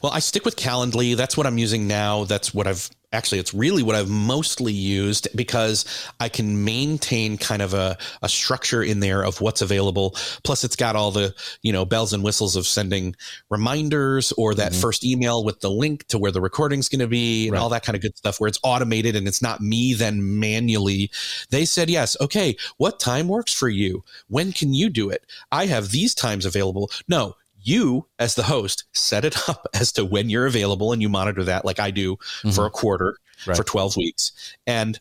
Well, 0.01 0.11
I 0.11 0.19
stick 0.19 0.45
with 0.45 0.55
Calendly. 0.55 1.15
That's 1.15 1.37
what 1.37 1.47
I'm 1.47 1.57
using 1.57 1.87
now. 1.87 2.25
That's 2.25 2.53
what 2.53 2.67
I've 2.67 2.89
actually, 3.11 3.39
it's 3.39 3.53
really 3.53 3.81
what 3.81 3.95
I've 3.95 4.09
mostly 4.09 4.71
used 4.71 5.27
because 5.35 5.83
I 6.19 6.29
can 6.29 6.63
maintain 6.63 7.37
kind 7.37 7.61
of 7.61 7.73
a, 7.73 7.97
a 8.21 8.29
structure 8.29 8.83
in 8.83 8.99
there 8.99 9.23
of 9.23 9.41
what's 9.41 9.61
available. 9.61 10.15
Plus, 10.43 10.63
it's 10.63 10.75
got 10.75 10.95
all 10.95 11.09
the, 11.11 11.33
you 11.63 11.73
know, 11.73 11.85
bells 11.85 12.13
and 12.13 12.23
whistles 12.23 12.55
of 12.55 12.67
sending 12.67 13.15
reminders 13.49 14.31
or 14.33 14.53
that 14.55 14.73
mm-hmm. 14.73 14.81
first 14.81 15.03
email 15.03 15.43
with 15.43 15.61
the 15.61 15.71
link 15.71 16.05
to 16.07 16.19
where 16.19 16.31
the 16.31 16.41
recording's 16.41 16.89
going 16.89 16.99
to 16.99 17.07
be 17.07 17.47
and 17.47 17.53
Right. 17.53 17.61
all 17.61 17.69
that 17.69 17.83
kind 17.83 17.95
of 17.95 18.01
good 18.01 18.15
stuff 18.15 18.39
where 18.39 18.47
it's 18.47 18.59
automated 18.63 19.15
and 19.15 19.27
it's 19.27 19.41
not 19.41 19.59
me 19.59 19.93
then 19.95 20.39
manually. 20.39 21.09
They 21.49 21.65
said, 21.65 21.89
yes, 21.89 22.15
okay, 22.21 22.55
what 22.77 22.99
time 22.99 23.27
works 23.27 23.53
for 23.53 23.69
you? 23.69 24.03
When 24.27 24.51
can 24.51 24.73
you 24.73 24.89
do 24.89 25.09
it? 25.09 25.25
I 25.51 25.65
have 25.65 25.89
these 25.89 26.13
times 26.13 26.45
available. 26.45 26.91
No, 27.07 27.35
you 27.61 28.07
as 28.19 28.35
the 28.35 28.43
host 28.43 28.85
set 28.93 29.25
it 29.25 29.49
up 29.49 29.67
as 29.73 29.91
to 29.93 30.05
when 30.05 30.29
you're 30.29 30.45
available 30.47 30.91
and 30.93 31.01
you 31.01 31.09
monitor 31.09 31.43
that 31.43 31.65
like 31.65 31.79
I 31.79 31.91
do 31.91 32.17
for 32.53 32.65
a 32.65 32.71
quarter 32.71 33.17
Right. 33.47 33.55
for 33.55 33.63
12 33.63 33.95
weeks. 33.95 34.33
And 34.67 34.99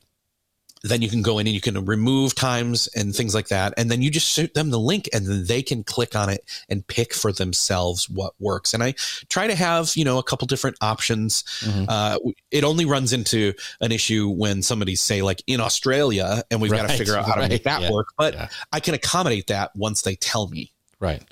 then 0.85 1.03
you 1.03 1.09
can 1.09 1.23
go 1.23 1.41
in 1.41 1.49
and 1.49 1.55
you 1.55 1.61
can 1.61 1.85
remove 1.87 2.37
times 2.37 2.89
and 2.95 3.13
things 3.13 3.35
like 3.35 3.49
that. 3.49 3.75
And 3.77 3.91
then 3.91 4.01
you 4.01 4.13
just 4.13 4.29
shoot 4.29 4.55
them 4.55 4.71
the 4.71 4.79
link 4.79 5.09
and 5.13 5.27
then 5.27 5.45
they 5.47 5.61
can 5.61 5.83
click 5.83 6.15
on 6.15 6.29
it 6.29 6.45
and 6.69 6.87
pick 6.87 7.13
for 7.15 7.33
themselves 7.33 8.09
what 8.09 8.35
works. 8.39 8.75
And 8.75 8.83
I 8.85 8.95
try 9.29 9.49
to 9.49 9.57
have, 9.57 9.91
you 9.97 10.05
know, 10.05 10.19
a 10.19 10.23
couple 10.23 10.47
different 10.47 10.77
options. 10.81 11.43
Mhm. 11.63 11.87
Uh, 11.89 12.19
it 12.53 12.63
only 12.63 12.85
runs 12.85 13.13
into 13.13 13.55
an 13.81 13.91
issue 13.91 14.29
when 14.29 14.63
somebody 14.63 14.95
say 14.95 15.21
like 15.21 15.43
in 15.49 15.61
Australia 15.61 16.45
and 16.53 16.61
we've 16.61 16.71
got 16.71 16.89
to 16.89 16.97
figure 16.97 17.17
out 17.17 17.25
how 17.27 17.35
to 17.35 17.41
right, 17.41 17.51
make 17.51 17.65
that 17.65 17.83
yeah, 17.83 17.91
work. 17.91 18.11
But 18.17 18.35
yeah. 18.35 18.49
I 18.73 18.79
can 18.79 18.95
accommodate 18.95 19.49
that 19.49 19.75
once 19.75 20.03
they 20.03 20.15
tell 20.15 20.47
me. 20.47 20.73
Right. 21.01 21.23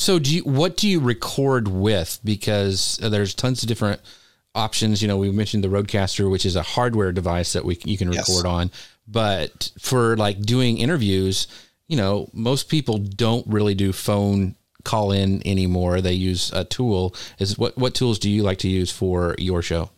So 0.00 0.18
do 0.18 0.34
you 0.34 0.42
what 0.44 0.78
do 0.78 0.88
you 0.88 0.98
record 0.98 1.68
with 1.68 2.20
because 2.24 2.98
uh, 3.02 3.10
there's 3.10 3.34
tons 3.34 3.62
of 3.62 3.68
different 3.68 4.00
options, 4.54 5.02
you 5.02 5.08
know, 5.08 5.18
we 5.18 5.30
mentioned 5.30 5.62
the 5.62 5.68
RodeCaster 5.68 6.30
which 6.30 6.46
is 6.46 6.56
a 6.56 6.62
hardware 6.62 7.12
device 7.12 7.52
that 7.52 7.66
we 7.66 7.78
you 7.84 7.98
can 7.98 8.10
Yes. 8.10 8.26
record 8.26 8.46
on, 8.46 8.70
but 9.06 9.70
for 9.78 10.16
like 10.16 10.40
doing 10.40 10.78
interviews, 10.78 11.46
you 11.86 11.98
know, 11.98 12.30
most 12.32 12.70
people 12.70 12.96
don't 12.96 13.46
really 13.46 13.74
do 13.74 13.92
phone 13.92 14.54
call 14.84 15.12
in 15.12 15.46
anymore. 15.46 16.00
They 16.00 16.14
use 16.14 16.50
a 16.54 16.64
tool. 16.64 17.14
Is 17.38 17.58
what 17.58 17.76
what 17.76 17.94
tools 17.94 18.18
do 18.18 18.30
you 18.30 18.42
like 18.42 18.58
to 18.60 18.68
use 18.68 18.90
for 18.90 19.34
your 19.36 19.60
show? 19.60 19.90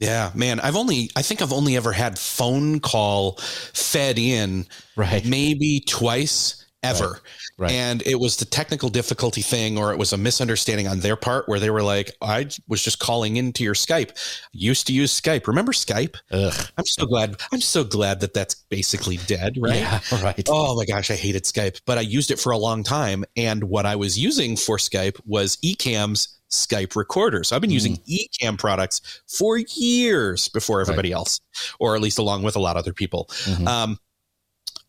Yeah, 0.00 0.32
man. 0.34 0.60
I've 0.60 0.76
only, 0.76 1.10
I 1.16 1.22
think 1.22 1.40
I've 1.40 1.52
only 1.52 1.76
ever 1.76 1.92
had 1.92 2.18
phone 2.18 2.80
call 2.80 3.36
fed 3.72 4.18
in 4.18 4.66
Right. 4.96 5.24
maybe 5.24 5.80
twice 5.86 6.66
ever. 6.82 7.20
Right. 7.58 7.72
And 7.72 8.02
it 8.06 8.18
was 8.18 8.36
the 8.36 8.44
technical 8.44 8.88
difficulty 8.88 9.42
thing, 9.42 9.76
or 9.76 9.92
it 9.92 9.98
was 9.98 10.12
a 10.12 10.16
misunderstanding 10.16 10.88
on 10.88 11.00
their 11.00 11.16
part 11.16 11.48
where 11.48 11.60
they 11.60 11.70
were 11.70 11.82
like, 11.82 12.10
I 12.22 12.48
was 12.68 12.82
just 12.82 12.98
calling 12.98 13.36
into 13.36 13.64
your 13.64 13.74
Skype. 13.74 14.12
Used 14.52 14.86
to 14.86 14.92
use 14.92 15.18
Skype. 15.18 15.46
Remember 15.46 15.72
Skype? 15.72 16.16
Ugh. 16.30 16.68
I'm 16.76 16.86
so 16.86 17.06
glad. 17.06 17.36
I'm 17.52 17.60
so 17.60 17.84
glad 17.84 18.20
that 18.20 18.34
that's 18.34 18.54
basically 18.54 19.18
dead, 19.26 19.56
right? 19.58 19.76
Yeah, 19.76 20.00
right. 20.22 20.48
Oh 20.48 20.76
my 20.76 20.84
gosh, 20.86 21.10
I 21.10 21.16
hated 21.16 21.44
Skype, 21.44 21.80
but 21.84 21.98
I 21.98 22.02
used 22.02 22.30
it 22.30 22.38
for 22.38 22.52
a 22.52 22.58
long 22.58 22.82
time. 22.82 23.24
And 23.36 23.64
what 23.64 23.86
I 23.86 23.96
was 23.96 24.18
using 24.18 24.56
for 24.56 24.78
Skype 24.78 25.20
was 25.26 25.56
Ecamm's 25.56 26.38
Skype 26.50 26.96
recorder. 26.96 27.44
So 27.44 27.54
I've 27.54 27.62
been 27.62 27.70
using 27.70 27.98
Ecamm 28.10 28.58
products 28.58 29.22
for 29.28 29.58
years 29.58 30.48
before 30.48 30.80
everybody 30.80 31.12
else, 31.12 31.40
or 31.78 31.94
at 31.94 32.00
least 32.00 32.18
along 32.18 32.42
with 32.42 32.56
a 32.56 32.58
lot 32.60 32.76
of 32.76 32.80
other 32.80 32.92
people. 32.92 33.26
Mhm. 33.44 33.68
Um, 33.68 33.98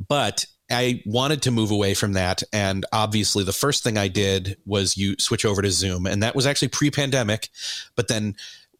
but 0.07 0.45
I 0.71 1.01
wanted 1.05 1.41
to 1.43 1.51
move 1.51 1.71
away 1.71 1.93
from 1.93 2.13
that. 2.13 2.43
And 2.53 2.85
obviously, 2.93 3.43
the 3.43 3.51
first 3.53 3.83
thing 3.83 3.97
I 3.97 4.07
did 4.07 4.57
was 4.65 4.95
you 4.97 5.15
switch 5.19 5.45
over 5.45 5.61
to 5.61 5.71
Zoom. 5.71 6.05
And 6.07 6.23
that 6.23 6.35
was 6.35 6.45
actually 6.47 6.69
pre 6.69 6.89
pandemic. 6.91 7.49
But 7.95 8.07
then 8.07 8.35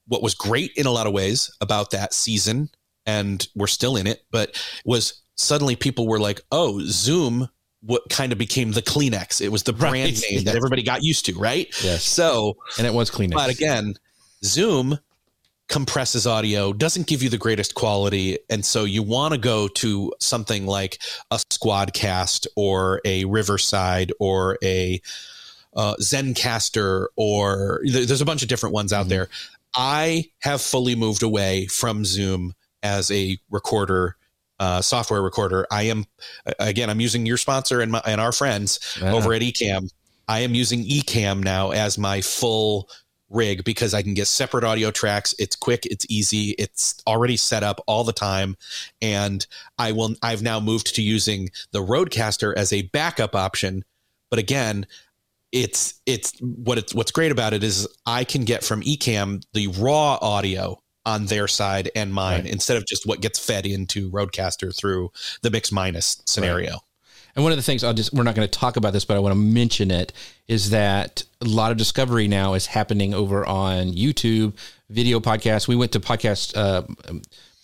what 0.07 0.21
was 0.23 0.33
great 0.33 0.71
in 0.75 0.85
a 0.85 0.91
lot 0.91 1.07
of 1.07 1.13
ways 1.13 1.51
about 1.61 1.91
that 1.91 2.13
season, 2.13 2.69
and 3.05 3.47
we're 3.55 3.67
still 3.67 3.95
in 3.95 4.07
it, 4.07 4.23
but 4.31 4.61
was 4.85 5.21
suddenly 5.35 5.75
people 5.75 6.07
were 6.07 6.19
like, 6.19 6.41
oh, 6.51 6.81
Zoom. 6.85 7.49
What 7.83 8.03
kind 8.11 8.31
of 8.31 8.37
became 8.37 8.73
the 8.73 8.83
Kleenex? 8.83 9.41
It 9.41 9.49
was 9.49 9.63
the 9.63 9.73
brand 9.73 10.11
Right. 10.11 10.23
name 10.29 10.43
that 10.43 10.55
everybody 10.55 10.83
got 10.83 11.01
used 11.01 11.25
to, 11.25 11.33
right? 11.33 11.67
Yes. 11.83 12.03
So 12.03 12.57
And 12.77 12.85
it 12.85 12.93
was 12.93 13.09
Kleenex. 13.09 13.33
but 13.33 13.49
again, 13.49 13.95
Zoom 14.43 14.99
compresses 15.71 16.27
audio, 16.27 16.73
doesn't 16.73 17.07
give 17.07 17.23
you 17.23 17.29
the 17.29 17.37
greatest 17.37 17.73
quality. 17.75 18.37
And 18.49 18.63
so 18.63 18.83
you 18.83 19.01
want 19.01 19.33
to 19.33 19.39
go 19.39 19.67
to 19.69 20.13
something 20.19 20.67
like 20.67 20.99
a 21.31 21.37
Squadcast 21.37 22.45
or 22.55 23.01
a 23.05 23.23
Riverside 23.25 24.11
or 24.19 24.57
a 24.61 25.01
uh, 25.75 25.95
Zencastr, 26.01 27.07
or 27.15 27.81
there's 27.85 28.19
a 28.21 28.25
bunch 28.25 28.43
of 28.43 28.49
different 28.49 28.73
ones 28.73 28.91
out 28.91 29.07
there. 29.07 29.29
I 29.73 30.25
have 30.39 30.61
fully 30.61 30.95
moved 30.95 31.23
away 31.23 31.67
from 31.67 32.03
Zoom 32.03 32.53
as 32.83 33.09
a 33.09 33.39
recorder. 33.49 34.17
Uh, 34.59 34.79
software 34.79 35.23
recorder. 35.23 35.65
I 35.71 35.83
am 35.83 36.05
again. 36.59 36.91
I'm 36.91 36.99
using 36.99 37.25
your 37.25 37.37
sponsor 37.37 37.81
and 37.81 37.91
my 37.91 38.01
and 38.05 38.21
our 38.21 38.31
friends 38.31 38.79
Yeah. 39.01 39.11
over 39.11 39.33
at 39.33 39.41
Ecamm. 39.41 39.89
I 40.27 40.41
am 40.41 40.53
using 40.53 40.83
Ecamm 40.83 41.43
now 41.43 41.71
as 41.71 41.97
my 41.97 42.21
full 42.21 42.87
rig 43.31 43.63
because 43.63 43.93
I 43.93 44.01
can 44.01 44.13
get 44.13 44.27
separate 44.27 44.63
audio 44.63 44.91
tracks. 44.91 45.33
It's 45.39 45.55
quick, 45.55 45.85
it's 45.85 46.05
easy, 46.09 46.51
it's 46.59 47.01
already 47.07 47.37
set 47.37 47.63
up 47.63 47.81
all 47.87 48.03
the 48.03 48.13
time, 48.13 48.57
and 49.01 49.45
I 49.77 49.91
will. 49.93 50.15
I've 50.21 50.41
now 50.43 50.59
moved 50.59 50.95
to 50.95 51.01
using 51.01 51.49
the 51.71 51.79
RodeCaster 51.79 52.53
as 52.55 52.71
a 52.73 52.83
backup 52.83 53.35
option. 53.35 53.83
But 54.29 54.39
again, 54.39 54.85
it's 55.51 55.99
it's 56.05 56.33
what 56.39 56.77
it's 56.77 56.93
what's 56.93 57.11
great 57.11 57.31
about 57.31 57.53
it 57.53 57.63
is 57.63 57.87
I 58.05 58.23
can 58.23 58.45
get 58.45 58.63
from 58.63 58.81
Ecamm 58.81 59.43
the 59.53 59.67
raw 59.67 60.17
audio 60.21 60.77
on 61.05 61.25
their 61.25 61.47
side 61.47 61.89
and 61.95 62.13
mine 62.13 62.43
Right. 62.43 62.51
instead 62.51 62.77
of 62.77 62.85
just 62.85 63.07
what 63.07 63.21
gets 63.21 63.39
fed 63.39 63.65
into 63.65 64.11
RodeCaster 64.11 64.75
through 64.75 65.11
the 65.41 65.49
mix 65.49 65.71
minus 65.71 66.21
scenario. 66.25 66.79
And 67.35 67.43
one 67.43 67.51
of 67.51 67.57
the 67.57 67.63
things 67.63 67.83
I'll 67.83 67.93
just, 67.93 68.13
we're 68.13 68.23
not 68.23 68.35
going 68.35 68.47
to 68.47 68.59
talk 68.59 68.75
about 68.77 68.93
this, 68.93 69.05
but 69.05 69.15
I 69.15 69.19
want 69.19 69.33
to 69.33 69.39
mention 69.39 69.91
it 69.91 70.13
is 70.47 70.71
that 70.71 71.23
a 71.41 71.45
lot 71.45 71.71
of 71.71 71.77
discovery 71.77 72.27
now 72.27 72.53
is 72.53 72.65
happening 72.67 73.13
over 73.13 73.45
on 73.45 73.93
YouTube, 73.93 74.53
video 74.89 75.19
podcasts. 75.19 75.67
We 75.67 75.75
went 75.75 75.91
to 75.93 75.99
podcast, 75.99 76.55
uh, 76.55 76.83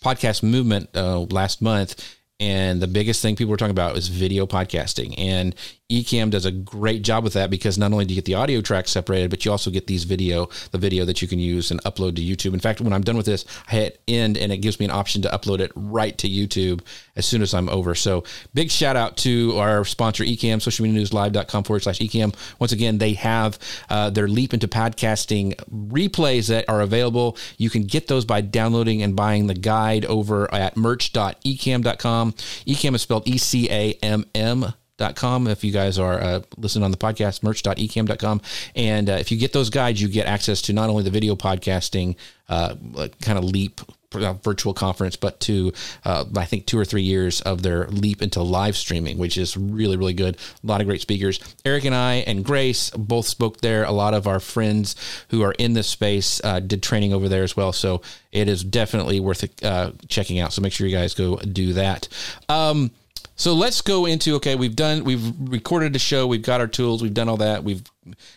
podcast 0.02 0.42
movement 0.42 0.90
uh, 0.94 1.20
last 1.20 1.60
month. 1.60 2.16
And 2.40 2.80
the 2.80 2.86
biggest 2.86 3.20
thing 3.20 3.34
people 3.34 3.50
were 3.50 3.56
talking 3.56 3.72
about 3.72 3.96
is 3.96 4.08
video 4.08 4.46
podcasting. 4.46 5.14
And 5.18 5.54
Ecamm 5.90 6.28
does 6.28 6.44
a 6.44 6.50
great 6.50 7.00
job 7.00 7.24
with 7.24 7.32
that 7.32 7.48
because 7.48 7.78
not 7.78 7.92
only 7.92 8.04
do 8.04 8.12
you 8.12 8.18
get 8.18 8.26
the 8.26 8.34
audio 8.34 8.60
track 8.60 8.86
separated, 8.86 9.30
but 9.30 9.46
you 9.46 9.50
also 9.50 9.70
get 9.70 9.86
these 9.86 10.04
video, 10.04 10.46
the 10.70 10.76
video 10.76 11.06
that 11.06 11.22
you 11.22 11.28
can 11.28 11.38
use 11.38 11.70
and 11.70 11.82
upload 11.84 12.14
to 12.16 12.22
YouTube. 12.22 12.52
In 12.52 12.60
fact, 12.60 12.82
when 12.82 12.92
I'm 12.92 13.00
done 13.00 13.16
with 13.16 13.24
this, 13.24 13.46
I 13.68 13.70
hit 13.70 14.02
end 14.06 14.36
and 14.36 14.52
it 14.52 14.58
gives 14.58 14.78
me 14.78 14.84
an 14.84 14.90
option 14.90 15.22
to 15.22 15.30
upload 15.30 15.60
it 15.60 15.72
right 15.74 16.16
to 16.18 16.28
YouTube 16.28 16.82
as 17.16 17.24
soon 17.24 17.40
as 17.40 17.54
I'm 17.54 17.70
over. 17.70 17.94
So 17.94 18.24
big 18.52 18.70
shout 18.70 18.96
out 18.96 19.16
to 19.18 19.56
our 19.56 19.82
sponsor, 19.86 20.24
Ecamm, 20.24 20.58
socialmedianewslive.com 20.58 21.64
forward 21.64 21.82
slash 21.82 22.00
Ecamm. 22.00 22.34
Once 22.58 22.72
again, 22.72 22.98
they 22.98 23.14
have 23.14 23.58
uh, 23.88 24.10
their 24.10 24.28
leap 24.28 24.52
into 24.52 24.68
podcasting 24.68 25.54
replays 25.70 26.48
that 26.48 26.68
are 26.68 26.82
available. 26.82 27.38
You 27.56 27.70
can 27.70 27.84
get 27.84 28.08
those 28.08 28.26
by 28.26 28.42
downloading 28.42 29.02
and 29.02 29.16
buying 29.16 29.46
the 29.46 29.54
guide 29.54 30.04
over 30.04 30.52
at 30.52 30.76
merch.ecamm.com. 30.76 32.32
Ecamm 32.32 32.94
is 32.94 33.00
spelled 33.00 33.26
E 33.26 33.38
C 33.38 33.70
A 33.70 33.94
M 34.02 34.26
M 34.34 34.74
dot 34.98 35.16
com. 35.16 35.46
If 35.46 35.64
you 35.64 35.72
guys 35.72 35.98
are 35.98 36.20
uh, 36.20 36.40
listening 36.56 36.84
on 36.84 36.90
the 36.90 36.96
podcast 36.98 37.42
merch.ecamm.com 37.42 38.40
and 38.74 39.08
uh, 39.08 39.14
if 39.14 39.30
you 39.32 39.38
get 39.38 39.52
those 39.52 39.70
guides 39.70 40.02
you 40.02 40.08
get 40.08 40.26
access 40.26 40.60
to 40.62 40.72
not 40.72 40.90
only 40.90 41.02
the 41.02 41.10
video 41.10 41.34
podcasting 41.36 42.16
uh, 42.48 42.74
kind 43.22 43.38
of 43.38 43.44
leap 43.44 43.80
uh, 44.14 44.32
virtual 44.42 44.72
conference 44.72 45.16
but 45.16 45.38
to 45.38 45.70
uh, 46.06 46.24
i 46.36 46.46
think 46.46 46.64
two 46.64 46.78
or 46.78 46.84
three 46.84 47.02
years 47.02 47.42
of 47.42 47.62
their 47.62 47.86
leap 47.88 48.22
into 48.22 48.40
live 48.42 48.74
streaming 48.74 49.18
which 49.18 49.36
is 49.36 49.54
really 49.56 49.96
really 49.96 50.14
good. 50.14 50.36
A 50.36 50.66
lot 50.66 50.80
of 50.80 50.86
great 50.86 51.00
speakers. 51.00 51.40
Erik 51.64 51.84
and 51.84 51.94
i 51.94 52.14
and 52.26 52.44
grace 52.44 52.90
both 52.90 53.26
spoke 53.26 53.60
there. 53.60 53.84
A 53.84 53.92
lot 53.92 54.14
of 54.14 54.26
our 54.26 54.40
friends 54.40 54.96
who 55.30 55.42
are 55.42 55.52
in 55.52 55.74
this 55.74 55.86
space 55.86 56.40
uh, 56.44 56.60
did 56.60 56.82
training 56.82 57.12
over 57.12 57.28
there 57.28 57.42
as 57.42 57.56
well. 57.56 57.72
So 57.72 58.02
it 58.32 58.48
is 58.48 58.64
definitely 58.64 59.20
worth 59.20 59.64
uh, 59.64 59.92
checking 60.08 60.40
out. 60.40 60.52
So 60.52 60.62
make 60.62 60.72
sure 60.72 60.86
you 60.86 60.96
guys 60.96 61.14
go 61.14 61.36
do 61.36 61.74
that. 61.74 62.08
Um, 62.48 62.90
So 63.38 63.54
let's 63.54 63.80
go 63.80 64.04
into 64.04 64.34
okay. 64.34 64.56
We've 64.56 64.76
done. 64.76 65.04
We've 65.04 65.32
recorded 65.48 65.94
a 65.94 65.98
show. 65.98 66.26
We've 66.26 66.42
got 66.42 66.60
our 66.60 66.66
tools. 66.66 67.02
We've 67.02 67.14
done 67.14 67.28
all 67.28 67.36
that. 67.38 67.62
We've 67.62 67.82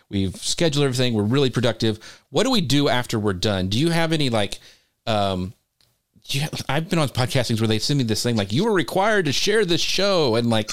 we've 0.09 0.35
scheduled 0.37 0.85
everything. 0.85 1.15
We're 1.15 1.23
really 1.23 1.49
productive. 1.49 1.99
What 2.29 2.43
do 2.43 2.51
we 2.51 2.61
do 2.61 2.87
after 2.87 3.17
we're 3.19 3.33
done? 3.33 3.67
Do 3.67 3.79
you 3.79 3.89
have 3.89 4.13
any 4.13 4.29
like? 4.29 4.59
Um, 5.07 5.53
you, 6.25 6.43
I've 6.69 6.87
been 6.87 6.99
on 6.99 7.09
podcastings 7.09 7.59
where 7.59 7.67
they 7.67 7.79
send 7.79 7.97
me 7.97 8.03
this 8.03 8.21
thing 8.21 8.35
like 8.35 8.51
you 8.51 8.65
were 8.65 8.73
required 8.73 9.25
to 9.25 9.33
share 9.33 9.65
this 9.65 9.81
show 9.81 10.35
and 10.35 10.51
like, 10.51 10.69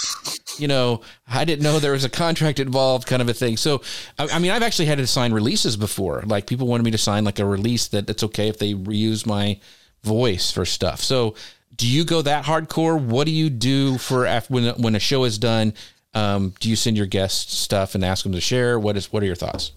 you 0.59 0.68
know, 0.68 1.01
I 1.26 1.47
didn't 1.47 1.62
know 1.62 1.79
there 1.79 1.93
was 1.93 2.05
a 2.05 2.11
contract 2.11 2.61
involved, 2.61 3.07
kind 3.07 3.22
of 3.22 3.31
a 3.31 3.35
thing. 3.35 3.57
So, 3.57 3.81
I, 4.18 4.29
I 4.29 4.39
mean, 4.41 4.51
I've 4.51 4.62
actually 4.62 4.87
had 4.87 4.99
to 4.99 5.07
sign 5.07 5.33
releases 5.33 5.79
before. 5.79 6.22
Like 6.26 6.47
people 6.47 6.66
wanted 6.66 6.83
me 6.83 6.91
to 6.91 6.99
sign 6.99 7.24
like 7.24 7.39
a 7.39 7.47
release 7.47 7.89
that 7.89 8.11
it's 8.11 8.22
okay 8.24 8.49
if 8.49 8.59
they 8.59 8.74
reuse 8.74 9.26
my 9.26 9.59
voice 10.03 10.51
for 10.51 10.66
stuff. 10.66 11.03
So, 11.03 11.35
do 11.79 11.89
you 11.89 12.05
go 12.05 12.20
that 12.22 12.45
hardcore? 12.45 13.01
What 13.01 13.24
do 13.24 13.33
you 13.33 13.49
do 13.49 13.97
for 13.99 14.26
after, 14.26 14.53
when 14.53 14.74
when 14.83 14.95
a 14.95 15.01
show 15.01 15.24
is 15.24 15.39
done? 15.39 15.72
Um, 16.14 16.53
do 16.61 16.68
you 16.68 16.76
send 16.76 16.97
your 16.97 17.07
guests 17.07 17.55
stuff 17.55 17.95
and 17.95 18.05
ask 18.05 18.24
them 18.24 18.33
to 18.33 18.41
share? 18.41 18.79
What 18.79 18.97
is 18.97 19.12
what 19.12 19.22
are 19.22 19.26
your 19.26 19.37
thoughts? 19.37 19.72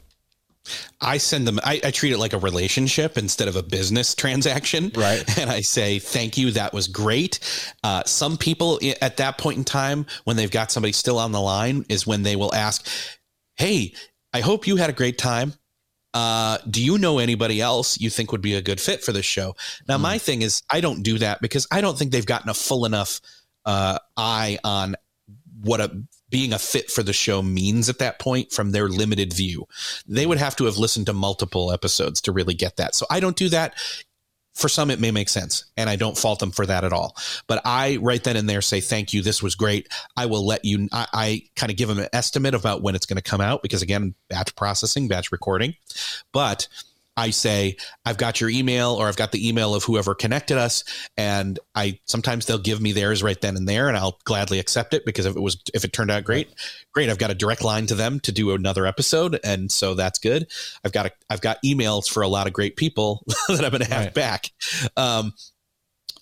I 1.00 1.18
send 1.18 1.48
them, 1.48 1.60
I, 1.64 1.82
I, 1.84 1.90
treat 1.90 2.14
it 2.14 2.20
like 2.20 2.34
a 2.34 2.38
relationship 2.38 3.18
instead 3.18 3.48
of 3.48 3.56
a 3.56 3.64
business 3.64 4.14
transaction. 4.16 4.92
Right. 4.96 5.24
And 5.40 5.50
I 5.50 5.62
say, 5.62 5.98
thank 5.98 6.38
you. 6.38 6.52
That 6.52 6.72
was 6.72 6.88
great. 6.88 7.40
Uh, 7.84 8.04
some 8.06 8.38
people 8.38 8.80
at 9.02 9.18
that 9.18 9.40
point 9.40 9.58
in 9.58 9.64
time, 9.64 10.06
when 10.26 10.38
they've 10.38 10.52
got 10.52 10.72
somebody 10.72 10.92
still 10.92 11.18
on 11.18 11.32
the 11.32 11.42
line, 11.42 11.84
is 11.90 12.06
when 12.06 12.22
they 12.22 12.36
will 12.36 12.54
ask, 12.54 12.88
Hey, 13.56 13.94
I 14.34 14.42
hope 14.42 14.68
you 14.68 14.76
had 14.76 14.90
a 14.90 14.94
great 14.94 15.18
time. 15.18 15.54
Uh, 16.14 16.58
do 16.70 16.84
you 16.84 16.98
know 16.98 17.20
anybody 17.20 17.62
else 17.62 18.00
you 18.00 18.10
think 18.10 18.32
would 18.32 18.42
be 18.42 18.56
a 18.56 18.62
good 18.62 18.82
fit 18.82 19.04
for 19.04 19.12
this 19.12 19.26
show? 19.26 19.56
Now, 19.88 19.98
mm. 19.98 20.02
my 20.02 20.18
thing 20.18 20.42
is, 20.42 20.62
I 20.70 20.82
don't 20.82 21.04
do 21.04 21.18
that 21.20 21.42
because 21.42 21.68
I 21.72 21.82
don't 21.82 21.98
think 21.98 22.12
they've 22.12 22.26
gotten 22.26 22.50
a 22.50 22.54
full 22.54 22.86
enough 22.86 23.22
uh, 23.66 24.00
eye 24.18 24.60
on 24.64 24.96
what 25.62 25.80
a 25.80 26.04
being 26.30 26.54
a 26.54 26.60
fit 26.60 26.90
for 26.90 27.04
the 27.04 27.14
show 27.14 27.42
means 27.42 27.90
at 27.90 28.00
that 28.00 28.18
point 28.18 28.52
from 28.52 28.72
their 28.72 28.88
limited 28.88 29.34
view. 29.34 29.68
They 30.08 30.26
would 30.26 30.38
have 30.38 30.56
to 30.56 30.66
have 30.66 30.78
listened 30.78 31.08
to 31.08 31.14
multiple 31.14 31.72
episodes 31.72 32.22
to 32.22 32.32
really 32.32 32.54
get 32.54 32.78
that. 32.78 32.96
So 32.96 33.06
I 33.10 33.20
don't 33.20 33.36
do 33.36 33.50
that. 33.50 33.76
For 34.54 34.68
some, 34.68 34.92
it 34.92 35.00
may 35.00 35.12
make 35.12 35.30
sense, 35.30 35.66
and 35.78 35.90
I 35.90 35.96
don't 35.96 36.18
fault 36.18 36.40
them 36.40 36.52
for 36.52 36.66
that 36.66 36.84
at 36.84 36.92
all. 36.92 37.16
But 37.48 37.62
I, 37.64 37.98
right 38.02 38.22
then 38.22 38.36
and 38.36 38.50
there, 38.50 38.62
say, 38.62 38.82
Thank 38.82 39.14
you. 39.14 39.22
This 39.22 39.42
was 39.42 39.56
great. 39.56 39.88
I 40.18 40.26
will 40.26 40.46
let 40.46 40.66
you, 40.66 40.90
I, 40.92 41.08
I 41.14 41.44
kind 41.56 41.72
of 41.72 41.78
give 41.78 41.88
them 41.88 42.00
an 42.00 42.10
estimate 42.12 42.54
about 42.54 42.82
when 42.82 42.94
it's 42.94 43.06
going 43.06 43.16
to 43.16 43.24
come 43.24 43.42
out 43.42 43.62
because, 43.64 43.82
again, 43.82 44.14
batch 44.30 44.56
processing, 44.56 45.08
batch 45.08 45.32
recording. 45.32 45.76
But 46.34 46.68
I 47.18 47.32
say, 47.32 47.76
I've 48.06 48.18
got 48.18 48.40
your 48.40 48.50
email 48.50 48.92
or 48.92 49.08
I've 49.08 49.18
got 49.18 49.32
the 49.32 49.48
email 49.48 49.76
of 49.76 49.84
whoever 49.84 50.16
connected 50.16 50.58
us. 50.58 50.84
And 51.18 51.60
I 51.76 52.00
sometimes 52.06 52.46
they'll 52.46 52.58
give 52.58 52.82
me 52.82 52.94
theirs 52.94 53.22
right 53.22 53.40
then 53.40 53.58
and 53.58 53.68
there 53.68 53.90
and 53.90 53.98
I'll 53.98 54.20
gladly 54.24 54.60
accept 54.60 54.94
it 54.94 55.06
because 55.06 55.26
if 55.26 55.36
it 55.36 55.42
was, 55.42 55.62
if 55.74 55.84
it 55.84 55.94
turned 55.94 56.10
out 56.10 56.24
great, 56.24 56.50
great. 56.94 57.10
I've 57.10 57.18
got 57.18 57.32
a 57.32 57.36
direct 57.36 57.64
line 57.64 57.86
to 57.88 57.96
them 57.96 58.20
to 58.22 58.32
do 58.32 58.52
another 58.52 58.86
episode. 58.86 59.40
And 59.44 59.72
so 59.72 59.94
that's 59.94 60.20
good. 60.20 60.48
I've 60.86 60.94
got, 60.94 61.08
a, 61.08 61.12
I've 61.30 61.42
got 61.42 61.62
emails 61.64 62.10
for 62.10 62.24
a 62.24 62.28
lot 62.30 62.48
of 62.48 62.54
great 62.54 62.78
people 62.78 63.24
that 63.50 63.64
I'm 63.64 63.72
going 63.72 63.84
to 63.84 63.94
have 63.94 64.06
right. 64.06 64.14
back. 64.14 64.50
Um, 64.96 65.34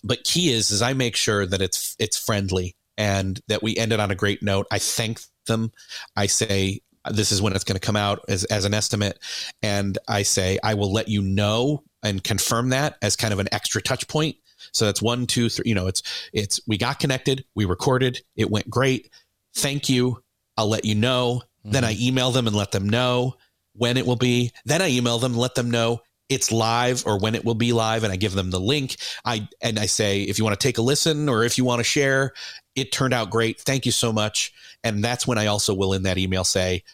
but 0.02 0.24
key 0.24 0.52
is, 0.52 0.70
is 0.70 0.82
I 0.82 0.94
make 0.94 1.14
sure 1.14 1.46
that 1.46 1.62
it's, 1.62 1.94
it's 1.98 2.18
friendly 2.18 2.74
and 2.98 3.40
that 3.48 3.62
we 3.62 3.76
ended 3.76 4.00
on 4.00 4.10
a 4.10 4.14
great 4.16 4.42
note. 4.42 4.66
I 4.70 4.78
thank 4.78 5.20
them. 5.46 5.72
I 6.16 6.26
say, 6.26 6.80
this 7.10 7.32
is 7.32 7.40
when 7.40 7.54
it's 7.54 7.64
going 7.64 7.78
to 7.78 7.84
come 7.86 7.96
out 7.96 8.20
as, 8.28 8.44
as 8.44 8.64
an 8.64 8.74
estimate. 8.74 9.18
And 9.62 9.96
I 10.08 10.22
say, 10.22 10.58
I 10.62 10.74
will 10.74 10.92
let 10.92 11.08
you 11.08 11.22
know 11.22 11.82
and 12.02 12.22
confirm 12.22 12.70
that 12.70 12.96
as 13.02 13.16
kind 13.16 13.32
of 13.32 13.38
an 13.38 13.48
extra 13.52 13.80
touch 13.80 14.08
point. 14.08 14.36
So 14.72 14.84
that's 14.84 15.02
one, 15.02 15.26
two, 15.26 15.48
three, 15.48 15.64
you 15.66 15.74
know, 15.74 15.86
it's, 15.86 16.02
it's, 16.32 16.60
we 16.66 16.76
got 16.76 16.98
connected, 16.98 17.44
we 17.54 17.64
recorded, 17.64 18.22
it 18.36 18.50
went 18.50 18.68
great. 18.68 19.10
Thank 19.54 19.88
you. 19.88 20.22
I'll 20.56 20.68
let 20.68 20.84
you 20.84 20.94
know. 20.94 21.42
Mm-hmm. 21.60 21.72
Then 21.72 21.84
I 21.84 21.96
email 21.98 22.30
them 22.30 22.46
and 22.46 22.54
let 22.54 22.72
them 22.72 22.88
know 22.88 23.36
when 23.74 23.96
it 23.96 24.06
will 24.06 24.16
be. 24.16 24.52
Then 24.64 24.82
I 24.82 24.90
email 24.90 25.18
them, 25.18 25.34
let 25.34 25.54
them 25.54 25.70
know 25.70 26.02
it's 26.30 26.52
live 26.52 27.04
or 27.06 27.18
when 27.18 27.34
it 27.34 27.44
will 27.44 27.56
be 27.56 27.72
live 27.72 28.04
and 28.04 28.12
I 28.12 28.16
give 28.16 28.32
them 28.32 28.50
the 28.50 28.60
link. 28.60 28.96
I 29.24 29.48
and 29.60 29.78
I 29.78 29.86
say 29.86 30.22
if 30.22 30.38
you 30.38 30.44
want 30.44 30.58
to 30.58 30.64
take 30.64 30.78
a 30.78 30.82
listen 30.82 31.28
or 31.28 31.44
if 31.44 31.58
you 31.58 31.64
want 31.64 31.80
to 31.80 31.84
share, 31.84 32.32
it 32.76 32.92
turned 32.92 33.12
out 33.12 33.30
great. 33.30 33.60
Thank 33.60 33.84
you 33.84 33.92
so 33.92 34.12
much. 34.12 34.52
And 34.82 35.04
that's 35.04 35.26
when 35.26 35.36
I 35.36 35.46
also 35.46 35.74
will 35.74 35.92
in 35.92 36.04
that 36.04 36.16
email 36.16 36.44
say, 36.44 36.84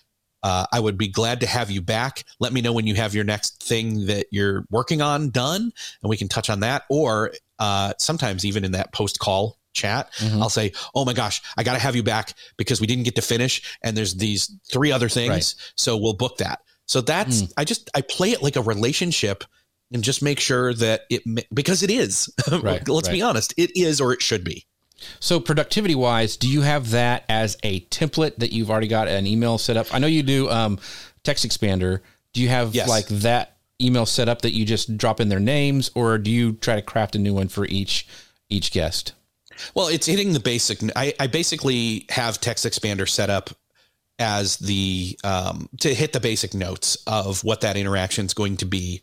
uh, 0.42 0.66
I 0.72 0.80
would 0.80 0.96
be 0.96 1.08
glad 1.08 1.40
to 1.40 1.46
have 1.46 1.70
you 1.70 1.82
back. 1.82 2.24
Let 2.40 2.52
me 2.52 2.60
know 2.60 2.72
when 2.72 2.86
you 2.86 2.94
have 2.94 3.14
your 3.14 3.24
next 3.24 3.62
thing 3.62 4.06
that 4.06 4.26
you're 4.30 4.64
working 4.70 5.02
on 5.02 5.30
done, 5.30 5.72
and 6.02 6.10
we 6.10 6.16
can 6.16 6.28
touch 6.28 6.50
on 6.50 6.60
that. 6.60 6.84
Or 6.88 7.32
uh, 7.58 7.94
sometimes 7.98 8.44
even 8.44 8.64
in 8.64 8.72
that 8.72 8.92
post 8.92 9.18
call 9.18 9.58
chat, 9.72 10.12
mm-hmm. 10.14 10.40
I'll 10.40 10.48
say, 10.48 10.72
"Oh 10.94 11.04
my 11.04 11.14
gosh, 11.14 11.42
I 11.56 11.62
got 11.62 11.72
to 11.74 11.80
have 11.80 11.96
you 11.96 12.02
back 12.02 12.34
because 12.56 12.80
we 12.80 12.86
didn't 12.86 13.04
get 13.04 13.16
to 13.16 13.22
finish, 13.22 13.76
and 13.82 13.96
there's 13.96 14.14
these 14.14 14.54
three 14.70 14.92
other 14.92 15.08
things, 15.08 15.30
right. 15.30 15.72
so 15.74 15.96
we'll 15.96 16.14
book 16.14 16.38
that." 16.38 16.60
So 16.86 17.00
that's 17.00 17.42
mm. 17.42 17.52
I 17.56 17.64
just 17.64 17.90
I 17.94 18.00
play 18.00 18.30
it 18.30 18.42
like 18.42 18.56
a 18.56 18.62
relationship 18.62 19.44
and 19.92 20.02
just 20.02 20.22
make 20.22 20.40
sure 20.40 20.72
that 20.74 21.02
it 21.10 21.22
because 21.52 21.82
it 21.82 21.90
is. 21.90 22.32
Right, 22.50 22.86
Let's 22.88 23.08
right. 23.08 23.14
be 23.14 23.22
honest, 23.22 23.54
it 23.56 23.76
is 23.76 24.00
or 24.00 24.12
it 24.12 24.22
should 24.22 24.44
be. 24.44 24.66
So 25.20 25.40
productivity 25.40 25.94
wise, 25.94 26.36
do 26.36 26.48
you 26.48 26.62
have 26.62 26.90
that 26.90 27.24
as 27.28 27.56
a 27.62 27.80
template 27.80 28.36
that 28.36 28.52
you've 28.52 28.70
already 28.70 28.88
got 28.88 29.08
an 29.08 29.26
email 29.26 29.58
set 29.58 29.76
up? 29.76 29.92
I 29.92 29.98
know 29.98 30.06
you 30.06 30.22
do 30.22 30.48
um, 30.48 30.78
TextExpander. 31.22 32.00
Do 32.32 32.42
you 32.42 32.48
have 32.48 32.74
yes. 32.74 32.88
like 32.88 33.06
that 33.08 33.56
email 33.80 34.06
set 34.06 34.28
up 34.28 34.42
that 34.42 34.52
you 34.52 34.64
just 34.64 34.96
drop 34.96 35.20
in 35.20 35.28
their 35.28 35.40
names 35.40 35.90
or 35.94 36.18
do 36.18 36.30
you 36.30 36.52
try 36.54 36.76
to 36.76 36.82
craft 36.82 37.14
a 37.14 37.18
new 37.18 37.34
one 37.34 37.48
for 37.48 37.66
each 37.66 38.06
each 38.48 38.72
guest? 38.72 39.12
Well, 39.74 39.88
it's 39.88 40.06
hitting 40.06 40.32
the 40.32 40.40
basic. 40.40 40.78
I, 40.94 41.14
I 41.18 41.26
basically 41.26 42.06
have 42.10 42.40
TextExpander 42.40 43.08
set 43.08 43.30
up 43.30 43.50
as 44.18 44.56
the 44.58 45.18
um, 45.24 45.68
to 45.80 45.94
hit 45.94 46.12
the 46.12 46.20
basic 46.20 46.54
notes 46.54 46.96
of 47.06 47.44
what 47.44 47.60
that 47.60 47.76
interaction 47.76 48.26
is 48.26 48.34
going 48.34 48.56
to 48.58 48.66
be, 48.66 49.02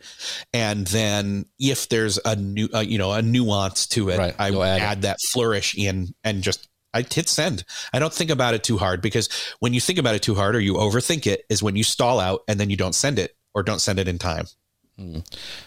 and 0.53 0.88
then 0.88 1.45
if 1.59 1.89
there's 1.89 2.20
a 2.26 2.36
new 2.36 2.68
uh, 2.74 2.80
you 2.80 2.97
know 2.97 3.11
a 3.11 3.22
nuance 3.22 3.88
to 3.88 4.09
it, 4.09 4.18
right. 4.18 4.36
I 4.39 4.49
add, 4.49 4.82
add 4.82 5.01
that 5.03 5.18
flourish 5.32 5.76
in 5.78 6.14
and 6.24 6.41
just 6.41 6.68
I 6.93 7.01
hit 7.01 7.28
send. 7.28 7.64
I 7.91 7.99
don't 7.99 8.14
think 8.14 8.30
about 8.30 8.53
it 8.53 8.64
too 8.64 8.78
hard 8.78 9.01
because 9.01 9.30
when 9.59 9.74
you 9.74 9.82
think 9.82 9.99
about 9.99 10.16
it 10.16 10.22
too 10.22 10.36
hard 10.36 10.55
or 10.55 10.59
you 10.59 10.76
overthink 10.76 11.26
it 11.28 11.43
is 11.49 11.64
when 11.64 11.76
you 11.76 11.84
stall 11.84 12.20
out 12.20 12.41
and 12.47 12.59
then 12.59 12.70
you 12.70 12.78
don't 12.78 12.93
send 12.93 13.20
it 13.20 13.36
or 13.53 13.64
don't 13.64 13.80
send 13.80 13.99
it 13.99 14.07
in 14.07 14.20
time. 14.20 14.45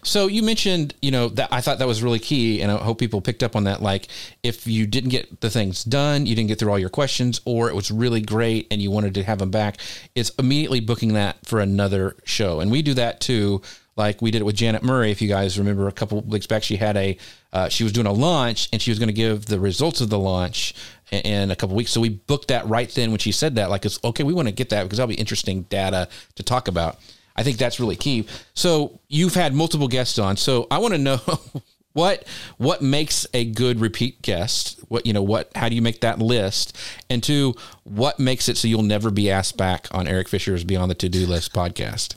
So 0.04 0.28
you 0.28 0.42
mentioned, 0.42 0.94
you 1.02 1.10
know, 1.10 1.28
that 1.30 1.52
I 1.52 1.60
thought 1.60 1.78
that 1.78 1.86
was 1.86 2.02
really 2.02 2.20
key, 2.20 2.62
and 2.62 2.70
I 2.70 2.76
hope 2.76 2.98
people 2.98 3.20
picked 3.20 3.42
up 3.42 3.56
on 3.56 3.64
that. 3.64 3.82
Like, 3.82 4.06
if 4.42 4.66
you 4.66 4.86
didn't 4.86 5.10
get 5.10 5.40
the 5.40 5.50
things 5.50 5.82
done, 5.82 6.26
you 6.26 6.36
didn't 6.36 6.48
get 6.48 6.58
through 6.58 6.70
all 6.70 6.78
your 6.78 6.90
questions, 6.90 7.40
or 7.44 7.68
it 7.68 7.74
was 7.74 7.90
really 7.90 8.20
great 8.20 8.68
and 8.70 8.80
you 8.80 8.90
wanted 8.90 9.14
to 9.14 9.24
have 9.24 9.38
them 9.38 9.50
back, 9.50 9.78
it's 10.14 10.30
immediately 10.38 10.80
booking 10.80 11.14
that 11.14 11.44
for 11.44 11.60
another 11.60 12.16
show. 12.24 12.60
And 12.60 12.70
we 12.70 12.82
do 12.82 12.94
that 12.94 13.20
too. 13.20 13.62
Like 13.96 14.20
we 14.20 14.30
did 14.30 14.42
it 14.42 14.44
with 14.44 14.56
Janet 14.56 14.82
Murray. 14.82 15.10
If 15.10 15.22
you 15.22 15.28
guys 15.28 15.58
remember, 15.58 15.88
a 15.88 15.92
couple 15.92 16.20
weeks 16.20 16.46
back, 16.46 16.62
she 16.62 16.76
had 16.76 16.96
a, 16.96 17.16
uh, 17.52 17.68
she 17.68 17.82
was 17.82 17.92
doing 17.92 18.06
a 18.06 18.12
launch, 18.12 18.68
and 18.72 18.80
she 18.80 18.90
was 18.90 18.98
going 18.98 19.08
to 19.08 19.14
give 19.14 19.46
the 19.46 19.58
results 19.58 20.00
of 20.00 20.10
the 20.10 20.18
launch 20.18 20.74
in, 21.10 21.20
in 21.22 21.50
a 21.50 21.56
couple 21.56 21.74
weeks. 21.74 21.90
So 21.90 22.00
we 22.00 22.10
booked 22.10 22.48
that 22.48 22.66
right 22.66 22.90
then 22.90 23.10
when 23.10 23.18
she 23.18 23.32
said 23.32 23.54
that. 23.56 23.70
Like, 23.70 23.86
it's 23.86 23.98
okay. 24.04 24.22
We 24.22 24.34
want 24.34 24.48
to 24.48 24.54
get 24.54 24.68
that 24.68 24.84
because 24.84 24.98
that'll 24.98 25.08
be 25.08 25.14
interesting 25.14 25.62
data 25.62 26.08
to 26.36 26.42
talk 26.42 26.68
about. 26.68 26.98
I 27.36 27.42
think 27.42 27.58
that's 27.58 27.78
really 27.78 27.96
key. 27.96 28.26
So 28.54 29.00
you've 29.08 29.34
had 29.34 29.54
multiple 29.54 29.88
guests 29.88 30.18
on. 30.18 30.36
So 30.36 30.66
I 30.70 30.78
want 30.78 30.94
to 30.94 30.98
know 30.98 31.20
what 31.92 32.26
what 32.58 32.82
makes 32.82 33.26
a 33.34 33.44
good 33.44 33.80
repeat 33.80 34.22
guest. 34.22 34.80
What 34.88 35.06
you 35.06 35.12
know 35.12 35.22
what 35.22 35.50
how 35.54 35.68
do 35.68 35.74
you 35.74 35.82
make 35.82 36.00
that 36.00 36.18
list? 36.18 36.76
And 37.10 37.22
two, 37.22 37.54
what 37.84 38.18
makes 38.18 38.48
it 38.48 38.56
so 38.56 38.68
you'll 38.68 38.82
never 38.82 39.10
be 39.10 39.30
asked 39.30 39.56
back 39.56 39.88
on 39.92 40.06
Erik 40.06 40.28
Fisher's 40.28 40.64
Beyond 40.64 40.90
the 40.90 40.94
To 40.96 41.08
Do 41.08 41.26
List 41.26 41.52
podcast? 41.52 42.16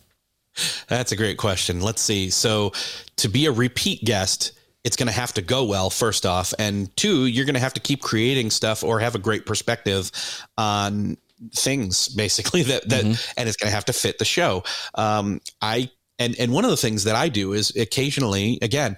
That's 0.87 1.11
a 1.11 1.15
great 1.15 1.37
question. 1.37 1.81
Let's 1.81 2.01
see. 2.01 2.29
So 2.29 2.73
to 3.17 3.29
be 3.29 3.45
a 3.45 3.51
repeat 3.51 4.03
guest, 4.03 4.51
it's 4.83 4.95
going 4.95 5.07
to 5.07 5.13
have 5.13 5.33
to 5.33 5.41
go 5.41 5.65
well 5.65 5.89
first 5.89 6.25
off 6.25 6.53
and 6.57 6.95
two 6.95 7.25
you're 7.25 7.45
going 7.45 7.53
to 7.53 7.59
have 7.59 7.73
to 7.73 7.81
keep 7.81 8.01
creating 8.01 8.49
stuff 8.49 8.83
or 8.83 8.99
have 8.99 9.15
a 9.15 9.19
great 9.19 9.45
perspective 9.45 10.09
on 10.57 11.17
things 11.53 12.09
basically 12.09 12.63
that 12.71 12.87
that 12.89 13.03
mm-hmm. 13.03 13.31
and 13.37 13.49
it's 13.49 13.57
going 13.57 13.69
to 13.69 13.75
have 13.75 13.85
to 13.85 13.93
fit 13.93 14.17
the 14.19 14.25
show. 14.25 14.63
Um, 14.95 15.41
I 15.61 15.89
and 16.17 16.35
and 16.39 16.51
one 16.51 16.65
of 16.65 16.71
the 16.71 16.77
things 16.77 17.05
that 17.05 17.15
I 17.15 17.29
do 17.29 17.53
is 17.53 17.75
occasionally 17.75 18.59
again 18.61 18.97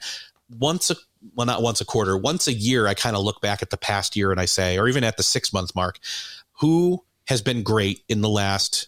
once 0.59 0.89
a 0.89 0.95
well 1.35 1.45
not 1.45 1.61
once 1.61 1.81
a 1.81 1.85
quarter 1.85 2.17
once 2.17 2.47
a 2.47 2.53
year 2.53 2.87
I 2.87 2.93
kind 2.93 3.15
of 3.15 3.23
look 3.23 3.41
back 3.41 3.61
at 3.61 3.69
the 3.69 3.77
past 3.77 4.15
year 4.15 4.31
and 4.31 4.39
I 4.39 4.45
say 4.45 4.77
or 4.77 4.87
even 4.87 5.03
at 5.03 5.17
the 5.17 5.23
6 5.23 5.53
month 5.53 5.75
mark 5.75 5.99
who 6.59 7.03
has 7.27 7.41
been 7.41 7.63
great 7.63 8.03
in 8.09 8.21
the 8.21 8.29
last 8.29 8.87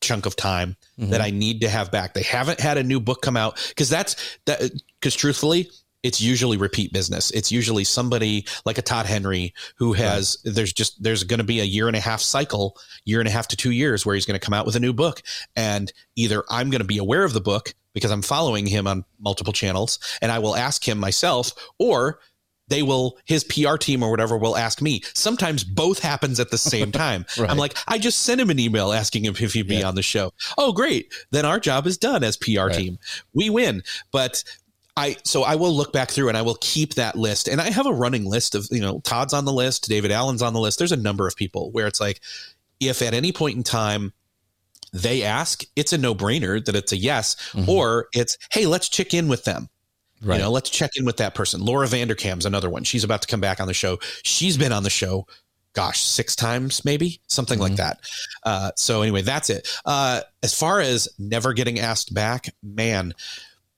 chunk 0.00 0.26
of 0.26 0.36
time 0.36 0.76
mm-hmm. 0.98 1.10
that 1.10 1.20
I 1.20 1.30
need 1.30 1.60
to 1.62 1.68
have 1.68 1.90
back. 1.90 2.14
They 2.14 2.22
haven't 2.22 2.60
had 2.60 2.78
a 2.78 2.82
new 2.82 3.00
book 3.00 3.22
come 3.22 3.36
out 3.36 3.64
because 3.68 3.88
that's 3.88 4.38
that 4.46 4.70
because 5.00 5.14
truthfully 5.14 5.70
it's 6.02 6.20
usually 6.20 6.56
repeat 6.56 6.92
business. 6.92 7.30
It's 7.32 7.52
usually 7.52 7.84
somebody 7.84 8.46
like 8.64 8.78
a 8.78 8.82
Todd 8.82 9.06
Henry 9.06 9.54
who 9.76 9.92
has 9.92 10.38
right. 10.44 10.54
there's 10.54 10.72
just 10.72 11.02
there's 11.02 11.24
going 11.24 11.38
to 11.38 11.44
be 11.44 11.60
a 11.60 11.64
year 11.64 11.88
and 11.88 11.96
a 11.96 12.00
half 12.00 12.20
cycle, 12.20 12.76
year 13.04 13.20
and 13.20 13.28
a 13.28 13.32
half 13.32 13.48
to 13.48 13.56
2 13.56 13.70
years 13.70 14.04
where 14.06 14.14
he's 14.14 14.26
going 14.26 14.38
to 14.38 14.44
come 14.44 14.54
out 14.54 14.66
with 14.66 14.76
a 14.76 14.80
new 14.80 14.92
book 14.92 15.22
and 15.56 15.92
either 16.16 16.44
I'm 16.48 16.70
going 16.70 16.80
to 16.80 16.86
be 16.86 16.98
aware 16.98 17.24
of 17.24 17.32
the 17.32 17.40
book 17.40 17.74
because 17.92 18.10
I'm 18.10 18.22
following 18.22 18.66
him 18.66 18.86
on 18.86 19.04
multiple 19.18 19.52
channels 19.52 19.98
and 20.22 20.30
I 20.30 20.38
will 20.38 20.56
ask 20.56 20.86
him 20.86 20.98
myself 20.98 21.52
or 21.78 22.20
they 22.70 22.82
will 22.82 23.18
his 23.26 23.44
PR 23.44 23.76
team 23.76 24.02
or 24.02 24.10
whatever 24.10 24.38
will 24.38 24.56
ask 24.56 24.80
me. 24.80 25.02
Sometimes 25.12 25.64
both 25.64 25.98
happens 25.98 26.40
at 26.40 26.50
the 26.50 26.58
same 26.58 26.90
time. 26.92 27.26
right. 27.36 27.50
I'm 27.50 27.58
like, 27.58 27.76
I 27.86 27.98
just 27.98 28.20
sent 28.20 28.40
him 28.40 28.48
an 28.48 28.58
email 28.58 28.92
asking 28.92 29.24
him 29.26 29.34
if 29.38 29.52
he'd 29.52 29.68
be 29.68 29.76
yeah. 29.76 29.88
on 29.88 29.96
the 29.96 30.02
show. 30.02 30.32
Oh, 30.56 30.72
great. 30.72 31.12
Then 31.32 31.44
our 31.44 31.60
job 31.60 31.86
is 31.86 31.98
done 31.98 32.24
as 32.24 32.36
PR 32.36 32.66
right. 32.66 32.74
team. 32.74 32.98
We 33.34 33.50
win. 33.50 33.82
But 34.12 34.42
I 34.96 35.16
so 35.24 35.42
I 35.42 35.54
will 35.54 35.72
look 35.72 35.92
back 35.92 36.10
through 36.10 36.28
and 36.28 36.36
I 36.36 36.42
will 36.42 36.58
keep 36.60 36.94
that 36.94 37.16
list. 37.16 37.48
And 37.48 37.60
I 37.60 37.70
have 37.70 37.86
a 37.86 37.92
running 37.92 38.24
list 38.24 38.54
of, 38.54 38.68
you 38.70 38.80
know, 38.80 39.00
Todd's 39.00 39.32
on 39.32 39.44
the 39.44 39.52
list, 39.52 39.88
David 39.88 40.10
Allen's 40.10 40.42
on 40.42 40.52
the 40.52 40.60
list. 40.60 40.78
There's 40.78 40.92
a 40.92 40.96
number 40.96 41.26
of 41.26 41.36
people 41.36 41.70
where 41.70 41.86
it's 41.86 42.00
like, 42.00 42.20
if 42.80 43.02
at 43.02 43.14
any 43.14 43.32
point 43.32 43.56
in 43.56 43.62
time 43.62 44.12
they 44.92 45.22
ask, 45.22 45.62
it's 45.76 45.92
a 45.92 45.98
no-brainer 45.98 46.64
that 46.64 46.74
it's 46.74 46.92
a 46.92 46.96
yes, 46.96 47.36
mm-hmm. 47.52 47.70
or 47.70 48.08
it's, 48.12 48.36
hey, 48.50 48.66
let's 48.66 48.88
check 48.88 49.14
in 49.14 49.28
with 49.28 49.44
them. 49.44 49.68
Right. 50.22 50.36
You 50.36 50.42
know, 50.42 50.50
let's 50.50 50.68
check 50.68 50.90
in 50.96 51.04
with 51.04 51.16
that 51.18 51.34
person. 51.34 51.64
Laura 51.64 51.86
Vanderkam's 51.86 52.44
another 52.44 52.68
one. 52.68 52.84
She's 52.84 53.04
about 53.04 53.22
to 53.22 53.28
come 53.28 53.40
back 53.40 53.60
on 53.60 53.68
the 53.68 53.74
show. 53.74 53.98
She's 54.22 54.58
been 54.58 54.72
on 54.72 54.82
the 54.82 54.90
show, 54.90 55.26
gosh, 55.72 56.02
six 56.02 56.34
times, 56.34 56.84
maybe 56.84 57.20
something 57.28 57.58
mm-hmm. 57.58 57.68
like 57.68 57.76
that. 57.76 58.00
Uh, 58.42 58.70
so 58.76 59.02
anyway, 59.02 59.22
that's 59.22 59.48
it. 59.48 59.68
Uh, 59.86 60.22
as 60.42 60.52
far 60.52 60.80
as 60.80 61.08
never 61.18 61.52
getting 61.52 61.78
asked 61.78 62.12
back, 62.12 62.52
man, 62.62 63.14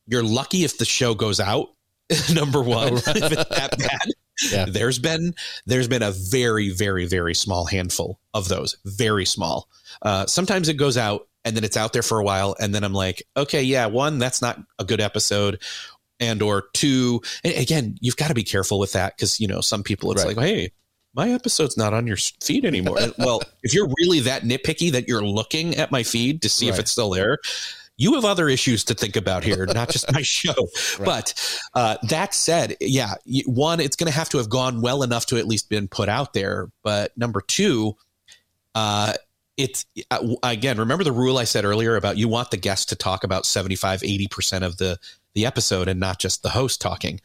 you're 0.06 0.22
lucky 0.22 0.64
if 0.64 0.78
the 0.78 0.84
show 0.84 1.14
goes 1.14 1.40
out. 1.40 1.68
number 2.34 2.60
one, 2.62 2.94
if 2.96 3.06
it's 3.06 3.48
that 3.48 3.78
bad. 3.78 4.08
Yeah. 4.50 4.66
There's 4.68 4.98
been 4.98 5.34
there's 5.66 5.88
been 5.88 6.02
a 6.02 6.10
very 6.10 6.70
very 6.70 7.06
very 7.06 7.34
small 7.34 7.64
handful 7.64 8.18
of 8.34 8.48
those, 8.48 8.76
very 8.84 9.24
small. 9.24 9.68
Uh, 10.02 10.26
sometimes 10.26 10.68
it 10.68 10.74
goes 10.74 10.96
out 10.96 11.28
and 11.44 11.56
then 11.56 11.64
it's 11.64 11.76
out 11.76 11.92
there 11.92 12.02
for 12.02 12.18
a 12.18 12.24
while, 12.24 12.54
and 12.60 12.74
then 12.74 12.84
I'm 12.84 12.92
like, 12.92 13.22
okay, 13.36 13.62
yeah, 13.62 13.86
one, 13.86 14.18
that's 14.18 14.40
not 14.42 14.60
a 14.78 14.84
good 14.84 15.00
episode, 15.00 15.60
and 16.22 16.40
or 16.40 16.64
two 16.72 17.20
again 17.44 17.96
you've 18.00 18.16
got 18.16 18.28
to 18.28 18.34
be 18.34 18.44
careful 18.44 18.78
with 18.78 18.92
that 18.92 19.16
because 19.16 19.40
you 19.40 19.48
know 19.48 19.60
some 19.60 19.82
people 19.82 20.10
it's 20.12 20.24
right. 20.24 20.36
like 20.36 20.46
hey 20.46 20.72
my 21.14 21.30
episode's 21.30 21.76
not 21.76 21.92
on 21.92 22.06
your 22.06 22.16
feed 22.42 22.64
anymore 22.64 22.96
well 23.18 23.42
if 23.62 23.74
you're 23.74 23.88
really 23.98 24.20
that 24.20 24.42
nitpicky 24.42 24.90
that 24.92 25.08
you're 25.08 25.24
looking 25.24 25.74
at 25.76 25.90
my 25.90 26.02
feed 26.02 26.40
to 26.40 26.48
see 26.48 26.66
right. 26.66 26.74
if 26.74 26.80
it's 26.80 26.92
still 26.92 27.10
there 27.10 27.38
you 27.96 28.14
have 28.14 28.24
other 28.24 28.48
issues 28.48 28.84
to 28.84 28.94
think 28.94 29.16
about 29.16 29.44
here, 29.44 29.66
not 29.66 29.90
just 29.90 30.12
my 30.12 30.22
show. 30.22 30.54
Right. 30.98 31.04
But 31.04 31.60
uh, 31.74 31.96
that 32.08 32.34
said, 32.34 32.76
yeah, 32.80 33.14
one, 33.46 33.80
it's 33.80 33.96
going 33.96 34.10
to 34.10 34.16
have 34.16 34.28
to 34.30 34.38
have 34.38 34.48
gone 34.48 34.80
well 34.80 35.02
enough 35.02 35.26
to 35.26 35.36
at 35.36 35.46
least 35.46 35.68
been 35.68 35.88
put 35.88 36.08
out 36.08 36.32
there. 36.32 36.70
But 36.82 37.16
number 37.16 37.40
two, 37.40 37.96
uh, 38.74 39.14
it's 39.56 39.84
uh, 40.10 40.34
again, 40.42 40.78
remember 40.78 41.04
the 41.04 41.12
rule 41.12 41.38
I 41.38 41.44
said 41.44 41.64
earlier 41.64 41.96
about 41.96 42.16
you 42.16 42.28
want 42.28 42.50
the 42.50 42.56
guest 42.56 42.88
to 42.88 42.96
talk 42.96 43.22
about 43.24 43.46
75, 43.46 44.00
80% 44.00 44.62
of 44.62 44.78
the 44.78 44.98
the 45.34 45.46
episode 45.46 45.88
and 45.88 45.98
not 45.98 46.18
just 46.18 46.42
the 46.42 46.50
host 46.50 46.80
talking. 46.80 47.20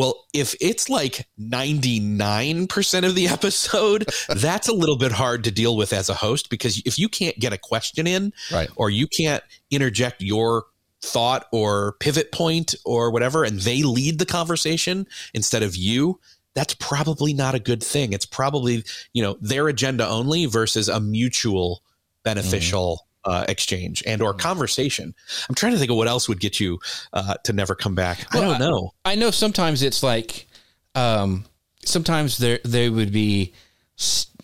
Well, 0.00 0.24
if 0.32 0.54
it's 0.62 0.88
like 0.88 1.28
99% 1.38 3.06
of 3.06 3.14
the 3.14 3.28
episode, 3.28 4.08
that's 4.30 4.66
a 4.66 4.72
little 4.72 4.96
bit 4.96 5.12
hard 5.12 5.44
to 5.44 5.50
deal 5.50 5.76
with 5.76 5.92
as 5.92 6.08
a 6.08 6.14
host 6.14 6.48
because 6.48 6.80
if 6.86 6.98
you 6.98 7.06
can't 7.06 7.38
get 7.38 7.52
a 7.52 7.58
question 7.58 8.06
in 8.06 8.32
right. 8.50 8.70
or 8.76 8.88
you 8.88 9.06
can't 9.06 9.44
interject 9.70 10.22
your 10.22 10.64
thought 11.02 11.48
or 11.52 11.96
pivot 12.00 12.32
point 12.32 12.74
or 12.86 13.10
whatever 13.10 13.44
and 13.44 13.60
they 13.60 13.82
lead 13.82 14.18
the 14.18 14.24
conversation 14.24 15.06
instead 15.34 15.62
of 15.62 15.76
you, 15.76 16.18
that's 16.54 16.72
probably 16.72 17.34
not 17.34 17.54
a 17.54 17.60
good 17.60 17.82
thing. 17.82 18.14
It's 18.14 18.24
probably, 18.24 18.82
you 19.12 19.22
know, 19.22 19.36
their 19.42 19.68
agenda 19.68 20.08
only 20.08 20.46
versus 20.46 20.88
a 20.88 20.98
mutual 20.98 21.76
mm-hmm. 21.76 22.22
beneficial 22.24 23.06
uh, 23.24 23.44
exchange 23.48 24.02
and 24.06 24.22
or 24.22 24.32
hmm. 24.32 24.38
conversation. 24.38 25.14
I'm 25.48 25.54
trying 25.54 25.72
to 25.72 25.78
think 25.78 25.90
of 25.90 25.96
what 25.96 26.08
else 26.08 26.28
would 26.28 26.40
get 26.40 26.60
you 26.60 26.80
uh, 27.12 27.34
to 27.44 27.52
never 27.52 27.74
come 27.74 27.94
back. 27.94 28.26
Well, 28.32 28.42
I 28.42 28.58
don't 28.58 28.60
know. 28.60 28.92
I, 29.04 29.12
I, 29.12 29.14
know 29.14 29.30
sometimes 29.30 29.82
it's 29.82 30.02
like, 30.02 30.46
um, 30.94 31.44
sometimes 31.84 32.38
there 32.38 32.60
they 32.64 32.88
would 32.88 33.12
be, 33.12 33.52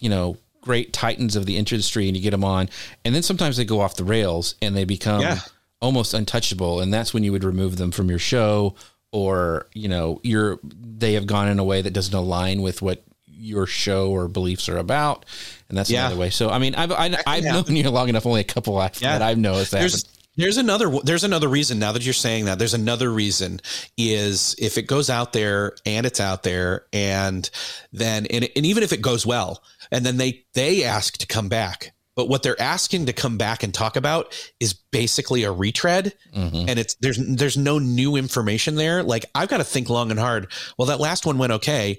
you 0.01 0.09
know, 0.09 0.37
great 0.61 0.93
titans 0.93 1.37
of 1.37 1.47
the 1.47 1.57
industry, 1.57 2.09
and 2.09 2.17
you 2.17 2.23
get 2.23 2.31
them 2.31 2.45
on, 2.45 2.69
and 3.05 3.15
then 3.15 3.23
sometimes 3.23 3.57
they 3.57 3.65
go 3.65 3.81
off 3.81 3.97
the 3.97 4.05
rails 4.05 4.57
and 4.61 4.77
they 4.77 4.85
become 4.85 5.23
yeah. 5.23 5.39
almost 5.81 6.13
untouchable, 6.13 6.81
and 6.81 6.93
that's 6.93 7.15
when 7.15 7.25
you 7.25 7.33
would 7.33 7.45
remove 7.45 7.77
them 7.77 7.91
from 7.91 8.11
your 8.11 8.19
show. 8.19 8.75
Or 9.13 9.69
you 9.73 9.89
know, 9.89 10.21
you're 10.23 10.59
they 10.65 11.15
have 11.15 11.27
gone 11.27 11.49
in 11.49 11.59
a 11.59 11.65
way 11.65 11.81
that 11.81 11.93
doesn't 11.93 12.15
align 12.15 12.61
with 12.61 12.83
what 12.83 13.03
your 13.27 13.67
show 13.67 14.11
or 14.11 14.29
beliefs 14.29 14.69
are 14.69 14.79
about, 14.79 15.25
and 15.69 15.77
that's 15.77 15.91
yeah. 15.91 16.07
another 16.07 16.21
way. 16.21 16.31
So 16.31 16.51
I 16.51 16.59
mean, 16.59 16.75
I've 16.75 16.93
I, 16.93 17.09
have 17.27 17.45
known 17.45 17.77
you 17.77 17.91
long 17.91 18.09
enough. 18.09 18.27
Only 18.27 18.41
a 18.41 18.45
couple 18.45 18.79
I've, 18.79 19.01
yeah. 19.01 19.19
that 19.19 19.23
I've 19.23 19.39
noticed 19.39 19.73
that. 19.73 19.81
There's, 19.81 20.05
there's 20.37 20.59
another 20.59 20.91
there's 21.03 21.25
another 21.25 21.49
reason 21.49 21.79
now 21.79 21.93
that 21.93 22.05
you're 22.05 22.15
saying 22.15 22.45
that 22.45 22.59
there's 22.59 22.75
another 22.75 23.11
reason 23.11 23.61
is 23.97 24.55
if 24.59 24.79
it 24.79 24.87
goes 24.87 25.11
out 25.11 25.33
there 25.33 25.75
and 25.85 26.07
it's 26.07 26.21
out 26.21 26.43
there 26.43 26.87
and 26.93 27.49
then 27.93 28.27
and, 28.27 28.49
and 28.55 28.67
even 28.67 28.83
if 28.83 28.93
it 28.93 29.01
goes 29.01 29.27
well 29.27 29.63
and 29.91 30.05
then 30.05 30.19
they 30.19 30.45
they 30.55 30.85
ask 30.85 31.17
to 31.19 31.27
come 31.27 31.49
back 31.49 31.93
but 32.15 32.29
what 32.29 32.43
they're 32.43 32.61
asking 32.61 33.07
to 33.07 33.13
come 33.13 33.39
back 33.39 33.63
and 33.63 33.73
talk 33.73 33.97
about 33.97 34.35
is 34.61 34.75
basically 34.75 35.45
a 35.45 35.53
retread 35.53 36.13
mm-hmm. 36.35 36.69
and 36.69 36.79
it's 36.79 36.95
there's 36.97 37.19
there's 37.37 37.57
no 37.57 37.79
new 37.79 38.17
information 38.17 38.75
there 38.75 39.03
like 39.03 39.25
i've 39.35 39.49
got 39.49 39.59
to 39.59 39.65
think 39.65 39.89
long 39.89 40.11
and 40.11 40.21
hard 40.21 40.49
well 40.79 40.87
that 40.87 41.01
last 41.01 41.25
one 41.25 41.39
went 41.39 41.53
okay 41.53 41.99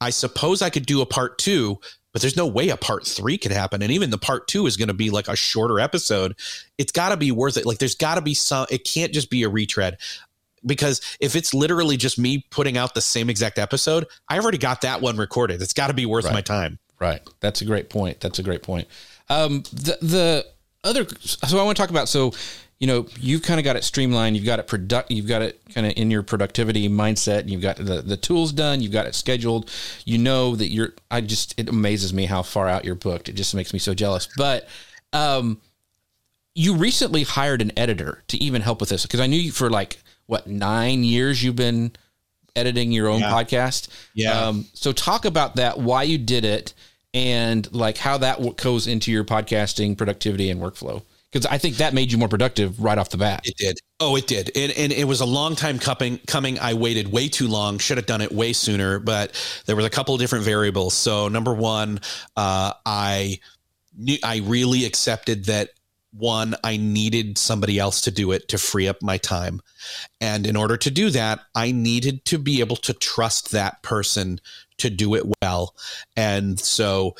I 0.00 0.10
suppose 0.10 0.62
I 0.62 0.70
could 0.70 0.86
do 0.86 1.00
a 1.00 1.06
part 1.06 1.38
two, 1.38 1.80
but 2.18 2.22
there's 2.22 2.36
no 2.36 2.48
way 2.48 2.68
a 2.70 2.76
part 2.76 3.06
three 3.06 3.38
could 3.38 3.52
happen. 3.52 3.80
And 3.80 3.92
even 3.92 4.10
the 4.10 4.18
part 4.18 4.48
two 4.48 4.66
is 4.66 4.76
going 4.76 4.88
to 4.88 4.94
be 4.94 5.08
like 5.08 5.28
a 5.28 5.36
shorter 5.36 5.78
episode. 5.78 6.34
It's 6.76 6.90
got 6.90 7.10
to 7.10 7.16
be 7.16 7.30
worth 7.30 7.56
it. 7.56 7.64
Like 7.64 7.78
there's 7.78 7.94
got 7.94 8.16
to 8.16 8.20
be 8.20 8.34
some, 8.34 8.66
it 8.72 8.82
can't 8.84 9.12
just 9.12 9.30
be 9.30 9.44
a 9.44 9.48
retread 9.48 9.98
because 10.66 11.00
if 11.20 11.36
it's 11.36 11.54
literally 11.54 11.96
just 11.96 12.18
me 12.18 12.44
putting 12.50 12.76
out 12.76 12.92
the 12.92 13.00
same 13.00 13.30
exact 13.30 13.56
episode, 13.56 14.04
I 14.28 14.40
already 14.40 14.58
got 14.58 14.80
that 14.80 15.00
one 15.00 15.16
recorded. 15.16 15.62
It's 15.62 15.72
got 15.72 15.86
to 15.86 15.94
be 15.94 16.06
worth 16.06 16.24
right. 16.24 16.34
my 16.34 16.40
time. 16.40 16.80
Right. 16.98 17.20
That's 17.38 17.60
a 17.60 17.64
great 17.64 17.88
point. 17.88 18.18
That's 18.18 18.40
a 18.40 18.42
great 18.42 18.64
point. 18.64 18.88
Um, 19.28 19.62
the, 19.72 19.96
the 20.02 20.46
other, 20.82 21.06
so 21.20 21.56
I 21.56 21.62
want 21.62 21.76
to 21.76 21.80
talk 21.80 21.90
about, 21.90 22.08
so 22.08 22.32
you 22.80 22.86
know, 22.86 23.06
you've 23.18 23.42
kind 23.42 23.58
of 23.58 23.64
got 23.64 23.74
it 23.76 23.82
streamlined. 23.82 24.36
You've 24.36 24.46
got 24.46 24.60
it 24.60 24.68
product. 24.68 25.10
You've 25.10 25.26
got 25.26 25.42
it 25.42 25.60
kind 25.74 25.86
of 25.86 25.94
in 25.96 26.10
your 26.10 26.22
productivity 26.22 26.88
mindset. 26.88 27.40
And 27.40 27.50
You've 27.50 27.62
got 27.62 27.76
the 27.76 28.02
the 28.02 28.16
tools 28.16 28.52
done. 28.52 28.80
You've 28.80 28.92
got 28.92 29.06
it 29.06 29.14
scheduled. 29.14 29.70
You 30.04 30.18
know 30.18 30.54
that 30.54 30.68
you're. 30.68 30.94
I 31.10 31.20
just 31.20 31.58
it 31.58 31.68
amazes 31.68 32.12
me 32.12 32.26
how 32.26 32.42
far 32.42 32.68
out 32.68 32.84
you're 32.84 32.94
booked. 32.94 33.28
It 33.28 33.34
just 33.34 33.54
makes 33.54 33.72
me 33.72 33.80
so 33.80 33.94
jealous. 33.94 34.28
But 34.36 34.68
um, 35.12 35.60
you 36.54 36.76
recently 36.76 37.24
hired 37.24 37.62
an 37.62 37.72
editor 37.76 38.22
to 38.28 38.36
even 38.36 38.62
help 38.62 38.80
with 38.80 38.90
this 38.90 39.02
because 39.02 39.20
I 39.20 39.26
knew 39.26 39.40
you 39.40 39.50
for 39.50 39.70
like 39.70 39.98
what 40.26 40.46
nine 40.46 41.02
years 41.02 41.42
you've 41.42 41.56
been 41.56 41.92
editing 42.54 42.92
your 42.92 43.08
own 43.08 43.20
yeah. 43.20 43.32
podcast. 43.32 43.88
Yeah. 44.14 44.38
Um, 44.38 44.66
so 44.74 44.92
talk 44.92 45.24
about 45.24 45.56
that. 45.56 45.78
Why 45.78 46.04
you 46.04 46.18
did 46.18 46.44
it 46.44 46.74
and 47.12 47.72
like 47.72 47.96
how 47.96 48.18
that 48.18 48.56
goes 48.56 48.86
into 48.86 49.10
your 49.10 49.24
podcasting 49.24 49.96
productivity 49.96 50.50
and 50.50 50.60
workflow 50.60 51.02
because 51.30 51.46
I 51.46 51.58
think 51.58 51.76
that 51.76 51.94
made 51.94 52.10
you 52.10 52.18
more 52.18 52.28
productive 52.28 52.82
right 52.82 52.96
off 52.96 53.10
the 53.10 53.18
bat. 53.18 53.42
It 53.44 53.56
did. 53.56 53.78
Oh, 54.00 54.16
it 54.16 54.26
did. 54.26 54.50
And, 54.56 54.72
and 54.72 54.92
it 54.92 55.04
was 55.04 55.20
a 55.20 55.26
long 55.26 55.56
time 55.56 55.78
coming. 55.78 56.18
Coming. 56.26 56.58
I 56.58 56.74
waited 56.74 57.12
way 57.12 57.28
too 57.28 57.48
long. 57.48 57.78
Should 57.78 57.98
have 57.98 58.06
done 58.06 58.20
it 58.20 58.32
way 58.32 58.52
sooner. 58.52 58.98
But 58.98 59.32
there 59.66 59.76
was 59.76 59.84
a 59.84 59.90
couple 59.90 60.14
of 60.14 60.20
different 60.20 60.44
variables. 60.44 60.94
So 60.94 61.28
number 61.28 61.52
one, 61.52 62.00
uh, 62.36 62.72
I 62.86 63.40
knew 63.96 64.16
I 64.22 64.38
really 64.38 64.84
accepted 64.84 65.46
that 65.46 65.70
one 66.12 66.54
i 66.64 66.76
needed 66.76 67.36
somebody 67.36 67.78
else 67.78 68.00
to 68.00 68.10
do 68.10 68.32
it 68.32 68.48
to 68.48 68.56
free 68.56 68.88
up 68.88 69.02
my 69.02 69.18
time 69.18 69.60
and 70.22 70.46
in 70.46 70.56
order 70.56 70.76
to 70.76 70.90
do 70.90 71.10
that 71.10 71.40
i 71.54 71.70
needed 71.70 72.24
to 72.24 72.38
be 72.38 72.60
able 72.60 72.76
to 72.76 72.94
trust 72.94 73.52
that 73.52 73.82
person 73.82 74.40
to 74.78 74.88
do 74.88 75.14
it 75.14 75.24
well 75.42 75.74
and 76.16 76.58
so 76.58 77.14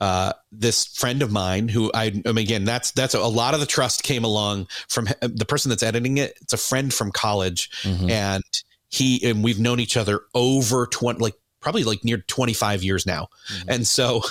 uh, 0.00 0.32
this 0.52 0.86
friend 0.86 1.22
of 1.22 1.32
mine 1.32 1.68
who 1.68 1.90
I, 1.92 2.22
I 2.24 2.32
mean, 2.32 2.38
again, 2.38 2.64
that's, 2.64 2.92
that's 2.92 3.14
a, 3.14 3.18
a, 3.18 3.28
lot 3.28 3.54
of 3.54 3.60
the 3.60 3.66
trust 3.66 4.02
came 4.02 4.24
along 4.24 4.68
from 4.88 5.08
the 5.20 5.44
person 5.44 5.70
that's 5.70 5.82
editing 5.82 6.18
it. 6.18 6.38
It's 6.40 6.52
a 6.52 6.58
friend 6.58 6.94
from 6.94 7.10
college 7.10 7.70
mm-hmm. 7.82 8.08
and 8.08 8.44
he, 8.88 9.28
and 9.28 9.42
we've 9.42 9.58
known 9.58 9.80
each 9.80 9.96
other 9.96 10.22
over 10.34 10.86
20, 10.86 11.18
like 11.20 11.34
probably 11.60 11.84
like 11.84 12.04
near 12.04 12.18
25 12.18 12.84
years 12.84 13.06
now. 13.06 13.28
Mm-hmm. 13.52 13.70
And 13.70 13.86
so 13.86 14.22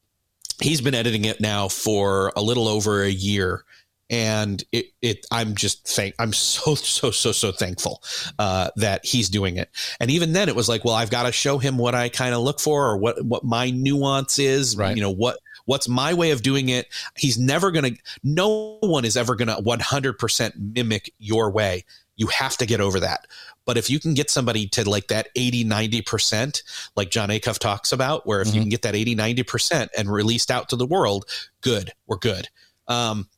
he's 0.60 0.80
been 0.80 0.94
editing 0.94 1.24
it 1.24 1.40
now 1.40 1.68
for 1.68 2.32
a 2.36 2.42
little 2.42 2.68
over 2.68 3.02
a 3.02 3.10
year 3.10 3.64
and 4.08 4.62
it, 4.72 4.86
it 5.02 5.26
i'm 5.32 5.54
just 5.54 5.86
thank 5.88 6.14
i'm 6.18 6.32
so 6.32 6.74
so 6.74 7.10
so 7.10 7.32
so 7.32 7.52
thankful 7.52 8.02
uh, 8.38 8.70
that 8.76 9.04
he's 9.04 9.28
doing 9.28 9.56
it. 9.56 9.68
And 10.00 10.10
even 10.10 10.32
then 10.32 10.48
it 10.48 10.56
was 10.56 10.68
like 10.68 10.84
well 10.84 10.94
i've 10.94 11.10
got 11.10 11.24
to 11.24 11.32
show 11.32 11.58
him 11.58 11.78
what 11.78 11.94
i 11.94 12.08
kind 12.08 12.34
of 12.34 12.42
look 12.42 12.60
for 12.60 12.86
or 12.86 12.96
what 12.96 13.24
what 13.24 13.44
my 13.44 13.70
nuance 13.70 14.38
is 14.38 14.76
right. 14.76 14.94
you 14.96 15.02
know 15.02 15.10
what 15.10 15.38
what's 15.66 15.88
my 15.88 16.14
way 16.14 16.30
of 16.30 16.42
doing 16.42 16.70
it. 16.70 16.86
He's 17.16 17.38
never 17.38 17.70
gonna 17.70 17.90
no 18.24 18.78
one 18.80 19.04
is 19.04 19.16
ever 19.16 19.34
gonna 19.34 19.60
100% 19.60 20.52
mimic 20.74 21.12
your 21.18 21.50
way. 21.50 21.84
You 22.16 22.28
have 22.28 22.56
to 22.56 22.66
get 22.66 22.80
over 22.80 22.98
that. 23.00 23.26
But 23.66 23.76
if 23.76 23.90
you 23.90 24.00
can 24.00 24.14
get 24.14 24.30
somebody 24.30 24.68
to 24.68 24.88
like 24.88 25.08
that 25.08 25.28
80 25.36 25.64
90% 25.66 26.62
like 26.96 27.10
jon 27.10 27.28
acuff 27.28 27.58
talks 27.58 27.92
about 27.92 28.26
where 28.26 28.40
if 28.40 28.48
mm-hmm. 28.48 28.54
you 28.54 28.62
can 28.62 28.70
get 28.70 28.82
that 28.82 28.94
80 28.94 29.16
90% 29.16 29.88
and 29.98 30.10
released 30.10 30.50
out 30.50 30.70
to 30.70 30.76
the 30.76 30.86
world 30.86 31.26
good 31.60 31.92
we're 32.06 32.16
good. 32.16 32.48
Um, 32.88 33.28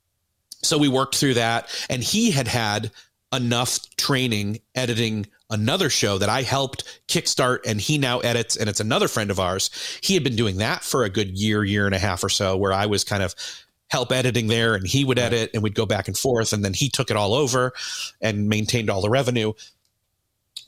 so 0.62 0.78
we 0.78 0.88
worked 0.88 1.16
through 1.16 1.34
that 1.34 1.68
and 1.88 2.02
he 2.02 2.30
had 2.30 2.48
had 2.48 2.90
enough 3.32 3.78
training 3.96 4.58
editing 4.74 5.26
another 5.50 5.88
show 5.88 6.18
that 6.18 6.28
I 6.28 6.42
helped 6.42 7.00
kickstart 7.08 7.60
and 7.66 7.80
he 7.80 7.98
now 7.98 8.20
edits 8.20 8.56
and 8.56 8.68
it's 8.68 8.80
another 8.80 9.08
friend 9.08 9.30
of 9.30 9.40
ours. 9.40 9.70
He 10.02 10.14
had 10.14 10.24
been 10.24 10.36
doing 10.36 10.58
that 10.58 10.82
for 10.82 11.04
a 11.04 11.10
good 11.10 11.38
year, 11.38 11.64
year 11.64 11.86
and 11.86 11.94
a 11.94 11.98
half 11.98 12.22
or 12.22 12.28
so 12.28 12.56
where 12.56 12.72
I 12.72 12.86
was 12.86 13.04
kind 13.04 13.22
of 13.22 13.34
help 13.88 14.12
editing 14.12 14.48
there 14.48 14.74
and 14.74 14.86
he 14.86 15.04
would 15.04 15.18
edit 15.18 15.50
and 15.54 15.62
we'd 15.62 15.74
go 15.74 15.86
back 15.86 16.08
and 16.08 16.16
forth 16.16 16.52
and 16.52 16.64
then 16.64 16.74
he 16.74 16.90
took 16.90 17.10
it 17.10 17.16
all 17.16 17.32
over 17.32 17.72
and 18.20 18.48
maintained 18.48 18.90
all 18.90 19.00
the 19.00 19.08
revenue. 19.08 19.52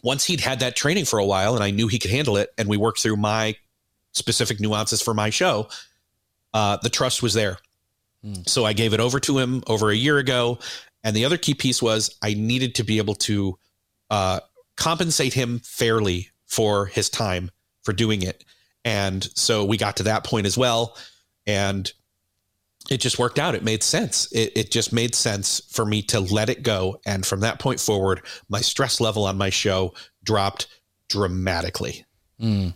Once 0.03 0.25
he'd 0.25 0.41
had 0.41 0.61
that 0.61 0.77
training 0.77 1.05
for 1.05 1.19
a 1.19 1.27
while 1.27 1.55
and 1.55 1.63
I 1.63 1.71
knew 1.71 1.89
he 1.89 1.99
could 1.99 2.11
handle 2.11 2.39
it 2.39 2.51
and 2.57 2.69
we 2.69 2.79
worked 2.79 3.01
through 3.01 3.17
my 3.17 3.57
specific 4.13 4.61
nuances 4.61 5.03
for 5.03 5.13
my 5.13 5.29
show, 5.29 5.69
uh, 6.55 6.79
the 6.83 6.89
trust 6.89 7.23
was 7.23 7.35
there. 7.35 7.59
So 8.47 8.65
I 8.65 8.73
gave 8.73 8.93
it 8.93 9.01
over 9.01 9.19
to 9.21 9.39
him 9.39 9.63
over 9.67 9.91
a 9.91 9.97
year 9.97 10.19
ago. 10.19 10.59
And 11.03 11.17
the 11.17 11.25
other 11.25 11.39
key 11.39 11.55
piece 11.55 11.81
was 11.81 12.17
I 12.23 12.35
needed 12.35 12.75
to 12.77 12.85
be 12.85 12.99
able 12.99 13.15
to 13.15 13.59
uh, 14.11 14.41
compensate 14.77 15.35
him 15.35 15.61
fairly 15.61 16.31
for 16.47 16.87
his 16.87 17.09
time 17.09 17.51
for 17.83 17.93
doing 17.93 18.23
it. 18.23 18.45
And 18.85 19.27
so 19.35 19.65
we 19.65 19.77
got 19.77 19.97
to 19.99 20.03
that 20.05 20.25
point 20.25 20.47
as 20.47 20.59
well. 20.59 20.97
And 21.47 21.91
it 22.91 22.99
just 22.99 23.19
worked 23.19 23.39
out. 23.39 23.55
It 23.55 23.63
made 23.63 23.83
sense. 23.83 24.31
It, 24.33 24.53
it 24.57 24.71
just 24.71 24.93
made 24.93 25.15
sense 25.15 25.61
for 25.71 25.85
me 25.85 26.03
to 26.05 26.21
let 26.21 26.49
it 26.49 26.63
go. 26.63 27.01
And 27.07 27.25
from 27.25 27.41
that 27.41 27.59
point 27.59 27.81
forward, 27.81 28.23
my 28.49 28.61
stress 28.61 29.01
level 29.01 29.25
on 29.25 29.39
my 29.39 29.51
show 29.51 29.95
dropped 30.25 30.67
dramatically. 31.09 32.05
Mm. 32.41 32.75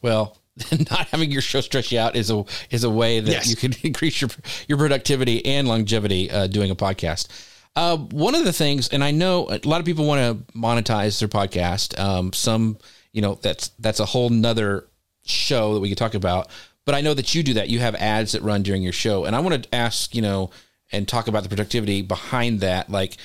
Well, 0.00 0.38
not 0.90 1.08
having 1.08 1.30
your 1.30 1.42
show 1.42 1.60
stretch 1.60 1.92
you 1.92 1.98
out 1.98 2.14
is 2.14 2.30
a 2.30 2.44
is 2.70 2.84
a 2.84 2.90
way 2.90 3.20
that 3.20 3.30
yes. 3.30 3.48
you 3.50 3.56
can 3.56 3.72
increase 3.82 4.20
your 4.20 4.30
your 4.68 4.78
productivity 4.78 5.44
and 5.46 5.66
longevity 5.66 6.30
uh, 6.30 6.46
doing 6.46 6.70
a 6.70 6.76
podcast. 6.76 7.28
Uh, 7.74 7.96
one 7.96 8.34
of 8.34 8.44
the 8.44 8.52
things, 8.52 8.88
and 8.88 9.02
I 9.02 9.12
know 9.12 9.48
a 9.48 9.58
lot 9.66 9.80
of 9.80 9.86
people 9.86 10.06
want 10.06 10.20
to 10.20 10.52
monetize 10.52 11.18
their 11.18 11.28
podcast. 11.28 11.98
Um, 11.98 12.32
some, 12.34 12.76
you 13.12 13.22
know, 13.22 13.36
that's 13.36 13.68
that's 13.78 14.00
a 14.00 14.04
whole 14.04 14.28
nother 14.28 14.88
show 15.24 15.74
that 15.74 15.80
we 15.80 15.88
could 15.88 15.98
talk 15.98 16.14
about. 16.14 16.48
But 16.84 16.94
I 16.94 17.00
know 17.00 17.14
that 17.14 17.34
you 17.34 17.42
do 17.42 17.54
that. 17.54 17.68
You 17.68 17.78
have 17.78 17.94
ads 17.94 18.32
that 18.32 18.42
run 18.42 18.62
during 18.62 18.82
your 18.82 18.92
show, 18.92 19.24
and 19.24 19.34
I 19.34 19.40
want 19.40 19.62
to 19.62 19.74
ask, 19.74 20.14
you 20.14 20.20
know, 20.20 20.50
and 20.90 21.08
talk 21.08 21.28
about 21.28 21.44
the 21.44 21.48
productivity 21.48 22.02
behind 22.02 22.60
that. 22.60 22.90
Like, 22.90 23.16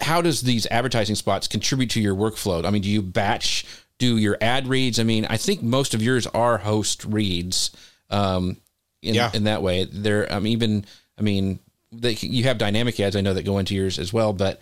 how 0.00 0.20
does 0.20 0.42
these 0.42 0.66
advertising 0.66 1.14
spots 1.14 1.48
contribute 1.48 1.90
to 1.90 2.00
your 2.00 2.14
workflow? 2.14 2.64
I 2.66 2.70
mean, 2.70 2.82
do 2.82 2.90
you 2.90 3.00
batch 3.00 3.64
do 4.02 4.16
your 4.16 4.36
ad 4.40 4.66
reads? 4.66 4.98
I 4.98 5.04
mean, 5.04 5.26
I 5.26 5.36
think 5.36 5.62
most 5.62 5.94
of 5.94 6.02
yours 6.02 6.26
are 6.26 6.58
host 6.58 7.04
reads. 7.04 7.70
Um, 8.10 8.56
in, 9.00 9.14
yeah. 9.14 9.30
in 9.32 9.44
that 9.44 9.62
way, 9.62 9.84
there. 9.84 10.30
I'm 10.30 10.44
even. 10.48 10.84
I 11.16 11.22
mean, 11.22 11.60
they, 11.92 12.14
you 12.14 12.44
have 12.44 12.58
dynamic 12.58 12.98
ads. 12.98 13.14
I 13.14 13.20
know 13.20 13.32
that 13.34 13.44
go 13.44 13.58
into 13.58 13.76
yours 13.76 14.00
as 14.00 14.12
well. 14.12 14.32
But 14.32 14.60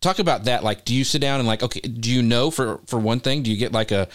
talk 0.00 0.20
about 0.20 0.44
that. 0.44 0.64
Like, 0.64 0.86
do 0.86 0.94
you 0.94 1.04
sit 1.04 1.20
down 1.20 1.38
and 1.38 1.46
like, 1.46 1.62
okay, 1.62 1.80
do 1.80 2.10
you 2.10 2.22
know 2.22 2.50
for 2.50 2.80
for 2.86 2.98
one 2.98 3.20
thing? 3.20 3.42
Do 3.42 3.50
you 3.50 3.58
get 3.58 3.72
like 3.72 3.90
a, 3.90 4.08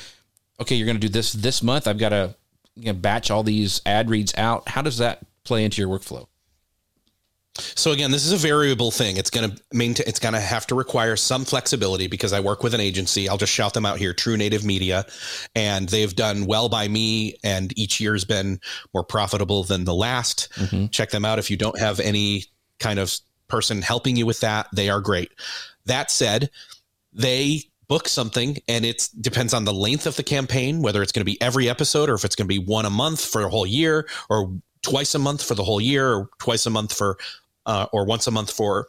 okay, 0.59 0.73
you're 0.75 0.87
going 0.87 0.99
to 0.99 1.07
do 1.07 1.09
this 1.09 1.33
this 1.33 1.61
month. 1.61 1.87
I've 1.87 1.99
got 1.99 2.09
to 2.09 2.35
you 2.75 2.85
know, 2.85 2.93
batch 2.93 3.29
all 3.29 3.43
these 3.43 3.79
ad 3.85 4.09
reads 4.09 4.33
out. 4.37 4.67
How 4.69 4.81
does 4.81 4.97
that 4.97 5.19
play 5.43 5.63
into 5.65 5.81
your 5.83 5.89
workflow? 5.89 6.25
So 7.55 7.91
again, 7.91 8.09
this 8.11 8.25
is 8.25 8.31
a 8.31 8.37
variable 8.37 8.89
thing. 8.89 9.17
It's 9.17 9.29
going 9.29 9.51
to 9.51 9.61
maintain. 9.71 10.05
It's 10.07 10.19
going 10.19 10.33
to 10.33 10.39
have 10.39 10.65
to 10.67 10.75
require 10.75 11.15
some 11.15 11.45
flexibility 11.45 12.07
because 12.07 12.33
I 12.33 12.39
work 12.39 12.63
with 12.63 12.73
an 12.73 12.81
agency. 12.81 13.29
I'll 13.29 13.37
just 13.37 13.53
shout 13.53 13.75
them 13.75 13.85
out 13.85 13.99
here, 13.99 14.13
True 14.13 14.37
Native 14.37 14.65
Media, 14.65 15.05
and 15.55 15.87
they've 15.87 16.15
done 16.15 16.45
well 16.47 16.67
by 16.67 16.87
me. 16.87 17.35
And 17.43 17.77
each 17.77 17.99
year's 17.99 18.25
been 18.25 18.59
more 18.93 19.03
profitable 19.03 19.63
than 19.63 19.85
the 19.85 19.93
last. 19.93 20.49
Mm-hmm. 20.55 20.87
Check 20.87 21.11
them 21.11 21.25
out 21.25 21.37
if 21.37 21.51
you 21.51 21.57
don't 21.57 21.77
have 21.77 21.99
any 21.99 22.45
kind 22.79 22.97
of 22.97 23.15
person 23.47 23.83
helping 23.83 24.15
you 24.15 24.25
with 24.25 24.39
that. 24.39 24.67
They 24.73 24.89
are 24.89 24.99
great. 24.99 25.31
That 25.85 26.09
said, 26.09 26.49
they 27.13 27.61
book 27.87 28.07
something 28.07 28.57
and 28.67 28.85
it 28.85 29.09
depends 29.21 29.53
on 29.53 29.65
the 29.65 29.73
length 29.73 30.07
of 30.07 30.15
the 30.15 30.23
campaign, 30.23 30.81
whether 30.81 31.03
it's 31.03 31.11
going 31.11 31.21
to 31.21 31.31
be 31.31 31.39
every 31.39 31.69
episode 31.69 32.09
or 32.09 32.15
if 32.15 32.25
it's 32.25 32.35
going 32.35 32.47
to 32.47 32.53
be 32.53 32.57
one 32.57 32.85
a 32.85 32.89
month 32.89 33.23
for 33.23 33.43
a 33.43 33.49
whole 33.49 33.67
year 33.67 34.07
or 34.29 34.53
twice 34.81 35.13
a 35.13 35.19
month 35.19 35.43
for 35.43 35.55
the 35.55 35.63
whole 35.63 35.79
year 35.79 36.13
or 36.13 36.29
twice 36.39 36.65
a 36.65 36.69
month 36.69 36.93
for 36.93 37.17
uh, 37.65 37.87
or 37.91 38.05
once 38.05 38.27
a 38.27 38.31
month 38.31 38.51
for 38.51 38.87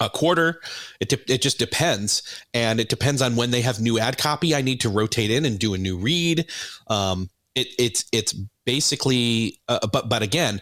a 0.00 0.10
quarter. 0.10 0.60
It, 1.00 1.08
de- 1.08 1.32
it 1.32 1.42
just 1.42 1.58
depends. 1.58 2.22
And 2.52 2.80
it 2.80 2.88
depends 2.88 3.22
on 3.22 3.36
when 3.36 3.50
they 3.50 3.62
have 3.62 3.80
new 3.80 3.98
ad 3.98 4.18
copy. 4.18 4.54
I 4.54 4.62
need 4.62 4.80
to 4.82 4.88
rotate 4.88 5.30
in 5.30 5.44
and 5.44 5.58
do 5.58 5.74
a 5.74 5.78
new 5.78 5.96
read. 5.96 6.46
Um, 6.88 7.30
it, 7.54 7.68
it's, 7.78 8.04
it's 8.12 8.34
basically, 8.64 9.60
uh, 9.68 9.86
but, 9.90 10.08
but 10.08 10.22
again, 10.22 10.60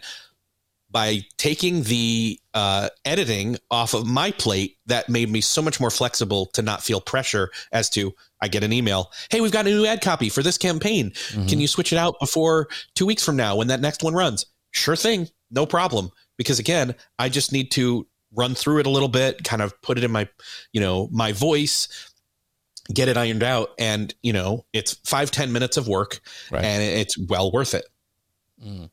by 0.89 1.19
taking 1.35 1.83
the 1.83 2.39
uh, 2.53 2.87
editing 3.03 3.57
off 3.69 3.93
of 3.93 4.07
my 4.07 4.31
plate, 4.31 4.77
that 4.85 5.09
made 5.09 5.29
me 5.29 5.41
so 5.41 5.61
much 5.61 5.81
more 5.81 5.89
flexible 5.89 6.45
to 6.53 6.61
not 6.61 6.81
feel 6.81 7.01
pressure 7.01 7.51
as 7.73 7.89
to 7.89 8.13
I 8.39 8.47
get 8.47 8.63
an 8.63 8.71
email, 8.71 9.11
hey, 9.29 9.41
we've 9.41 9.51
got 9.51 9.67
a 9.67 9.69
new 9.69 9.85
ad 9.85 9.99
copy 9.99 10.29
for 10.29 10.41
this 10.41 10.57
campaign. 10.57 11.09
Mm-hmm. 11.09 11.47
Can 11.47 11.59
you 11.59 11.67
switch 11.67 11.91
it 11.91 11.97
out 11.97 12.15
before 12.21 12.69
two 12.93 13.05
weeks 13.05 13.25
from 13.25 13.35
now 13.35 13.57
when 13.57 13.67
that 13.67 13.81
next 13.81 14.03
one 14.03 14.13
runs? 14.13 14.45
Sure 14.71 14.95
thing, 14.95 15.27
no 15.51 15.65
problem. 15.65 16.11
Because 16.37 16.59
again, 16.59 16.95
I 17.17 17.29
just 17.29 17.51
need 17.51 17.71
to 17.71 18.07
run 18.33 18.55
through 18.55 18.79
it 18.79 18.85
a 18.85 18.89
little 18.89 19.07
bit, 19.07 19.43
kind 19.43 19.61
of 19.61 19.79
put 19.81 19.97
it 19.97 20.03
in 20.03 20.11
my, 20.11 20.27
you 20.73 20.81
know, 20.81 21.07
my 21.11 21.31
voice, 21.31 22.11
get 22.93 23.07
it 23.07 23.17
ironed 23.17 23.43
out, 23.43 23.69
and 23.79 24.13
you 24.21 24.33
know, 24.33 24.65
it's 24.73 24.93
five 25.05 25.31
ten 25.31 25.51
minutes 25.51 25.77
of 25.77 25.87
work, 25.87 26.19
right. 26.51 26.63
and 26.63 26.83
it's 26.83 27.17
well 27.17 27.51
worth 27.51 27.73
it. 27.73 27.85
Mm. 28.63 28.89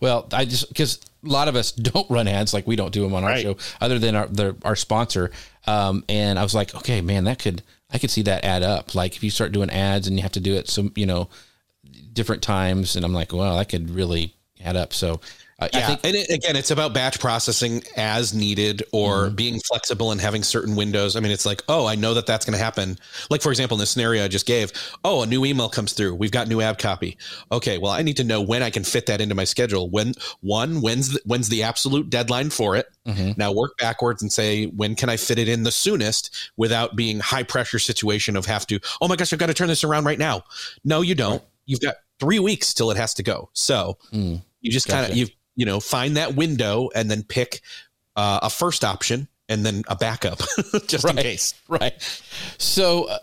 Well, 0.00 0.28
I 0.32 0.44
just 0.44 0.68
because 0.68 1.00
a 1.24 1.28
lot 1.28 1.48
of 1.48 1.56
us 1.56 1.72
don't 1.72 2.08
run 2.10 2.28
ads 2.28 2.52
like 2.52 2.66
we 2.66 2.76
don't 2.76 2.92
do 2.92 3.02
them 3.02 3.14
on 3.14 3.24
our 3.24 3.30
right. 3.30 3.42
show, 3.42 3.56
other 3.80 3.98
than 3.98 4.14
our 4.14 4.26
the, 4.26 4.56
our 4.64 4.76
sponsor. 4.76 5.30
Um, 5.66 6.04
and 6.08 6.38
I 6.38 6.42
was 6.42 6.54
like, 6.54 6.74
okay, 6.74 7.00
man, 7.00 7.24
that 7.24 7.38
could 7.38 7.62
I 7.90 7.98
could 7.98 8.10
see 8.10 8.22
that 8.22 8.44
add 8.44 8.62
up. 8.62 8.94
Like 8.94 9.16
if 9.16 9.22
you 9.22 9.30
start 9.30 9.52
doing 9.52 9.70
ads 9.70 10.06
and 10.06 10.16
you 10.16 10.22
have 10.22 10.32
to 10.32 10.40
do 10.40 10.54
it 10.54 10.68
some 10.68 10.92
you 10.94 11.06
know 11.06 11.28
different 12.12 12.42
times, 12.42 12.96
and 12.96 13.04
I'm 13.04 13.14
like, 13.14 13.32
well, 13.32 13.56
that 13.56 13.68
could 13.68 13.90
really 13.90 14.34
add 14.62 14.76
up. 14.76 14.92
So 14.92 15.20
uh, 15.60 15.68
yeah, 15.72 15.86
think- 15.88 16.00
and 16.04 16.14
it, 16.14 16.30
again, 16.30 16.54
it's 16.54 16.70
about 16.70 16.94
batch 16.94 17.18
processing 17.18 17.82
as 17.96 18.32
needed 18.32 18.84
or 18.92 19.26
mm-hmm. 19.26 19.34
being 19.34 19.60
flexible 19.60 20.12
and 20.12 20.20
having 20.20 20.44
certain 20.44 20.76
windows. 20.76 21.16
I 21.16 21.20
mean, 21.20 21.32
it's 21.32 21.44
like, 21.44 21.62
oh, 21.68 21.84
I 21.84 21.96
know 21.96 22.14
that 22.14 22.26
that's 22.26 22.44
going 22.44 22.56
to 22.56 22.62
happen. 22.62 22.96
Like 23.28 23.42
for 23.42 23.50
example, 23.50 23.76
in 23.76 23.80
the 23.80 23.86
scenario 23.86 24.24
I 24.24 24.28
just 24.28 24.46
gave, 24.46 24.72
oh, 25.04 25.22
a 25.22 25.26
new 25.26 25.44
email 25.44 25.68
comes 25.68 25.94
through. 25.94 26.14
We've 26.14 26.30
got 26.30 26.46
new 26.46 26.60
ad 26.60 26.78
copy. 26.78 27.18
Okay, 27.50 27.78
well, 27.78 27.90
I 27.90 28.02
need 28.02 28.16
to 28.18 28.24
know 28.24 28.40
when 28.40 28.62
I 28.62 28.70
can 28.70 28.84
fit 28.84 29.06
that 29.06 29.20
into 29.20 29.34
my 29.34 29.42
schedule. 29.42 29.90
When 29.90 30.14
one, 30.42 30.80
when's 30.80 31.14
the, 31.14 31.20
when's 31.24 31.48
the 31.48 31.64
absolute 31.64 32.08
deadline 32.08 32.50
for 32.50 32.76
it? 32.76 32.86
Mm-hmm. 33.06 33.32
Now 33.36 33.52
work 33.52 33.76
backwards 33.78 34.22
and 34.22 34.32
say 34.32 34.66
when 34.66 34.94
can 34.94 35.08
I 35.08 35.16
fit 35.16 35.40
it 35.40 35.48
in 35.48 35.64
the 35.64 35.72
soonest 35.72 36.52
without 36.56 36.94
being 36.94 37.18
high 37.18 37.42
pressure 37.42 37.80
situation 37.80 38.36
of 38.36 38.46
have 38.46 38.64
to. 38.68 38.78
Oh 39.00 39.08
my 39.08 39.16
gosh, 39.16 39.32
I've 39.32 39.40
got 39.40 39.46
to 39.46 39.54
turn 39.54 39.68
this 39.68 39.82
around 39.82 40.04
right 40.04 40.18
now. 40.18 40.44
No, 40.84 41.00
you 41.00 41.16
don't. 41.16 41.32
Right. 41.32 41.48
You've 41.66 41.80
got 41.80 41.96
three 42.20 42.38
weeks 42.38 42.72
till 42.72 42.92
it 42.92 42.96
has 42.96 43.12
to 43.14 43.24
go. 43.24 43.50
So. 43.54 43.98
Mm. 44.12 44.42
You 44.60 44.72
just 44.72 44.88
gotcha. 44.88 45.02
kind 45.02 45.12
of 45.12 45.16
you 45.16 45.28
you 45.58 45.66
know, 45.66 45.80
find 45.80 46.16
that 46.16 46.36
window 46.36 46.88
and 46.94 47.10
then 47.10 47.24
pick 47.24 47.62
uh, 48.14 48.38
a 48.44 48.48
first 48.48 48.84
option 48.84 49.26
and 49.48 49.66
then 49.66 49.82
a 49.88 49.96
backup 49.96 50.38
just 50.86 51.04
right, 51.04 51.16
in 51.16 51.22
case. 51.22 51.52
Right. 51.68 51.94
So, 52.58 53.08
uh, 53.08 53.18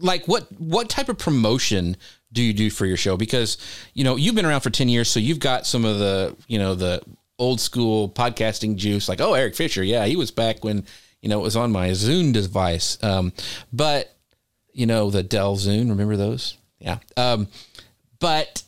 like, 0.00 0.26
what 0.26 0.48
what 0.60 0.88
type 0.88 1.08
of 1.08 1.18
promotion 1.18 1.96
do 2.32 2.42
you 2.42 2.52
do 2.52 2.68
for 2.68 2.84
your 2.84 2.96
show? 2.96 3.16
Because 3.16 3.58
you 3.94 4.02
know 4.02 4.16
you've 4.16 4.34
been 4.34 4.44
around 4.44 4.62
for 4.62 4.70
ten 4.70 4.88
years, 4.88 5.08
so 5.08 5.20
you've 5.20 5.38
got 5.38 5.64
some 5.64 5.84
of 5.84 6.00
the 6.00 6.36
you 6.48 6.58
know 6.58 6.74
the 6.74 7.00
old 7.38 7.60
school 7.60 8.08
podcasting 8.08 8.74
juice. 8.74 9.08
Like, 9.08 9.20
oh, 9.20 9.34
Erik 9.34 9.54
Fisher, 9.54 9.84
yeah, 9.84 10.04
he 10.06 10.16
was 10.16 10.32
back 10.32 10.64
when 10.64 10.84
you 11.20 11.28
know 11.28 11.38
it 11.38 11.44
was 11.44 11.54
on 11.54 11.70
my 11.70 11.90
Zune 11.90 12.32
device. 12.32 12.98
Um, 13.04 13.32
but 13.72 14.16
you 14.72 14.86
know 14.86 15.10
the 15.10 15.22
Dell 15.22 15.54
Zune, 15.56 15.90
remember 15.90 16.16
those? 16.16 16.56
Yeah. 16.80 16.98
Um, 17.16 17.46
but 18.18 18.64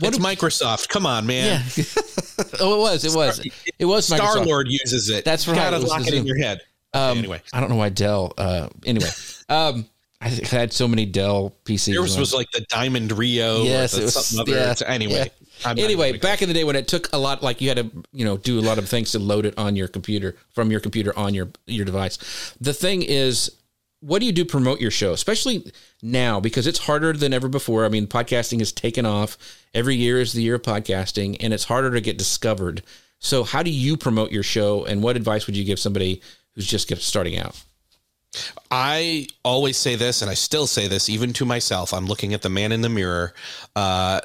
what 0.00 0.14
it's 0.14 0.18
Microsoft. 0.18 0.88
Come 0.88 1.06
on, 1.06 1.26
man. 1.26 1.62
Yeah. 1.76 1.84
oh, 2.60 2.74
it 2.74 2.78
was. 2.78 3.04
It 3.04 3.14
was. 3.14 3.46
It 3.78 3.84
was. 3.84 4.06
Star 4.06 4.44
Lord 4.44 4.68
uses 4.68 5.08
it. 5.08 5.24
That's 5.24 5.46
right. 5.48 5.54
You 5.54 5.60
gotta 5.60 5.78
lock 5.78 6.06
it 6.06 6.14
in 6.14 6.26
your 6.26 6.38
head. 6.38 6.60
Um, 6.94 7.18
anyway, 7.18 7.42
I 7.52 7.60
don't 7.60 7.70
know 7.70 7.76
why 7.76 7.90
Dell. 7.90 8.32
Uh, 8.38 8.68
anyway, 8.84 9.08
um, 9.48 9.86
I 10.20 10.28
had 10.28 10.72
so 10.72 10.88
many 10.88 11.04
Dell 11.04 11.54
PCs. 11.64 11.92
Yours 11.92 12.18
was 12.18 12.32
like 12.32 12.50
the 12.52 12.62
Diamond 12.68 13.12
Rio. 13.12 13.62
Yes, 13.62 13.96
it 13.96 14.02
was. 14.02 14.26
Something 14.26 14.54
other. 14.54 14.74
Yeah, 14.80 14.86
anyway. 14.86 15.30
Yeah. 15.64 15.74
anyway, 15.76 16.16
back 16.18 16.42
in 16.42 16.48
the 16.48 16.54
day 16.54 16.64
when 16.64 16.76
it 16.76 16.88
took 16.88 17.12
a 17.12 17.18
lot, 17.18 17.42
like 17.42 17.60
you 17.60 17.68
had 17.68 17.78
to, 17.78 18.04
you 18.12 18.24
know, 18.24 18.36
do 18.36 18.58
a 18.58 18.62
lot 18.62 18.78
of 18.78 18.88
things 18.88 19.12
to 19.12 19.18
load 19.18 19.46
it 19.46 19.54
on 19.58 19.76
your 19.76 19.88
computer 19.88 20.36
from 20.50 20.70
your 20.70 20.80
computer 20.80 21.16
on 21.18 21.34
your 21.34 21.48
your 21.66 21.84
device. 21.84 22.54
The 22.60 22.72
thing 22.72 23.02
is, 23.02 23.50
what 24.00 24.20
do 24.20 24.26
you 24.26 24.32
do 24.32 24.44
promote 24.44 24.80
your 24.80 24.90
show, 24.90 25.12
especially 25.12 25.70
now 26.02 26.40
because 26.40 26.66
it's 26.66 26.80
harder 26.80 27.12
than 27.12 27.32
ever 27.32 27.48
before? 27.48 27.84
I 27.84 27.88
mean, 27.88 28.06
podcasting 28.06 28.58
has 28.58 28.72
taken 28.72 29.06
off. 29.06 29.38
Every 29.74 29.96
year 29.96 30.20
is 30.20 30.32
the 30.32 30.42
year 30.42 30.56
of 30.56 30.62
podcasting, 30.62 31.36
and 31.40 31.52
it's 31.52 31.64
harder 31.64 31.90
to 31.90 32.00
get 32.00 32.18
discovered. 32.18 32.82
So, 33.18 33.44
how 33.44 33.62
do 33.62 33.70
you 33.70 33.96
promote 33.96 34.32
your 34.32 34.42
show, 34.42 34.84
and 34.84 35.02
what 35.02 35.16
advice 35.16 35.46
would 35.46 35.56
you 35.56 35.64
give 35.64 35.78
somebody 35.78 36.20
who's 36.54 36.66
just 36.66 36.94
starting 37.02 37.38
out? 37.38 37.62
I 38.70 39.28
always 39.44 39.78
say 39.78 39.94
this, 39.96 40.20
and 40.20 40.30
I 40.30 40.34
still 40.34 40.66
say 40.66 40.88
this 40.88 41.08
even 41.08 41.32
to 41.34 41.46
myself. 41.46 41.94
I'm 41.94 42.06
looking 42.06 42.34
at 42.34 42.42
the 42.42 42.50
man 42.50 42.72
in 42.72 42.82
the 42.82 42.90
mirror. 42.90 43.32
Uh, 43.74 44.20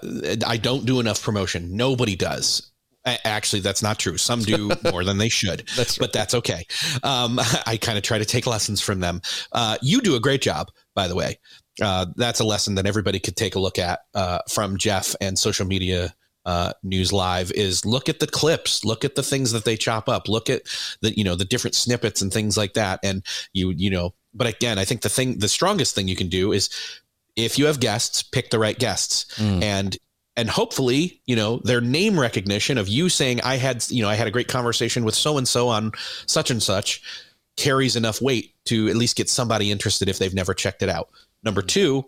I 0.46 0.58
don't 0.58 0.86
do 0.86 1.00
enough 1.00 1.24
promotion. 1.24 1.78
Nobody 1.78 2.18
does 2.18 2.71
Actually, 3.06 3.62
that's 3.62 3.82
not 3.82 3.98
true. 3.98 4.18
Some 4.18 4.42
do 4.42 4.72
more 4.92 5.04
than 5.04 5.18
they 5.18 5.30
should, 5.30 5.68
That's 5.76 5.98
but 5.98 6.14
that's 6.14 6.34
okay. 6.36 6.66
Um, 7.04 7.40
I 7.66 7.78
kind 7.82 7.98
of 7.98 8.04
try 8.04 8.18
to 8.20 8.26
take 8.26 8.46
lessons 8.46 8.80
from 8.82 9.00
them. 9.00 9.22
Uh, 9.52 9.78
you 9.82 10.02
do 10.02 10.16
a 10.16 10.20
great 10.20 10.42
job, 10.42 10.70
by 10.96 11.08
the 11.08 11.16
way. 11.16 11.40
Uh, 11.82 12.06
that's 12.16 12.40
a 12.40 12.44
lesson 12.44 12.76
that 12.76 12.86
everybody 12.86 13.20
could 13.20 13.36
take 13.36 13.56
a 13.56 13.60
look 13.60 13.80
at 13.80 14.02
uh, 14.14 14.40
from 14.50 14.78
Jeff 14.78 15.16
and 15.22 15.40
social 15.40 15.66
media 15.66 16.14
uh, 16.46 16.74
news 16.84 17.12
live 17.14 17.52
is 17.52 17.86
look 17.86 18.10
at 18.10 18.20
the 18.20 18.26
clips 18.28 18.84
look 18.84 19.06
at 19.06 19.14
the 19.14 19.22
things 19.22 19.52
that 19.52 19.64
they 19.64 19.78
chop 19.78 20.10
up 20.10 20.28
look 20.28 20.50
at 20.50 20.64
the 21.02 21.16
you 21.16 21.24
know 21.24 21.36
the 21.36 21.46
different 21.46 21.76
snippets 21.76 22.20
and 22.20 22.34
things 22.34 22.58
like 22.58 22.74
that 22.74 23.00
and 23.04 23.24
you 23.54 23.70
you 23.78 23.92
know 23.92 24.12
but 24.34 24.48
again 24.48 24.80
i 24.80 24.84
think 24.84 25.02
the 25.02 25.08
thing 25.10 25.38
the 25.38 25.48
strongest 25.48 25.94
thing 25.94 26.08
you 26.08 26.16
can 26.16 26.30
do 26.30 26.52
is 26.52 26.68
if 27.36 27.60
you 27.60 27.68
have 27.68 27.80
guests 27.80 28.24
pick 28.24 28.50
the 28.50 28.58
right 28.58 28.80
guests 28.80 29.26
Mm. 29.38 29.62
and 29.62 29.98
and 30.42 30.50
hopefully 30.50 31.22
you 31.26 31.36
know 31.36 31.62
their 31.64 31.80
name 31.80 32.20
recognition 32.20 32.78
of 32.78 32.90
you 32.90 33.08
saying 33.08 33.40
i 33.42 33.56
had 33.56 33.86
you 33.90 34.02
know 34.04 34.10
i 34.10 34.16
had 34.16 34.28
a 34.28 34.32
great 34.32 34.48
conversation 34.48 35.06
with 35.06 35.16
so 35.16 35.38
and 35.38 35.48
so 35.48 35.70
on 35.70 35.92
such 36.26 36.52
and 36.52 36.62
such 36.62 37.02
carries 37.58 37.96
enough 37.96 38.22
weight 38.22 38.54
to 38.66 38.88
at 38.90 38.96
least 38.96 39.16
get 39.16 39.30
somebody 39.30 39.72
interested 39.72 40.10
if 40.10 40.18
they've 40.18 40.34
never 40.34 40.54
checked 40.54 40.82
it 40.82 40.90
out. 40.90 41.10
Number 41.44 41.62
mm-hmm. 41.62 41.68
two 41.68 42.06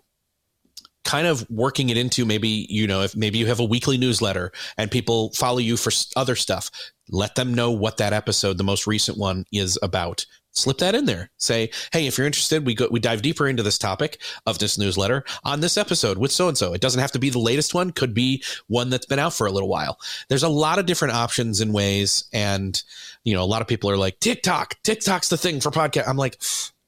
kind 1.03 1.27
of 1.27 1.45
working 1.49 1.89
it 1.89 1.97
into 1.97 2.25
maybe 2.25 2.65
you 2.69 2.87
know 2.87 3.01
if 3.01 3.13
maybe 3.13 3.37
you 3.37 3.45
have 3.45 3.59
a 3.59 3.65
weekly 3.65 3.97
newsletter 3.97 4.53
and 4.77 4.89
people 4.89 5.31
follow 5.33 5.57
you 5.57 5.75
for 5.75 5.91
other 6.15 6.33
stuff 6.33 6.71
let 7.09 7.35
them 7.35 7.53
know 7.53 7.69
what 7.69 7.97
that 7.97 8.13
episode 8.13 8.57
the 8.57 8.63
most 8.63 8.87
recent 8.87 9.17
one 9.17 9.43
is 9.51 9.77
about 9.83 10.25
slip 10.53 10.77
that 10.77 10.95
in 10.95 11.05
there. 11.05 11.29
Say 11.37 11.71
hey 11.91 12.07
if 12.07 12.17
you're 12.17 12.27
interested 12.27 12.65
we 12.65 12.75
go 12.75 12.87
we 12.89 12.99
dive 12.99 13.21
deeper 13.21 13.47
into 13.47 13.63
this 13.63 13.77
topic 13.77 14.21
of 14.45 14.59
this 14.59 14.77
newsletter 14.77 15.23
on 15.43 15.59
this 15.59 15.77
episode 15.77 16.17
with 16.17 16.31
so 16.31 16.47
and 16.47 16.57
so 16.57 16.73
it 16.73 16.81
doesn't 16.81 17.01
have 17.01 17.11
to 17.11 17.19
be 17.19 17.29
the 17.29 17.39
latest 17.39 17.73
one 17.73 17.91
could 17.91 18.13
be 18.13 18.43
one 18.67 18.89
that's 18.89 19.05
been 19.05 19.19
out 19.19 19.33
for 19.33 19.47
a 19.47 19.51
little 19.51 19.69
while. 19.69 19.99
There's 20.29 20.43
a 20.43 20.49
lot 20.49 20.79
of 20.79 20.85
different 20.85 21.13
options 21.13 21.59
and 21.59 21.73
ways 21.73 22.25
and 22.31 22.81
you 23.23 23.33
know 23.33 23.43
a 23.43 23.45
lot 23.45 23.61
of 23.61 23.67
people 23.67 23.89
are 23.89 23.97
like 23.97 24.19
tiktok 24.19 24.75
tiktok's 24.83 25.29
the 25.29 25.37
thing 25.37 25.59
for 25.59 25.71
podcast 25.71 26.07
i'm 26.07 26.17
like 26.17 26.41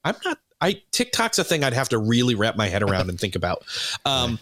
i'm 0.03 0.16
not 0.26 0.38
i 0.61 0.82
tiktok's 0.91 1.39
a 1.39 1.43
thing 1.43 1.63
i'd 1.63 1.74
have 1.74 1.89
to 1.89 1.97
really 1.97 2.36
wrap 2.36 2.55
my 2.55 2.68
head 2.68 2.84
around 2.84 3.09
and 3.09 3.20
think 3.20 3.36
about. 3.36 3.63
Um 4.05 4.39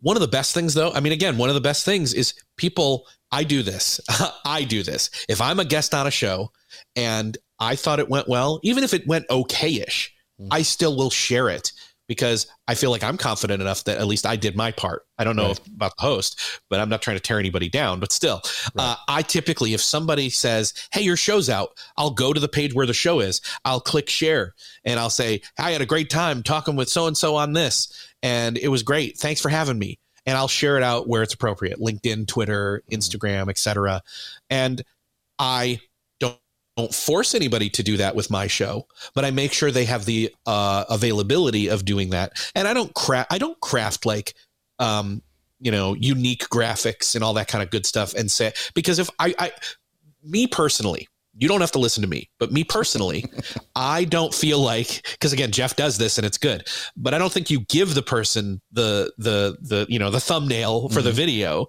one 0.00 0.16
of 0.16 0.20
the 0.20 0.28
best 0.28 0.54
things 0.54 0.74
though 0.74 0.92
i 0.92 1.00
mean 1.00 1.12
again 1.12 1.38
one 1.38 1.48
of 1.48 1.54
the 1.54 1.60
best 1.60 1.84
things 1.84 2.14
is 2.14 2.34
people 2.56 3.06
i 3.30 3.44
do 3.44 3.62
this. 3.62 4.00
I 4.44 4.64
do 4.64 4.82
this. 4.82 5.10
If 5.28 5.40
i'm 5.40 5.60
a 5.60 5.64
guest 5.64 5.94
on 5.94 6.06
a 6.06 6.10
show 6.10 6.50
and 6.96 7.36
i 7.60 7.74
thought 7.76 7.98
it 7.98 8.08
went 8.08 8.28
well. 8.28 8.60
Even 8.62 8.84
if 8.84 8.94
it 8.94 9.06
went 9.06 9.26
okay-ish 9.30 10.14
Mm. 10.40 10.48
i 10.52 10.62
still 10.62 10.96
will 10.96 11.10
share 11.10 11.48
it 11.48 11.72
because 12.06 12.46
i 12.68 12.74
feel 12.76 12.90
like 12.92 13.02
i'm 13.02 13.16
confident 13.16 13.60
enough 13.60 13.82
that 13.84 13.98
at 13.98 14.06
least 14.06 14.24
i 14.24 14.36
did 14.36 14.54
my 14.54 14.70
part. 14.70 15.04
I 15.18 15.24
don't 15.24 15.34
know 15.34 15.48
Right. 15.48 15.58
if, 15.58 15.66
about 15.66 15.96
the 15.96 16.02
host 16.02 16.40
but 16.70 16.78
i'm 16.78 16.88
not 16.88 17.02
trying 17.02 17.16
to 17.16 17.20
tear 17.20 17.40
anybody 17.40 17.68
down 17.68 17.98
but 17.98 18.12
still 18.12 18.40
uh, 18.78 18.94
i 19.08 19.22
typically 19.22 19.74
if 19.74 19.80
somebody 19.82 20.30
says 20.30 20.74
hey 20.92 21.00
your 21.00 21.16
show's 21.16 21.50
out 21.50 21.70
i'll 21.96 22.12
go 22.12 22.32
to 22.32 22.38
the 22.38 22.46
page 22.46 22.72
where 22.72 22.86
the 22.86 22.94
show 22.94 23.18
is. 23.18 23.40
I'll 23.64 23.80
click 23.80 24.08
share 24.08 24.54
and 24.84 25.00
i'll 25.00 25.10
say 25.10 25.40
i 25.58 25.72
had 25.72 25.80
a 25.80 25.86
great 25.86 26.08
time 26.08 26.44
talking 26.44 26.76
with 26.76 26.88
so 26.88 27.08
and 27.08 27.16
so 27.18 27.34
on 27.34 27.52
this 27.54 27.92
and 28.22 28.56
it 28.58 28.68
was 28.68 28.84
great. 28.84 29.16
Thanks 29.18 29.40
for 29.40 29.48
having 29.48 29.76
me. 29.80 29.98
And 30.24 30.36
i'll 30.38 30.46
share 30.46 30.76
it 30.76 30.84
out 30.84 31.08
where 31.08 31.24
it's 31.24 31.34
appropriate 31.34 31.80
linkedin 31.80 32.28
twitter 32.28 32.84
instagram 32.92 33.48
etc 33.50 34.02
and 34.48 34.82
i 35.40 35.80
don't 36.78 36.88
don't 36.88 36.94
force 36.94 37.34
anybody 37.34 37.68
to 37.68 37.82
do 37.82 37.96
that 37.96 38.14
with 38.14 38.30
my 38.30 38.46
show 38.46 38.86
but 39.14 39.24
i 39.24 39.30
make 39.30 39.52
sure 39.52 39.70
they 39.70 39.84
have 39.84 40.04
the 40.04 40.32
uh, 40.46 40.84
availability 40.88 41.68
of 41.68 41.84
doing 41.84 42.10
that. 42.10 42.32
And 42.54 42.66
i 42.66 42.74
don't 42.74 42.94
craft 42.94 43.32
i 43.32 43.38
don't 43.38 43.60
craft 43.60 44.06
like 44.06 44.34
um 44.78 45.22
you 45.60 45.70
know 45.70 45.94
unique 45.94 46.48
graphics 46.48 47.14
and 47.14 47.24
all 47.24 47.34
that 47.34 47.48
kind 47.48 47.62
of 47.62 47.70
good 47.70 47.84
stuff 47.84 48.14
and 48.14 48.30
say 48.30 48.52
because 48.74 48.98
if 48.98 49.10
i 49.18 49.34
i 49.38 49.52
me 50.24 50.46
personally 50.46 51.08
you 51.40 51.46
don't 51.46 51.60
have 51.60 51.72
to 51.72 51.78
listen 51.78 52.02
to 52.02 52.08
me 52.08 52.30
but 52.38 52.52
me 52.52 52.62
personally 52.62 53.24
i 53.76 54.04
don't 54.04 54.32
feel 54.32 54.60
like 54.60 55.06
because 55.12 55.32
again 55.32 55.50
jeff 55.50 55.74
does 55.74 55.98
this 55.98 56.16
and 56.16 56.26
it's 56.26 56.38
good 56.38 56.66
but 56.96 57.12
i 57.12 57.18
don't 57.18 57.32
think 57.32 57.50
you 57.50 57.60
give 57.68 57.94
the 57.94 58.02
person 58.02 58.60
the 58.70 59.12
the 59.18 59.56
the 59.60 59.84
you 59.88 59.98
know 59.98 60.10
the 60.10 60.20
thumbnail 60.20 60.88
for 60.90 61.02
the 61.02 61.12
video 61.12 61.66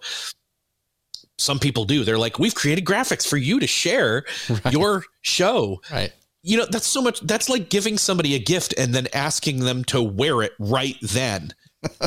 some 1.40 1.60
people 1.60 1.86
do. 1.86 2.04
They're 2.04 2.18
like 2.18 2.38
we've 2.40 2.56
created 2.56 2.86
graphics 2.86 3.28
for 3.28 3.38
you 3.38 3.60
to 3.60 3.68
share 3.68 4.26
Right. 4.50 4.74
your 4.74 5.04
show. 5.22 5.82
Right. 5.92 6.12
You 6.44 6.58
know 6.58 6.66
that's 6.70 6.88
so 6.88 7.02
much 7.02 7.20
that's 7.22 7.50
like 7.50 7.70
giving 7.70 7.98
somebody 7.98 8.34
a 8.36 8.40
gift 8.40 8.74
and 8.78 8.94
then 8.96 9.08
asking 9.14 9.60
them 9.60 9.84
to 9.86 10.02
wear 10.02 10.42
it 10.42 10.54
right 10.60 10.96
then 11.02 11.54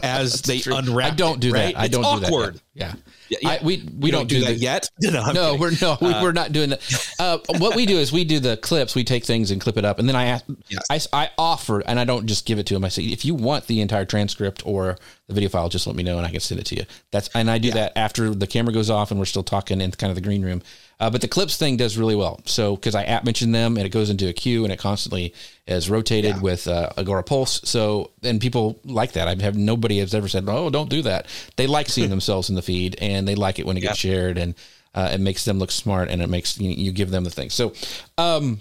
as 0.02 0.42
they 0.42 0.58
True. 0.60 0.76
unwrap 0.76 1.12
i 1.12 1.14
don't 1.14 1.40
do 1.40 1.52
right? 1.52 1.74
that 1.74 1.80
i 1.80 1.84
It's 1.86 1.96
don't 1.96 2.20
do 2.20 2.28
that 2.30 2.60
yeah 2.74 2.94
Yeah, 3.28 3.38
yeah. 3.42 3.48
I, 3.48 3.58
we 3.62 3.76
we 3.98 4.06
You 4.06 4.12
don't, 4.12 4.28
do, 4.28 4.40
that 4.40 4.46
the, 4.54 4.54
yet 4.58 4.88
no, 5.00 5.32
no, 5.32 5.56
we're 5.56 5.72
no, 5.80 5.96
we, 6.00 6.08
Uh, 6.12 6.22
we're 6.22 6.32
not 6.32 6.52
doing 6.52 6.70
that. 6.70 7.14
Uh, 7.18 7.38
what 7.58 7.76
we 7.76 7.86
do 7.86 7.96
is 7.96 8.12
we 8.12 8.24
do 8.24 8.40
the 8.40 8.56
clips. 8.58 8.94
We 8.94 9.04
take 9.04 9.24
things 9.24 9.50
and 9.50 9.60
clip 9.60 9.76
it 9.78 9.84
up, 9.84 9.98
and 9.98 10.06
then 10.08 10.16
I 10.16 10.26
ask, 10.26 10.44
Yes. 10.68 11.08
I, 11.12 11.24
I 11.24 11.30
offer, 11.38 11.80
and 11.80 11.98
I 12.00 12.04
don't 12.04 12.26
just 12.26 12.44
give 12.46 12.58
it 12.58 12.66
to 12.66 12.76
him. 12.76 12.84
I 12.84 12.88
say, 12.88 13.02
if 13.04 13.24
you 13.24 13.34
want 13.34 13.66
the 13.66 13.80
entire 13.80 14.04
transcript 14.04 14.62
or 14.66 14.96
the 15.28 15.34
video 15.34 15.48
file, 15.48 15.68
just 15.70 15.86
let 15.86 15.96
me 15.96 16.02
know, 16.02 16.16
and 16.18 16.26
I 16.26 16.30
can 16.30 16.40
send 16.40 16.60
it 16.60 16.66
to 16.66 16.76
you. 16.76 16.84
That's 17.10 17.28
and 17.34 17.50
I 17.50 17.58
do 17.58 17.70
that 17.72 17.92
after 17.96 18.34
the 18.34 18.46
camera 18.46 18.72
goes 18.74 18.90
off, 18.90 19.10
and 19.10 19.18
we're 19.20 19.26
still 19.26 19.42
talking 19.44 19.80
in 19.80 19.90
kind 19.92 20.10
of 20.10 20.14
the 20.14 20.20
green 20.22 20.42
room. 20.42 20.62
Uh, 21.02 21.10
but 21.10 21.20
the 21.20 21.26
clips 21.26 21.56
thing 21.56 21.76
does 21.76 21.98
really 21.98 22.14
well. 22.14 22.40
So 22.44 22.76
because 22.76 22.94
I 22.94 23.02
app 23.02 23.24
mention 23.24 23.50
them, 23.50 23.76
and 23.76 23.84
it 23.84 23.88
goes 23.88 24.08
into 24.08 24.28
a 24.28 24.32
queue, 24.32 24.62
and 24.62 24.72
it 24.72 24.78
constantly 24.78 25.34
is 25.66 25.90
rotated 25.90 26.40
with 26.40 26.68
uh, 26.68 26.90
Agora 26.96 27.24
Pulse. 27.24 27.60
So 27.64 28.12
and 28.22 28.40
people 28.40 28.78
like 28.84 29.10
that. 29.14 29.26
I 29.26 29.34
have 29.42 29.56
nobody 29.56 29.98
has 29.98 30.14
ever 30.14 30.28
said, 30.28 30.44
"Oh, 30.46 30.70
don't 30.70 30.88
do 30.88 31.02
that." 31.02 31.26
They 31.56 31.66
like 31.66 31.88
seeing 31.88 32.08
themselves 32.16 32.50
in 32.50 32.54
the 32.54 32.62
feed, 32.62 32.94
and 33.00 33.26
they 33.26 33.34
like 33.34 33.58
it 33.58 33.66
when 33.66 33.76
it 33.76 33.80
gets 33.80 33.98
shared, 33.98 34.38
and 34.38 34.54
uh, 34.94 35.10
it 35.12 35.20
makes 35.20 35.44
them 35.44 35.58
look 35.58 35.72
smart, 35.72 36.08
and 36.08 36.22
it 36.22 36.28
makes 36.28 36.56
you, 36.60 36.70
you 36.70 36.92
give 36.92 37.10
them 37.10 37.24
the 37.24 37.30
thing. 37.30 37.50
So, 37.50 37.72
um, 38.16 38.60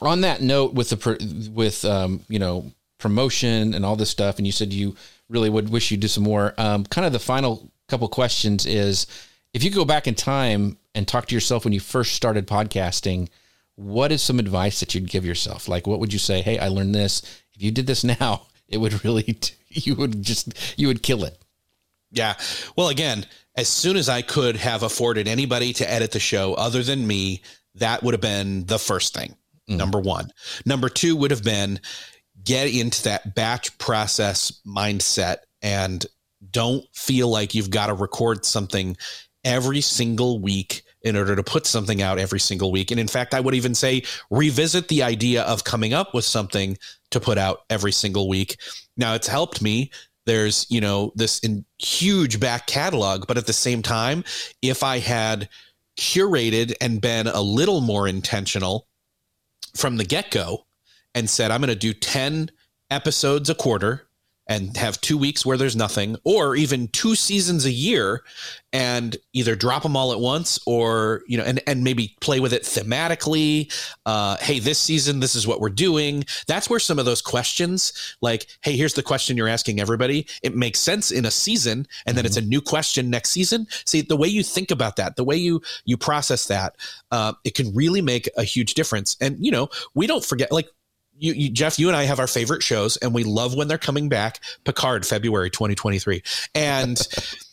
on 0.00 0.22
that 0.22 0.40
note, 0.40 0.72
with 0.72 0.88
the 0.88 1.50
with 1.52 1.84
um, 1.84 2.20
you 2.30 2.38
know 2.38 2.72
promotion 2.96 3.74
and 3.74 3.84
all 3.84 3.94
this 3.94 4.08
stuff, 4.08 4.38
and 4.38 4.46
you 4.46 4.52
said 4.52 4.72
you 4.72 4.96
really 5.28 5.50
would 5.50 5.68
wish 5.68 5.90
you 5.90 5.98
do 5.98 6.08
some 6.08 6.24
more. 6.24 6.54
Um, 6.56 6.84
kind 6.84 7.06
of 7.06 7.12
the 7.12 7.18
final 7.18 7.70
couple 7.88 8.08
questions 8.08 8.64
is, 8.64 9.06
if 9.54 9.64
you 9.64 9.70
go 9.70 9.84
back 9.84 10.06
in 10.06 10.14
time 10.14 10.78
and 10.94 11.06
talk 11.06 11.26
to 11.26 11.34
yourself 11.34 11.64
when 11.64 11.72
you 11.72 11.80
first 11.80 12.14
started 12.14 12.46
podcasting, 12.46 13.28
what 13.76 14.12
is 14.12 14.22
some 14.22 14.38
advice 14.38 14.80
that 14.80 14.94
you'd 14.94 15.08
give 15.08 15.24
yourself? 15.24 15.68
Like, 15.68 15.86
what 15.86 16.00
would 16.00 16.12
you 16.12 16.18
say? 16.18 16.42
Hey, 16.42 16.58
I 16.58 16.68
learned 16.68 16.94
this. 16.94 17.22
If 17.54 17.62
you 17.62 17.70
did 17.70 17.86
this 17.86 18.04
now, 18.20 18.46
it 18.68 18.78
would 18.78 19.04
really, 19.04 19.38
you 19.68 19.94
would 19.94 20.22
just, 20.22 20.52
you 20.78 20.88
would 20.88 21.02
kill 21.02 21.24
it. 21.24 21.38
Yeah. 22.10 22.34
Well, 22.76 22.88
again, 22.88 23.26
as 23.56 23.68
soon 23.68 23.96
as 23.96 24.08
I 24.08 24.22
could 24.22 24.56
have 24.56 24.82
afforded 24.82 25.28
anybody 25.28 25.72
to 25.74 25.90
edit 25.90 26.12
the 26.12 26.20
show 26.20 26.54
other 26.54 26.82
than 26.82 27.06
me, 27.06 27.42
that 27.74 28.02
would 28.02 28.14
have 28.14 28.20
been 28.20 28.64
the 28.66 28.78
first 28.78 29.14
thing. 29.14 29.34
Mm. 29.68 29.76
Number 29.76 30.00
one. 30.00 30.30
Number 30.64 30.88
two 30.88 31.16
would 31.16 31.30
have 31.30 31.44
been 31.44 31.80
get 32.42 32.72
into 32.72 33.02
that 33.04 33.34
batch 33.34 33.76
process 33.78 34.60
mindset 34.66 35.38
and 35.60 36.06
don't 36.50 36.84
feel 36.94 37.28
like 37.28 37.54
you've 37.54 37.70
got 37.70 37.88
to 37.88 37.94
record 37.94 38.44
something 38.44 38.96
every 39.44 39.80
single 39.80 40.40
week 40.40 40.82
in 41.02 41.16
order 41.16 41.36
to 41.36 41.42
put 41.42 41.66
something 41.66 42.02
out 42.02 42.18
every 42.18 42.40
single 42.40 42.72
week. 42.72 42.90
And 42.90 42.98
in 42.98 43.08
fact, 43.08 43.34
I 43.34 43.40
would 43.40 43.54
even 43.54 43.74
say 43.74 44.02
revisit 44.30 44.88
the 44.88 45.02
idea 45.02 45.42
of 45.42 45.64
coming 45.64 45.94
up 45.94 46.12
with 46.12 46.24
something 46.24 46.76
to 47.10 47.20
put 47.20 47.38
out 47.38 47.60
every 47.70 47.92
single 47.92 48.28
week. 48.28 48.56
Now, 48.96 49.14
it's 49.14 49.28
helped 49.28 49.62
me 49.62 49.90
there's 50.28 50.66
you 50.68 50.80
know 50.80 51.10
this 51.16 51.38
in 51.40 51.64
huge 51.78 52.38
back 52.38 52.66
catalog 52.66 53.26
but 53.26 53.38
at 53.38 53.46
the 53.46 53.52
same 53.52 53.80
time 53.80 54.22
if 54.60 54.82
i 54.82 54.98
had 54.98 55.48
curated 55.98 56.74
and 56.82 57.00
been 57.00 57.26
a 57.26 57.40
little 57.40 57.80
more 57.80 58.06
intentional 58.06 58.86
from 59.74 59.96
the 59.96 60.04
get-go 60.04 60.66
and 61.14 61.30
said 61.30 61.50
i'm 61.50 61.62
going 61.62 61.68
to 61.68 61.74
do 61.74 61.94
10 61.94 62.50
episodes 62.90 63.48
a 63.48 63.54
quarter 63.54 64.06
and 64.48 64.76
have 64.76 65.00
two 65.00 65.18
weeks 65.18 65.44
where 65.44 65.56
there's 65.56 65.76
nothing 65.76 66.16
or 66.24 66.56
even 66.56 66.88
two 66.88 67.14
seasons 67.14 67.66
a 67.66 67.70
year 67.70 68.22
and 68.72 69.16
either 69.32 69.54
drop 69.54 69.82
them 69.82 69.96
all 69.96 70.12
at 70.12 70.20
once 70.20 70.58
or 70.66 71.22
you 71.26 71.36
know 71.36 71.44
and, 71.44 71.60
and 71.66 71.84
maybe 71.84 72.16
play 72.20 72.40
with 72.40 72.52
it 72.52 72.62
thematically. 72.62 73.72
Uh, 74.06 74.36
hey 74.40 74.58
this 74.58 74.78
season 74.78 75.20
this 75.20 75.34
is 75.34 75.46
what 75.46 75.60
we're 75.60 75.68
doing. 75.68 76.24
That's 76.46 76.70
where 76.70 76.80
some 76.80 76.98
of 76.98 77.04
those 77.04 77.22
questions 77.22 78.16
like 78.20 78.46
hey 78.62 78.76
here's 78.76 78.94
the 78.94 79.02
question 79.02 79.36
you're 79.36 79.48
asking 79.48 79.80
everybody. 79.80 80.26
It 80.42 80.56
makes 80.56 80.80
sense 80.80 81.10
in 81.10 81.24
a 81.24 81.30
season 81.30 81.86
and 82.06 82.16
then 82.16 82.24
it's 82.24 82.36
a 82.36 82.42
new 82.42 82.60
question 82.60 83.10
next 83.10 83.30
season. 83.30 83.66
See 83.84 84.00
the 84.00 84.16
way 84.16 84.28
you 84.28 84.42
think 84.42 84.70
about 84.70 84.96
that 84.96 85.16
the 85.16 85.24
way 85.24 85.36
you 85.36 85.60
you 85.84 85.96
process 85.96 86.46
that 86.46 86.76
uh, 87.10 87.34
it 87.44 87.54
can 87.54 87.74
really 87.74 88.00
make 88.00 88.28
a 88.36 88.44
huge 88.44 88.74
difference. 88.74 89.16
And 89.20 89.36
you 89.44 89.50
know 89.50 89.68
we 89.94 90.06
don't 90.06 90.24
forget 90.24 90.50
like 90.50 90.68
you, 91.18 91.32
you, 91.32 91.50
Jeff, 91.50 91.78
you 91.78 91.88
and 91.88 91.96
I 91.96 92.04
have 92.04 92.20
our 92.20 92.26
favorite 92.26 92.62
shows, 92.62 92.96
and 92.98 93.12
we 93.12 93.24
love 93.24 93.54
when 93.54 93.68
they're 93.68 93.78
coming 93.78 94.08
back. 94.08 94.40
Picard, 94.64 95.04
February 95.06 95.50
2023, 95.50 96.22
and 96.54 97.00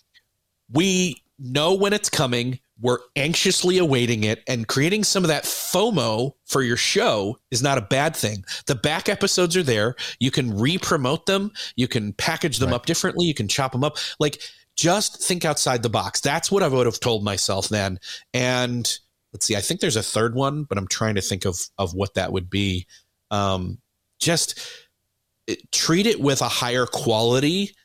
we 0.72 1.22
know 1.39 1.74
when 1.74 1.93
it's 1.93 2.09
coming. 2.09 2.59
We're 2.82 2.99
anxiously 3.16 3.78
awaiting 3.78 4.26
it, 4.26 4.43
and 4.47 4.68
creating 4.68 5.05
some 5.05 5.24
of 5.24 5.30
that 5.30 5.43
FOMO 5.45 6.34
for 6.45 6.61
your 6.61 6.76
show 6.76 7.38
is 7.49 7.63
not 7.63 7.78
a 7.78 7.82
bad 7.82 8.16
thing. 8.16 8.43
The 8.68 8.76
back 8.76 9.07
episodes 9.07 9.55
are 9.55 9.63
there. 9.63 9.95
You 10.20 10.30
can 10.30 10.57
re-promote 10.57 11.26
them. 11.26 11.51
You 11.78 11.88
can 11.88 12.11
package 12.13 12.57
them 12.57 12.70
Right. 12.72 12.76
up 12.76 12.86
differently. 12.86 13.26
You 13.26 13.34
can 13.34 13.47
chop 13.47 13.72
them 13.72 13.84
up. 13.86 13.97
Like 14.20 14.41
just 14.76 15.24
think 15.24 15.45
outside 15.45 15.84
the 15.84 15.89
box. 15.89 16.20
That's 16.20 16.51
what 16.51 16.63
I 16.63 16.68
would 16.68 16.86
have 16.86 16.99
told 16.99 17.24
myself 17.24 17.70
then. 17.70 17.97
And 18.34 18.99
let's 19.32 19.45
see, 19.45 19.55
I 19.55 19.61
think 19.61 19.80
there's 19.80 19.95
a 19.95 20.03
third 20.03 20.36
one, 20.36 20.63
but 20.66 20.78
I'm 20.78 20.88
trying 20.88 21.16
to 21.16 21.22
think 21.22 21.45
of 21.45 21.57
of 21.78 21.93
what 21.93 22.16
that 22.16 22.34
would 22.34 22.49
be. 22.49 22.88
Um, 23.36 23.79
just 24.19 24.59
treat 25.71 26.07
it 26.07 26.19
with 26.19 26.41
a 26.41 26.47
higher 26.47 26.86
quality, 26.86 27.75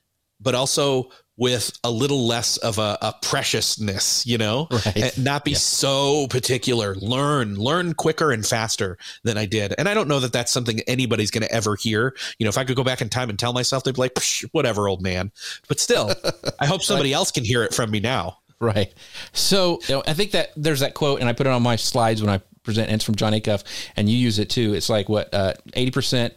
but 0.40 0.54
also 0.54 1.10
with 1.36 1.72
a 1.84 1.90
little 1.90 2.26
less 2.26 2.58
of 2.58 2.78
a, 2.78 2.98
a 3.00 3.14
preciousness, 3.22 4.26
you 4.26 4.36
know, 4.36 4.68
right. 4.70 5.16
not 5.16 5.42
be 5.42 5.52
yeah. 5.52 5.56
so 5.56 6.26
particular. 6.28 6.94
Learn, 6.96 7.56
learn 7.56 7.94
quicker 7.94 8.30
and 8.30 8.46
faster 8.46 8.98
than 9.24 9.38
I 9.38 9.46
did. 9.46 9.74
And 9.78 9.88
I 9.88 9.94
don't 9.94 10.06
know 10.06 10.20
that 10.20 10.34
that's 10.34 10.52
something 10.52 10.80
anybody's 10.80 11.30
going 11.30 11.42
to 11.42 11.50
ever 11.50 11.76
hear. 11.76 12.14
You 12.38 12.44
know, 12.44 12.50
if 12.50 12.58
I 12.58 12.64
could 12.64 12.76
go 12.76 12.84
back 12.84 13.00
in 13.00 13.08
time 13.08 13.30
and 13.30 13.38
tell 13.38 13.54
myself, 13.54 13.84
they'd 13.84 13.94
be 13.94 14.02
like, 14.02 14.18
whatever, 14.52 14.86
old 14.86 15.00
man. 15.00 15.32
But 15.66 15.80
still, 15.80 16.12
I 16.58 16.66
hope 16.66 16.82
somebody 16.82 17.14
else 17.14 17.30
can 17.30 17.44
hear 17.44 17.64
it 17.64 17.72
from 17.72 17.90
me 17.90 18.00
now. 18.00 18.36
Right. 18.60 18.92
So 19.32 19.80
you 19.88 19.94
know, 19.94 20.02
I 20.06 20.12
think 20.12 20.32
that 20.32 20.50
there's 20.54 20.80
that 20.80 20.92
quote, 20.92 21.20
and 21.20 21.28
I 21.28 21.32
put 21.32 21.46
it 21.46 21.50
on 21.50 21.62
my 21.62 21.76
slides 21.76 22.20
when 22.20 22.28
I 22.28 22.42
present, 22.70 22.88
and 22.88 22.96
it's 22.96 23.04
from 23.04 23.16
Jon 23.16 23.32
Acuff, 23.32 23.64
and 23.96 24.08
you 24.08 24.16
use 24.16 24.38
it 24.38 24.50
too. 24.50 24.74
It's 24.74 24.88
like 24.88 25.08
what 25.08 25.32
uh, 25.34 25.54
eighty 25.74 25.90
uh, 25.90 25.94
percent 25.94 26.34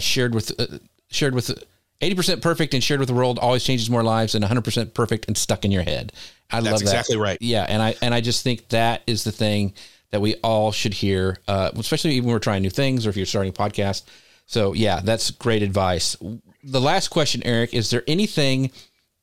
shared 0.00 0.34
with 0.34 0.58
uh, 0.58 0.78
shared 1.10 1.34
with 1.34 1.64
80% 2.02 2.42
perfect 2.42 2.74
and 2.74 2.82
shared 2.82 2.98
with 2.98 3.08
the 3.08 3.14
world 3.14 3.38
always 3.38 3.62
changes 3.62 3.88
more 3.88 4.02
lives 4.02 4.32
than 4.32 4.42
100% 4.42 4.92
perfect 4.92 5.26
and 5.28 5.38
stuck 5.38 5.64
in 5.64 5.70
your 5.70 5.84
head. 5.84 6.12
I 6.50 6.60
That's 6.60 6.72
love 6.72 6.80
that. 6.80 6.82
exactly 6.82 7.16
right. 7.16 7.38
Yeah. 7.40 7.64
And 7.68 7.80
I, 7.80 7.94
and 8.02 8.12
I 8.12 8.20
just 8.20 8.42
think 8.42 8.68
that 8.68 9.02
is 9.06 9.22
the 9.22 9.30
thing 9.30 9.72
that 10.10 10.20
we 10.20 10.34
all 10.42 10.72
should 10.72 10.94
hear, 10.94 11.38
uh, 11.46 11.70
especially 11.76 12.12
even 12.14 12.26
when 12.26 12.34
we're 12.34 12.40
trying 12.40 12.62
new 12.62 12.70
things 12.70 13.06
or 13.06 13.10
if 13.10 13.16
you're 13.16 13.24
starting 13.24 13.50
a 13.50 13.54
podcast. 13.54 14.02
So 14.46 14.72
yeah, 14.72 15.00
that's 15.02 15.30
great 15.30 15.62
advice. 15.62 16.16
The 16.64 16.80
last 16.80 17.08
question, 17.08 17.42
Erik, 17.44 17.72
is 17.72 17.90
there 17.90 18.02
anything 18.08 18.72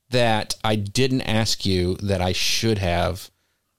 that 0.10 0.56
I 0.64 0.76
didn't 0.76 1.22
ask 1.22 1.66
you 1.66 1.96
that 1.98 2.22
I 2.22 2.32
should 2.32 2.78
have 2.78 3.30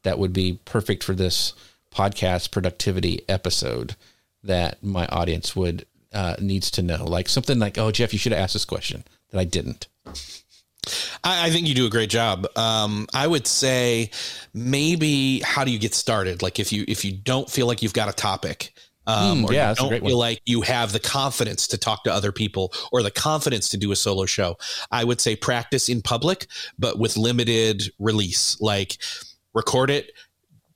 that 0.05 0.19
would 0.19 0.33
be 0.33 0.61
perfect 0.65 1.03
for 1.03 1.15
this 1.15 1.55
podcast 1.95 2.51
productivity 2.51 3.23
episode 3.29 3.97
that 4.43 4.83
my 4.83 5.07
audience 5.07 5.55
would 5.55 5.87
uh, 6.13 6.37
needs 6.41 6.71
to 6.73 6.83
know? 6.83 7.05
Like 7.05 7.29
something 7.29 7.59
like, 7.59 7.79
oh, 7.79 7.91
Jeff, 7.91 8.13
you 8.13 8.19
should 8.19 8.33
have 8.33 8.41
asked 8.41 8.55
this 8.55 8.65
question 8.65 9.05
that 9.31 9.39
I 9.39 9.45
didn't. 9.45 9.87
I, 11.23 11.47
I 11.47 11.51
think 11.51 11.69
you 11.69 11.75
do 11.75 11.87
a 11.87 11.91
great 11.91 12.11
job. 12.11 12.47
Um, 12.57 13.07
I 13.13 13.27
would 13.27 13.47
say 13.47 14.11
maybe 14.55 15.41
how 15.41 15.65
do 15.65 15.71
you 15.71 15.79
get 15.79 15.95
started? 15.95 16.43
Like 16.43 16.59
if 16.59 16.73
you 16.73 16.85
if 16.89 17.05
you 17.05 17.13
don't 17.13 17.51
feel 17.51 17.67
like 17.67 17.83
you've 17.83 17.93
got 17.93 18.09
a 18.09 18.13
topic, 18.13 18.73
um, 19.07 19.45
mm, 19.45 19.53
yeah, 19.53 19.75
don't 19.75 19.91
feel 19.91 20.03
one. 20.03 20.13
like 20.13 20.41
you 20.47 20.63
have 20.63 20.93
the 20.93 21.01
confidence 21.01 21.67
to 21.69 21.79
talk 21.79 22.05
to 22.05 22.13
other 22.13 22.33
people 22.33 22.73
or 22.93 23.03
the 23.03 23.11
confidence 23.11 23.69
to 23.71 23.77
do 23.77 23.93
a 23.93 23.97
solo 23.97 24.25
show. 24.25 24.57
I 24.91 25.05
would 25.05 25.21
say 25.21 25.37
practice 25.37 25.89
in 25.89 26.01
public, 26.01 26.47
but 26.79 26.99
with 26.99 27.17
limited 27.17 27.83
release. 27.99 28.59
Like 28.61 28.97
record 29.53 29.91
it 29.91 30.13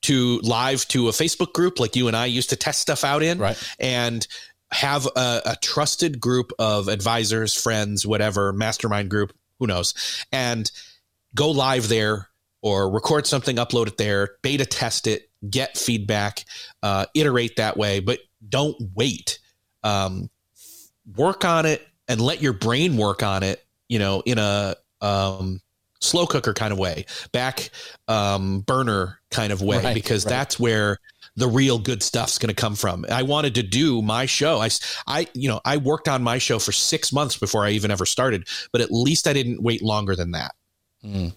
to 0.05 0.39
live 0.43 0.87
to 0.89 1.07
a 1.07 1.11
Facebook 1.11 1.53
group 1.53 1.79
like 1.79 1.95
you 1.95 2.07
and 2.07 2.15
I 2.15 2.27
used 2.27 2.51
to 2.51 2.55
test 2.55 2.79
stuff 2.79 3.03
out 3.03 3.23
in, 3.23 3.39
right. 3.39 3.57
and 3.79 4.25
have 4.71 5.07
a, 5.15 5.41
a 5.45 5.57
trusted 5.61 6.19
group 6.19 6.51
of 6.59 6.87
advisors, 6.87 7.53
friends, 7.53 8.05
whatever, 8.05 8.53
mastermind 8.53 9.09
group, 9.09 9.33
who 9.59 9.67
knows, 9.67 10.25
and 10.31 10.71
go 11.33 11.49
live 11.49 11.87
there 11.87 12.29
or 12.61 12.89
record 12.89 13.25
something, 13.25 13.57
upload 13.57 13.87
it 13.87 13.97
there, 13.97 14.37
beta 14.41 14.65
test 14.65 15.07
it, 15.07 15.29
get 15.49 15.77
feedback, 15.77 16.43
uh, 16.83 17.05
iterate 17.13 17.55
that 17.55 17.77
way, 17.77 17.99
but 17.99 18.19
don't 18.47 18.75
wait. 18.95 19.39
Um, 19.83 20.29
work 21.15 21.45
on 21.45 21.65
it 21.65 21.85
and 22.07 22.19
let 22.19 22.41
your 22.41 22.53
brain 22.53 22.97
work 22.97 23.23
on 23.23 23.43
it, 23.43 23.63
you 23.87 23.99
know, 23.99 24.21
in 24.25 24.37
a 24.37 24.75
um, 25.01 25.61
slow 26.05 26.25
cooker 26.25 26.53
kind 26.53 26.71
of 26.71 26.79
way, 26.79 27.05
back 27.31 27.69
um, 28.07 28.61
burner 28.61 29.19
kind 29.31 29.51
of 29.51 29.61
way, 29.61 29.83
right, 29.83 29.93
because 29.93 30.25
right. 30.25 30.29
that's 30.29 30.59
where 30.59 30.97
the 31.35 31.47
real 31.47 31.79
good 31.79 32.01
stuff's 32.01 32.37
going 32.37 32.53
to 32.53 32.59
come 32.59 32.75
from. 32.75 33.05
I 33.11 33.23
wanted 33.23 33.55
to 33.55 33.63
do 33.63 34.01
my 34.01 34.25
show. 34.25 34.59
I, 34.59 34.69
I, 35.07 35.27
you 35.33 35.49
know, 35.49 35.59
I 35.65 35.77
worked 35.77 36.07
on 36.07 36.23
my 36.23 36.37
show 36.37 36.59
for 36.59 36.71
six 36.71 37.11
months 37.11 37.37
before 37.37 37.65
I 37.65 37.71
even 37.71 37.91
ever 37.91 38.05
started, 38.05 38.47
but 38.71 38.81
at 38.81 38.91
least 38.91 39.27
I 39.27 39.33
didn't 39.33 39.61
wait 39.61 39.81
longer 39.81 40.15
than 40.15 40.31
that. 40.31 40.55
Mm, 41.03 41.33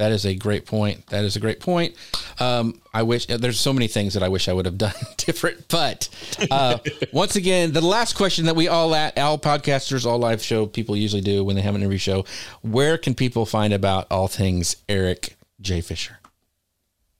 that 0.00 0.12
is 0.12 0.24
a 0.24 0.34
great 0.34 0.64
point. 0.64 1.06
That 1.08 1.26
is 1.26 1.36
a 1.36 1.40
great 1.40 1.60
point. 1.60 1.94
Um, 2.38 2.80
I 2.94 3.02
wish 3.02 3.26
there's 3.26 3.60
so 3.60 3.74
many 3.74 3.86
things 3.86 4.14
that 4.14 4.22
I 4.22 4.28
wish 4.28 4.48
I 4.48 4.54
would 4.54 4.64
have 4.64 4.78
done 4.78 4.94
different, 5.18 5.68
but 5.68 6.08
uh, 6.50 6.78
once 7.12 7.36
again, 7.36 7.72
the 7.72 7.82
last 7.82 8.14
question 8.14 8.46
that 8.46 8.56
we 8.56 8.66
all 8.66 8.94
at 8.94 9.18
all 9.18 9.38
podcasters, 9.38 10.06
all 10.06 10.18
live 10.18 10.42
show 10.42 10.64
people 10.64 10.96
usually 10.96 11.20
do 11.20 11.44
when 11.44 11.54
they 11.54 11.60
have 11.60 11.74
an 11.74 11.82
interview 11.82 11.98
show, 11.98 12.24
where 12.62 12.96
can 12.96 13.14
people 13.14 13.44
find 13.44 13.74
about 13.74 14.06
all 14.10 14.26
things 14.26 14.74
Erik 14.88 15.36
J. 15.60 15.82
Fisher? 15.82 16.18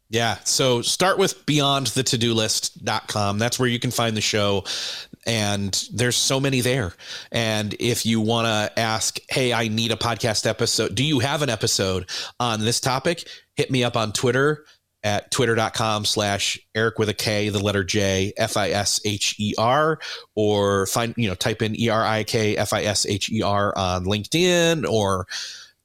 Yeah. 0.09 0.39
So 0.45 0.81
start 0.81 1.19
with 1.19 1.45
beyondthetodolist.com. 1.45 3.39
That's 3.39 3.59
where 3.59 3.69
you 3.69 3.79
can 3.79 3.91
find 3.91 4.17
the 4.17 4.23
show. 4.23 4.65
And 5.27 5.85
there's 5.93 6.17
so 6.17 6.41
many 6.41 6.61
there. 6.61 6.95
And 7.31 7.75
if 7.79 8.07
you 8.07 8.21
want 8.21 8.47
to 8.47 8.81
ask, 8.81 9.19
hey, 9.29 9.53
I 9.53 9.69
need 9.69 9.93
a 9.93 9.97
podcast 9.97 10.47
episode, 10.47 10.95
do 10.95 11.05
you 11.05 11.19
have 11.19 11.43
an 11.43 11.51
episode 11.51 12.09
on 12.39 12.61
this 12.61 12.81
topic? 12.81 13.29
Hit 13.57 13.71
me 13.71 13.85
up 13.85 13.97
on 13.97 14.13
Twitter 14.13 14.65
at 15.03 15.31
twitter.com 15.31 16.05
slash 16.05 16.59
Erik 16.75 16.99
with 16.99 17.09
a 17.09 17.15
K, 17.15 17.49
the 17.49 17.59
letter 17.59 17.85
J, 17.85 18.33
F 18.37 18.57
I 18.57 18.71
S 18.71 19.01
H 19.05 19.35
E 19.39 19.55
R, 19.59 19.99
or 20.35 20.87
find, 20.87 21.15
you 21.17 21.29
know, 21.29 21.35
type 21.35 21.63
in 21.63 21.79
E 21.79 21.89
R 21.89 22.05
I 22.05 22.25
K 22.25 22.57
F 22.57 22.73
I 22.73 22.85
S 22.85 23.07
H 23.07 23.31
E 23.31 23.43
R 23.43 23.77
on 23.77 24.05
LinkedIn 24.05 24.89
or 24.89 25.27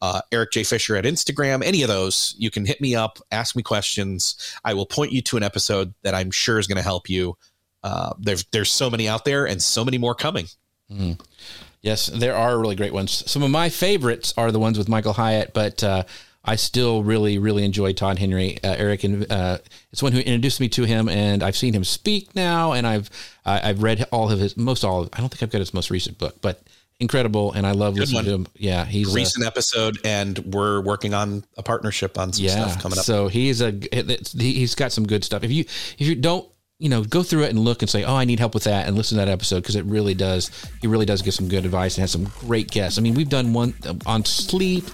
uh, 0.02 0.22
Erik 0.32 0.52
J. 0.52 0.64
Fisher 0.64 0.96
at 0.96 1.06
Instagram, 1.06 1.64
any 1.64 1.82
of 1.82 1.88
those, 1.88 2.36
you 2.38 2.52
can 2.52 2.66
hit 2.66 2.82
me 2.82 2.96
up, 2.96 3.20
ask 3.32 3.56
me 3.56 3.64
questions. 3.64 4.36
I 4.64 4.74
will 4.74 4.86
point 4.86 5.12
you 5.12 5.22
to 5.24 5.38
an 5.38 5.44
episode 5.44 5.94
that 6.04 6.14
I'm 6.14 6.32
sure 6.32 6.60
is 6.60 6.68
going 6.68 6.78
to 6.78 6.84
help 6.84 7.10
you. 7.10 7.38
Uh, 7.86 8.14
there's 8.18 8.44
there's 8.46 8.72
so 8.72 8.90
many 8.90 9.08
out 9.08 9.26
there 9.26 9.46
and 9.46 9.62
so 9.62 9.86
many 9.86 10.00
more 10.00 10.16
coming. 10.16 10.48
Mm. 10.92 11.20
Yes, 11.84 12.08
there 12.08 12.36
are 12.36 12.58
really 12.58 12.76
great 12.76 12.94
ones. 12.94 13.30
Some 13.30 13.44
of 13.44 13.52
my 13.52 13.70
favorites 13.70 14.34
are 14.38 14.52
the 14.52 14.58
ones 14.58 14.80
with 14.80 14.90
Michael 14.90 15.14
Hyatt, 15.14 15.54
but 15.54 15.84
uh, 15.84 16.02
I 16.44 16.56
still 16.56 17.04
really, 17.04 17.38
really 17.38 17.64
enjoy 17.64 17.94
Todd 17.94 18.18
Henry. 18.18 18.58
Uh, 18.64 18.74
Erik, 18.74 19.04
and 19.04 19.32
uh, 19.32 19.60
it's 19.92 20.02
one 20.02 20.14
who 20.14 20.20
introduced 20.20 20.60
me 20.60 20.68
to 20.70 20.84
him, 20.84 21.08
and 21.08 21.44
I've 21.44 21.56
seen 21.56 21.76
him 21.76 21.84
speak 21.84 22.36
now, 22.36 22.72
and 22.72 22.88
I've 22.88 23.12
I've 23.46 23.84
read 23.84 24.04
all 24.12 24.32
of 24.32 24.40
his 24.40 24.58
most 24.58 24.84
all. 24.84 25.04
Of, 25.04 25.10
I 25.14 25.20
don't 25.20 25.30
think 25.30 25.44
I've 25.44 25.52
got 25.52 25.60
his 25.60 25.76
most 25.76 25.92
recent 25.92 26.18
book, 26.18 26.38
but 26.42 26.64
incredible, 27.00 27.54
and 27.54 27.68
I 27.68 27.74
love 27.74 27.94
Good 27.94 28.00
listening 28.02 28.18
one. 28.18 28.26
to 28.26 28.32
him. 28.32 28.48
Yeah, 28.56 28.86
he's 28.86 29.14
a 29.14 29.16
recent 29.16 29.44
a, 29.46 29.48
episode, 29.48 30.00
and 30.04 30.40
we're 30.40 30.82
working 30.82 31.14
on 31.14 31.44
a 31.56 31.62
partnership 31.62 32.18
on 32.18 32.34
some 32.34 32.46
yeah, 32.46 32.68
stuff 32.68 32.82
coming 32.82 32.98
up. 32.98 33.06
So 33.06 33.28
he's 33.28 33.62
a 33.62 33.80
he's 34.36 34.74
got 34.74 34.92
some 34.92 35.06
good 35.06 35.24
stuff. 35.24 35.44
If 35.44 35.52
you 35.52 35.66
if 36.00 36.02
you 36.02 36.16
don't 36.16 36.50
you 36.80 36.90
know 36.90 37.04
go 37.04 37.24
through 37.24 37.44
it 37.44 37.50
and 37.50 37.60
look 37.60 37.82
and 37.82 37.90
say, 37.90 38.04
oh, 38.04 38.16
I 38.16 38.26
need 38.26 38.40
help 38.40 38.54
with 38.54 38.66
that, 38.66 38.88
and 38.88 38.96
listen 38.96 39.18
to 39.18 39.26
that 39.26 39.32
episode 39.32 39.62
because 39.62 39.76
it 39.76 39.86
really 39.86 40.14
does. 40.14 40.52
He 40.82 40.88
really 40.88 41.06
does 41.06 41.22
give 41.22 41.34
some 41.34 41.48
good 41.48 41.66
advice 41.66 41.96
and 41.96 42.02
has 42.02 42.12
some 42.12 42.26
great 42.40 42.70
guests. 42.72 42.98
I 42.98 43.02
mean, 43.02 43.14
we've 43.14 43.30
done 43.30 43.54
one 43.54 43.74
on 44.06 44.26
sleep 44.26 44.86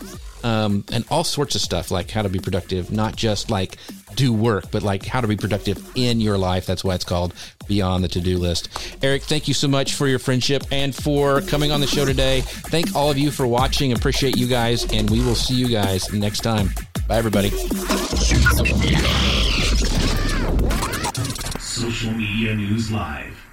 um, 0.43 0.83
and 0.91 1.05
all 1.09 1.23
sorts 1.23 1.55
of 1.55 1.61
stuff 1.61 1.91
like 1.91 2.09
how 2.09 2.21
to 2.21 2.29
be 2.29 2.39
productive, 2.39 2.91
not 2.91 3.15
just 3.15 3.49
like 3.49 3.77
do 4.15 4.33
work, 4.33 4.71
but 4.71 4.83
like 4.83 5.05
how 5.05 5.21
to 5.21 5.27
be 5.27 5.37
productive 5.37 5.77
in 5.95 6.19
your 6.19 6.37
life. 6.37 6.65
That's 6.65 6.83
why 6.83 6.95
it's 6.95 7.05
called 7.05 7.33
Beyond 7.67 8.03
the 8.03 8.07
To 8.09 8.21
Do 8.21 8.37
List. 8.37 8.69
Erik, 9.03 9.23
thank 9.23 9.47
you 9.47 9.53
so 9.53 9.67
much 9.67 9.93
for 9.93 10.07
your 10.07 10.19
friendship 10.19 10.63
and 10.71 10.93
for 10.93 11.41
coming 11.41 11.71
on 11.71 11.79
the 11.79 11.87
show 11.87 12.05
today. 12.05 12.41
Thank 12.41 12.95
all 12.95 13.09
of 13.09 13.17
you 13.17 13.31
for 13.31 13.47
watching. 13.47 13.93
Appreciate 13.93 14.37
you 14.37 14.47
guys, 14.47 14.91
and 14.91 15.09
we 15.09 15.23
will 15.23 15.35
see 15.35 15.55
you 15.55 15.67
guys 15.67 16.11
next 16.11 16.41
time. 16.41 16.69
Bye, 17.07 17.17
everybody. 17.17 17.51
Social 22.01 22.17
Media 22.17 22.55
News 22.55 22.89
Live. 22.89 23.50